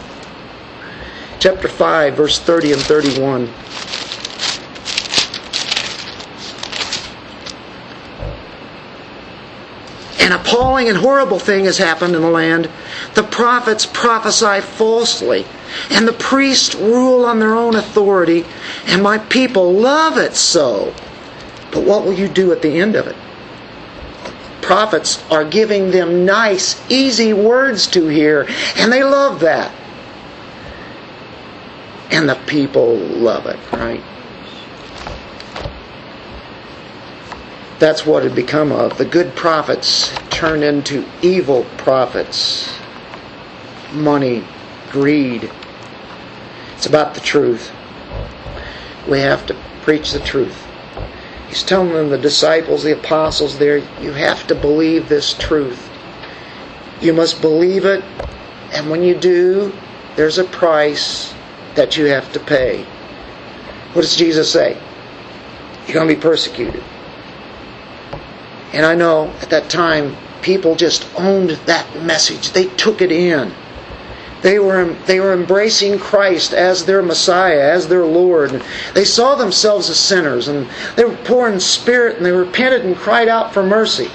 Chapter 1.40 1.68
5, 1.68 2.16
verse 2.16 2.40
30 2.40 2.74
and 2.74 2.82
31. 2.82 3.54
An 10.20 10.32
appalling 10.32 10.90
and 10.90 10.98
horrible 10.98 11.40
thing 11.40 11.66
has 11.66 11.78
happened 11.78 12.16
in 12.16 12.22
the 12.22 12.30
land. 12.30 12.70
The 13.16 13.24
prophets 13.24 13.86
prophesy 13.86 14.62
falsely, 14.62 15.46
and 15.90 16.08
the 16.08 16.14
priests 16.14 16.76
rule 16.76 17.26
on 17.26 17.40
their 17.40 17.56
own 17.56 17.76
authority, 17.76 18.46
and 18.86 19.02
my 19.02 19.18
people 19.18 19.74
love 19.74 20.18
it 20.18 20.36
so. 20.36 20.94
But 21.72 21.84
what 21.84 22.04
will 22.04 22.14
you 22.14 22.28
do 22.28 22.52
at 22.52 22.62
the 22.62 22.80
end 22.80 22.96
of 22.96 23.08
it? 23.08 23.16
prophets 24.70 25.20
are 25.32 25.44
giving 25.44 25.90
them 25.90 26.26
nice, 26.26 26.80
easy 26.92 27.34
words 27.34 27.88
to 27.88 28.08
hear, 28.08 28.48
and 28.76 28.94
they 28.94 29.04
love 29.04 29.40
that. 29.40 29.74
And 32.12 32.30
the 32.30 32.36
people 32.46 32.96
love 32.96 33.48
it, 33.48 33.58
right? 33.72 34.04
That's 37.80 38.06
what 38.06 38.24
had 38.24 38.36
become 38.36 38.72
of. 38.74 38.98
The 38.98 39.06
good 39.06 39.36
prophets 39.36 40.14
turned 40.30 40.64
into 40.64 41.06
evil 41.22 41.66
prophets. 41.78 42.78
Money, 43.94 44.44
greed. 44.92 45.50
It's 46.76 46.86
about 46.86 47.14
the 47.14 47.22
truth. 47.22 47.72
We 49.08 49.20
have 49.20 49.46
to 49.48 49.56
preach 49.82 50.12
the 50.12 50.20
truth. 50.20 50.66
He's 51.48 51.64
telling 51.64 51.94
them, 51.94 52.10
the 52.10 52.18
disciples, 52.18 52.84
the 52.84 52.98
apostles 52.98 53.58
there, 53.58 53.78
you 54.02 54.12
have 54.12 54.46
to 54.48 54.56
believe 54.56 55.10
this 55.10 55.34
truth. 55.34 55.90
You 57.02 57.14
must 57.14 57.42
believe 57.42 57.86
it, 57.86 58.04
and 58.72 58.90
when 58.90 59.04
you 59.04 59.16
do, 59.16 59.74
there's 60.16 60.38
a 60.38 60.44
price 60.44 61.34
that 61.76 61.98
you 61.98 62.06
have 62.06 62.32
to 62.34 62.40
pay. 62.40 62.84
What 63.94 64.02
does 64.02 64.16
Jesus 64.16 64.52
say? 64.52 64.78
You're 65.88 65.96
going 65.96 66.08
to 66.08 66.14
be 66.14 66.22
persecuted. 66.22 66.84
And 68.74 68.86
I 68.86 68.96
know 68.96 69.28
at 69.42 69.50
that 69.50 69.70
time, 69.70 70.16
people 70.42 70.76
just 70.76 71.08
owned 71.16 71.52
that 71.66 72.04
message. 72.04 72.52
They 72.52 72.66
took 72.66 73.02
it 73.02 73.12
in. 73.12 73.54
They 74.42 74.58
were, 74.58 74.94
they 75.06 75.20
were 75.20 75.34
embracing 75.34 76.00
Christ 76.00 76.54
as 76.54 76.86
their 76.86 77.02
Messiah, 77.02 77.60
as 77.60 77.88
their 77.88 78.06
Lord. 78.06 78.64
They 78.94 79.04
saw 79.04 79.36
themselves 79.36 79.90
as 79.90 80.00
sinners, 80.00 80.48
and 80.48 80.70
they 80.96 81.04
were 81.04 81.18
poor 81.26 81.50
in 81.50 81.60
spirit, 81.60 82.18
and 82.18 82.26
they 82.26 82.32
repented 82.32 82.86
and 82.86 82.96
cried 82.96 83.28
out 83.28 83.54
for 83.54 83.64
mercy. 83.64 84.10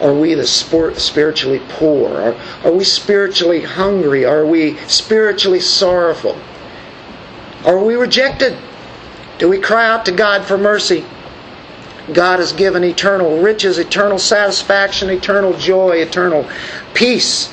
Are 0.00 0.14
we 0.14 0.34
the 0.34 0.46
spiritually 0.46 1.60
poor? 1.70 2.12
Are, 2.20 2.36
are 2.64 2.72
we 2.72 2.84
spiritually 2.84 3.62
hungry? 3.62 4.24
Are 4.24 4.46
we 4.46 4.76
spiritually 4.86 5.60
sorrowful? 5.60 6.38
Are 7.64 7.82
we 7.82 7.96
rejected? 7.96 8.56
Do 9.38 9.48
we 9.48 9.58
cry 9.58 9.86
out 9.86 10.06
to 10.06 10.12
God 10.12 10.44
for 10.44 10.56
mercy? 10.56 11.04
God 12.12 12.38
has 12.38 12.52
given 12.52 12.84
eternal 12.84 13.40
riches, 13.40 13.78
eternal 13.78 14.18
satisfaction, 14.18 15.10
eternal 15.10 15.52
joy, 15.58 15.96
eternal 15.96 16.48
peace, 16.94 17.52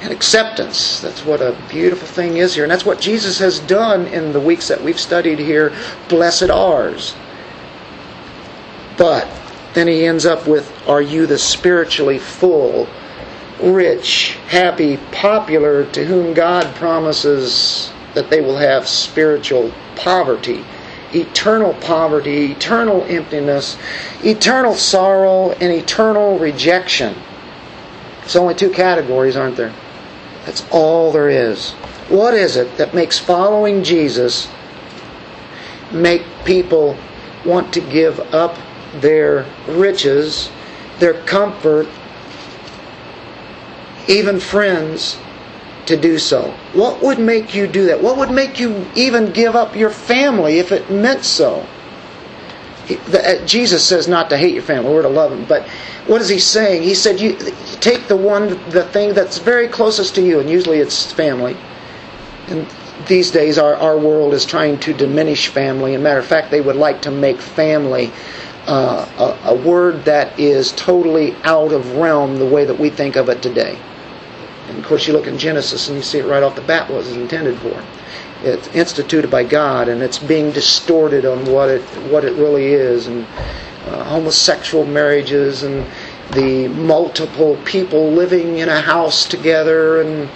and 0.00 0.12
acceptance. 0.12 1.00
That's 1.00 1.24
what 1.24 1.40
a 1.40 1.58
beautiful 1.68 2.06
thing 2.06 2.36
is 2.36 2.54
here. 2.54 2.64
And 2.64 2.70
that's 2.70 2.86
what 2.86 3.00
Jesus 3.00 3.38
has 3.40 3.58
done 3.58 4.06
in 4.06 4.32
the 4.32 4.40
weeks 4.40 4.68
that 4.68 4.82
we've 4.82 5.00
studied 5.00 5.38
here. 5.38 5.74
Blessed 6.08 6.50
ours. 6.50 7.14
But 8.96 9.28
then 9.74 9.88
he 9.88 10.06
ends 10.06 10.24
up 10.24 10.46
with 10.46 10.72
Are 10.88 11.02
you 11.02 11.26
the 11.26 11.38
spiritually 11.38 12.18
full, 12.18 12.88
rich, 13.60 14.38
happy, 14.48 14.98
popular, 15.12 15.84
to 15.92 16.04
whom 16.04 16.34
God 16.34 16.74
promises 16.76 17.92
that 18.14 18.30
they 18.30 18.40
will 18.40 18.56
have 18.56 18.86
spiritual 18.86 19.72
poverty? 19.96 20.64
Eternal 21.14 21.74
poverty, 21.74 22.52
eternal 22.52 23.02
emptiness, 23.04 23.76
eternal 24.24 24.74
sorrow, 24.74 25.52
and 25.52 25.72
eternal 25.72 26.38
rejection. 26.38 27.14
It's 28.22 28.36
only 28.36 28.54
two 28.54 28.70
categories, 28.70 29.36
aren't 29.36 29.56
there? 29.56 29.74
That's 30.44 30.64
all 30.70 31.12
there 31.12 31.30
is. 31.30 31.72
What 32.08 32.34
is 32.34 32.56
it 32.56 32.76
that 32.78 32.94
makes 32.94 33.18
following 33.18 33.82
Jesus 33.82 34.48
make 35.92 36.22
people 36.44 36.96
want 37.44 37.72
to 37.74 37.80
give 37.80 38.18
up 38.34 38.56
their 39.00 39.46
riches, 39.68 40.50
their 40.98 41.14
comfort, 41.24 41.86
even 44.08 44.40
friends, 44.40 45.18
to 45.86 45.96
do 45.96 46.18
so? 46.18 46.54
What 46.72 47.02
would 47.02 47.18
make 47.18 47.54
you 47.54 47.66
do 47.66 47.86
that? 47.86 48.02
What 48.02 48.16
would 48.18 48.30
make 48.30 48.58
you 48.60 48.86
even 48.94 49.32
give 49.32 49.56
up 49.56 49.74
your 49.76 49.90
family 49.90 50.58
if 50.58 50.72
it 50.72 50.90
meant 50.90 51.24
so? 51.24 51.66
He, 52.86 52.96
the, 52.96 53.42
uh, 53.42 53.46
Jesus 53.46 53.84
says 53.84 54.06
not 54.06 54.30
to 54.30 54.36
hate 54.36 54.54
your 54.54 54.62
family, 54.62 54.92
we're 54.92 55.02
to 55.02 55.08
love 55.08 55.30
them. 55.30 55.44
But 55.44 55.68
what 56.06 56.20
is 56.20 56.28
he 56.28 56.38
saying? 56.38 56.82
He 56.82 56.94
said, 56.94 57.20
you, 57.20 57.36
take 57.80 58.06
the 58.06 58.16
one, 58.16 58.48
the 58.70 58.84
thing 58.84 59.14
that's 59.14 59.38
very 59.38 59.68
closest 59.68 60.14
to 60.16 60.22
you, 60.22 60.38
and 60.38 60.48
usually 60.48 60.78
it's 60.78 61.12
family. 61.12 61.56
And 62.48 62.66
these 63.08 63.30
days, 63.30 63.58
our, 63.58 63.74
our 63.74 63.98
world 63.98 64.34
is 64.34 64.46
trying 64.46 64.78
to 64.80 64.94
diminish 64.94 65.48
family. 65.48 65.94
As 65.94 66.00
a 66.00 66.02
matter 66.02 66.20
of 66.20 66.26
fact, 66.26 66.50
they 66.50 66.60
would 66.60 66.76
like 66.76 67.02
to 67.02 67.10
make 67.10 67.40
family 67.40 68.12
uh, 68.66 69.36
a, 69.44 69.50
a 69.50 69.54
word 69.54 70.04
that 70.04 70.38
is 70.38 70.72
totally 70.72 71.34
out 71.42 71.72
of 71.72 71.96
realm 71.96 72.36
the 72.36 72.46
way 72.46 72.64
that 72.64 72.78
we 72.78 72.90
think 72.90 73.16
of 73.16 73.28
it 73.28 73.42
today. 73.42 73.78
And 74.68 74.78
of 74.78 74.84
course, 74.84 75.06
you 75.06 75.12
look 75.12 75.26
in 75.26 75.38
Genesis 75.38 75.88
and 75.88 75.96
you 75.96 76.02
see 76.02 76.18
it 76.18 76.26
right 76.26 76.42
off 76.42 76.56
the 76.56 76.62
bat 76.62 76.88
what 76.88 76.96
it 76.96 77.08
was 77.08 77.16
intended 77.16 77.58
for. 77.58 77.84
It's 78.42 78.68
instituted 78.68 79.30
by 79.30 79.44
God, 79.44 79.88
and 79.88 80.02
it's 80.02 80.18
being 80.18 80.52
distorted 80.52 81.24
on 81.24 81.46
what 81.46 81.68
it 81.68 81.82
what 82.10 82.24
it 82.24 82.34
really 82.34 82.66
is, 82.66 83.06
and 83.06 83.24
uh, 83.86 84.04
homosexual 84.04 84.84
marriages, 84.84 85.62
and 85.62 85.86
the 86.32 86.68
multiple 86.68 87.56
people 87.64 88.10
living 88.10 88.58
in 88.58 88.68
a 88.68 88.80
house 88.80 89.26
together, 89.26 90.00
and 90.02 90.28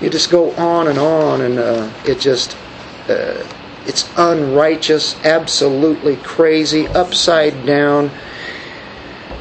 you 0.00 0.08
just 0.08 0.30
go 0.30 0.52
on 0.52 0.88
and 0.88 0.98
on, 0.98 1.42
and 1.42 1.58
uh, 1.58 1.92
it 2.06 2.20
just 2.20 2.56
uh, 3.08 3.44
it's 3.86 4.08
unrighteous, 4.16 5.22
absolutely 5.24 6.16
crazy, 6.16 6.86
upside 6.88 7.66
down. 7.66 8.10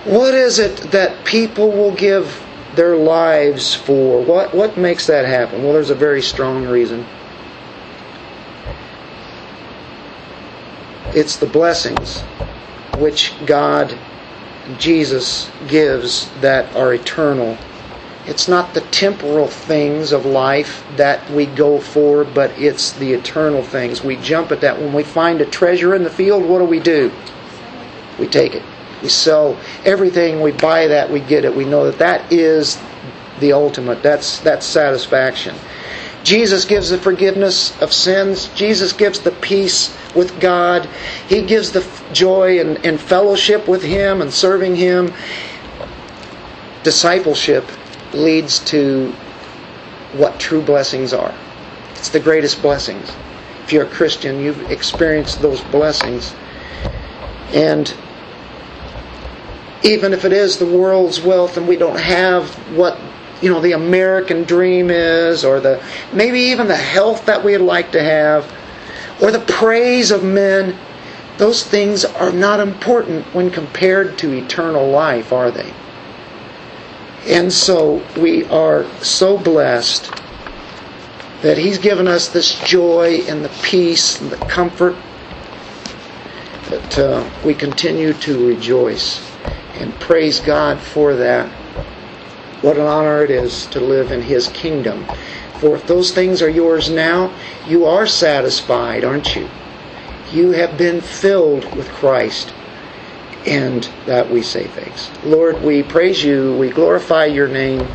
What 0.03 0.33
is 0.33 0.57
it 0.59 0.77
that 0.91 1.25
people 1.25 1.71
will 1.71 1.93
give 1.93 2.43
their 2.75 2.95
lives 2.95 3.73
for. 3.73 4.21
What, 4.21 4.53
what 4.53 4.77
makes 4.77 5.07
that 5.07 5.25
happen? 5.25 5.63
Well, 5.63 5.73
there's 5.73 5.89
a 5.89 5.95
very 5.95 6.21
strong 6.21 6.65
reason. 6.65 7.05
It's 11.13 11.35
the 11.35 11.45
blessings 11.45 12.21
which 12.97 13.33
God, 13.45 13.97
Jesus, 14.77 15.49
gives 15.67 16.29
that 16.39 16.73
are 16.75 16.93
eternal. 16.93 17.57
It's 18.27 18.47
not 18.47 18.73
the 18.73 18.81
temporal 18.81 19.47
things 19.47 20.13
of 20.13 20.25
life 20.25 20.85
that 20.95 21.29
we 21.31 21.47
go 21.47 21.79
for, 21.81 22.23
but 22.23 22.51
it's 22.51 22.93
the 22.93 23.13
eternal 23.13 23.63
things. 23.63 24.03
We 24.03 24.15
jump 24.17 24.51
at 24.51 24.61
that. 24.61 24.79
When 24.79 24.93
we 24.93 25.03
find 25.03 25.41
a 25.41 25.45
treasure 25.45 25.95
in 25.95 26.03
the 26.03 26.09
field, 26.09 26.45
what 26.45 26.59
do 26.59 26.65
we 26.65 26.79
do? 26.79 27.11
We 28.19 28.27
take 28.27 28.53
it. 28.53 28.63
We 29.01 29.09
sell 29.09 29.59
everything, 29.85 30.41
we 30.41 30.51
buy 30.51 30.87
that, 30.87 31.09
we 31.09 31.19
get 31.19 31.45
it. 31.45 31.55
We 31.55 31.65
know 31.65 31.85
that 31.85 31.99
that 31.99 32.31
is 32.31 32.79
the 33.39 33.53
ultimate. 33.53 34.03
That's, 34.03 34.39
that's 34.39 34.65
satisfaction. 34.65 35.55
Jesus 36.23 36.65
gives 36.65 36.89
the 36.89 36.97
forgiveness 36.97 37.79
of 37.81 37.91
sins. 37.91 38.47
Jesus 38.49 38.93
gives 38.93 39.19
the 39.19 39.31
peace 39.31 39.95
with 40.15 40.39
God. 40.39 40.87
He 41.27 41.41
gives 41.41 41.71
the 41.71 41.87
joy 42.13 42.59
and, 42.59 42.85
and 42.85 42.99
fellowship 42.99 43.67
with 43.67 43.81
Him 43.81 44.21
and 44.21 44.31
serving 44.31 44.75
Him. 44.75 45.11
Discipleship 46.83 47.67
leads 48.13 48.59
to 48.65 49.11
what 50.13 50.39
true 50.39 50.61
blessings 50.61 51.13
are. 51.13 51.33
It's 51.95 52.09
the 52.09 52.19
greatest 52.19 52.61
blessings. 52.61 53.11
If 53.63 53.73
you're 53.73 53.85
a 53.85 53.89
Christian, 53.89 54.39
you've 54.39 54.69
experienced 54.69 55.41
those 55.41 55.61
blessings. 55.65 56.35
And 57.53 57.93
even 59.83 60.13
if 60.13 60.25
it 60.25 60.33
is 60.33 60.57
the 60.57 60.65
world's 60.65 61.21
wealth 61.21 61.57
and 61.57 61.67
we 61.67 61.75
don't 61.75 61.99
have 61.99 62.49
what 62.75 62.99
you 63.41 63.49
know 63.49 63.61
the 63.61 63.71
American 63.71 64.43
dream 64.43 64.89
is 64.89 65.43
or 65.43 65.59
the 65.59 65.83
maybe 66.13 66.39
even 66.39 66.67
the 66.67 66.75
health 66.75 67.25
that 67.25 67.43
we'd 67.43 67.57
like 67.57 67.91
to 67.91 68.03
have 68.03 68.51
or 69.21 69.31
the 69.31 69.39
praise 69.39 70.11
of 70.11 70.23
men 70.23 70.77
those 71.41 71.63
things 71.63 72.05
are 72.05 72.31
not 72.31 72.59
important 72.59 73.25
when 73.33 73.49
compared 73.49 74.15
to 74.19 74.31
eternal 74.31 74.87
life 74.91 75.33
are 75.33 75.49
they? 75.49 75.73
And 77.25 77.51
so 77.51 78.03
we 78.15 78.45
are 78.45 78.85
so 79.01 79.39
blessed 79.39 80.11
that 81.41 81.57
he's 81.57 81.79
given 81.79 82.07
us 82.07 82.27
this 82.27 82.59
joy 82.63 83.23
and 83.27 83.43
the 83.43 83.49
peace 83.63 84.21
and 84.21 84.29
the 84.29 84.37
comfort 84.37 84.95
that 86.69 86.99
uh, 86.99 87.27
we 87.43 87.55
continue 87.55 88.13
to 88.13 88.47
rejoice 88.47 89.30
and 89.75 89.93
praise 89.99 90.39
God 90.39 90.79
for 90.79 91.15
that. 91.15 91.49
What 92.61 92.77
an 92.77 92.85
honor 92.85 93.23
it 93.23 93.31
is 93.31 93.65
to 93.67 93.79
live 93.79 94.11
in 94.11 94.21
His 94.21 94.47
kingdom. 94.49 95.05
For 95.59 95.75
if 95.75 95.87
those 95.87 96.11
things 96.11 96.41
are 96.41 96.49
yours 96.49 96.89
now, 96.89 97.33
you 97.67 97.85
are 97.85 98.05
satisfied, 98.05 99.03
aren't 99.03 99.35
you? 99.35 99.49
You 100.31 100.51
have 100.51 100.77
been 100.77 101.01
filled 101.01 101.75
with 101.75 101.89
Christ. 101.89 102.53
And 103.45 103.83
that 104.05 104.29
we 104.29 104.43
say 104.43 104.67
thanks. 104.67 105.09
Lord, 105.23 105.61
we 105.63 105.81
praise 105.81 106.23
you, 106.23 106.55
we 106.57 106.69
glorify 106.69 107.25
your 107.25 107.47
name, 107.47 107.87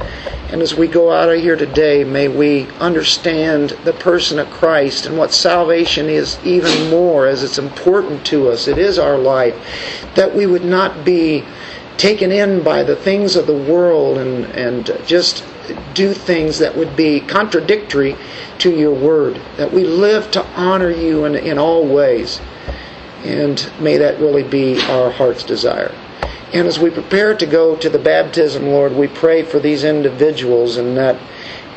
and 0.49 0.62
as 0.62 0.77
we 0.77 0.87
go 0.87 1.11
out 1.11 1.29
of 1.29 1.41
here 1.41 1.57
today, 1.57 2.05
may 2.05 2.29
we 2.29 2.68
understand 2.79 3.70
the 3.83 3.93
person 3.93 4.39
of 4.39 4.49
Christ 4.51 5.07
and 5.07 5.18
what 5.18 5.33
salvation 5.33 6.09
is 6.09 6.39
even 6.45 6.89
more 6.89 7.27
as 7.27 7.43
it's 7.43 7.59
important 7.59 8.24
to 8.27 8.49
us. 8.49 8.68
It 8.68 8.79
is 8.79 8.97
our 8.97 9.18
life. 9.18 9.57
That 10.14 10.33
we 10.33 10.47
would 10.47 10.64
not 10.64 11.05
be 11.05 11.45
taken 11.99 12.30
in 12.30 12.62
by 12.62 12.82
the 12.82 12.97
things 12.97 13.36
of 13.36 13.47
the 13.47 13.57
world 13.57 14.18
and, 14.18 14.44
and 14.47 14.86
just 15.07 15.44
do 15.94 16.12
things 16.12 16.59
that 16.59 16.76
would 16.76 16.97
be 16.97 17.20
contradictory 17.20 18.16
to 18.59 18.70
your 18.70 18.94
word. 18.94 19.40
That 19.57 19.72
we 19.72 19.84
live 19.84 20.30
to 20.32 20.44
honor 20.49 20.90
you 20.90 21.24
in, 21.24 21.34
in 21.34 21.59
all 21.59 21.86
ways. 21.86 22.40
And 23.24 23.70
may 23.80 23.97
that 23.97 24.20
really 24.20 24.44
be 24.44 24.80
our 24.82 25.11
heart's 25.11 25.42
desire. 25.42 25.94
And 26.53 26.66
as 26.66 26.78
we 26.78 26.90
prepare 26.90 27.34
to 27.34 27.47
go 27.47 27.76
to 27.76 27.88
the 27.88 27.99
baptism, 27.99 28.68
Lord, 28.68 28.94
we 28.94 29.09
pray 29.09 29.42
for 29.42 29.59
these 29.59 29.82
individuals 29.82 30.76
and 30.76 30.97
that 30.97 31.20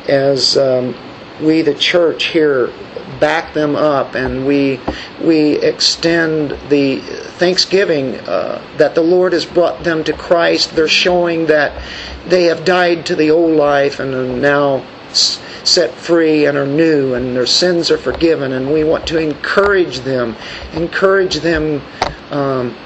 as 0.08 0.56
um, 0.56 0.94
we, 1.42 1.62
the 1.62 1.74
church 1.74 2.26
here, 2.26 2.72
back 3.20 3.52
them 3.54 3.76
up 3.76 4.14
and 4.14 4.46
we 4.46 4.80
we 5.22 5.52
extend 5.58 6.52
the 6.68 7.00
thanksgiving 7.38 8.16
uh, 8.20 8.62
that 8.78 8.94
the 8.94 9.02
Lord 9.02 9.32
has 9.32 9.44
brought 9.44 9.84
them 9.84 10.02
to 10.04 10.12
Christ. 10.12 10.74
They're 10.74 10.88
showing 10.88 11.46
that 11.46 11.82
they 12.26 12.44
have 12.44 12.64
died 12.64 13.06
to 13.06 13.16
the 13.16 13.30
old 13.30 13.56
life 13.56 14.00
and 14.00 14.14
are 14.14 14.24
now 14.24 14.84
set 15.12 15.92
free 15.92 16.46
and 16.46 16.56
are 16.56 16.66
new 16.66 17.14
and 17.14 17.36
their 17.36 17.46
sins 17.46 17.90
are 17.90 17.98
forgiven. 17.98 18.52
And 18.52 18.72
we 18.72 18.84
want 18.84 19.06
to 19.08 19.18
encourage 19.18 20.00
them, 20.00 20.36
encourage 20.72 21.36
them. 21.36 21.82
Um, 22.30 22.76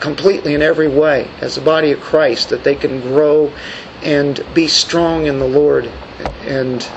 completely 0.00 0.54
in 0.54 0.62
every 0.62 0.88
way 0.88 1.28
as 1.40 1.56
the 1.56 1.60
body 1.60 1.90
of 1.90 2.00
Christ 2.00 2.50
that 2.50 2.64
they 2.64 2.74
can 2.74 3.00
grow 3.00 3.52
and 4.02 4.44
be 4.54 4.68
strong 4.68 5.26
in 5.26 5.38
the 5.38 5.46
Lord. 5.46 5.86
And 6.42 6.88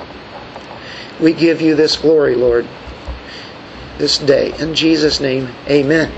we 1.21 1.33
give 1.33 1.61
you 1.61 1.75
this 1.75 1.97
glory, 1.97 2.35
Lord, 2.35 2.67
this 3.97 4.17
day. 4.17 4.53
In 4.59 4.73
Jesus' 4.73 5.19
name, 5.19 5.49
amen. 5.67 6.11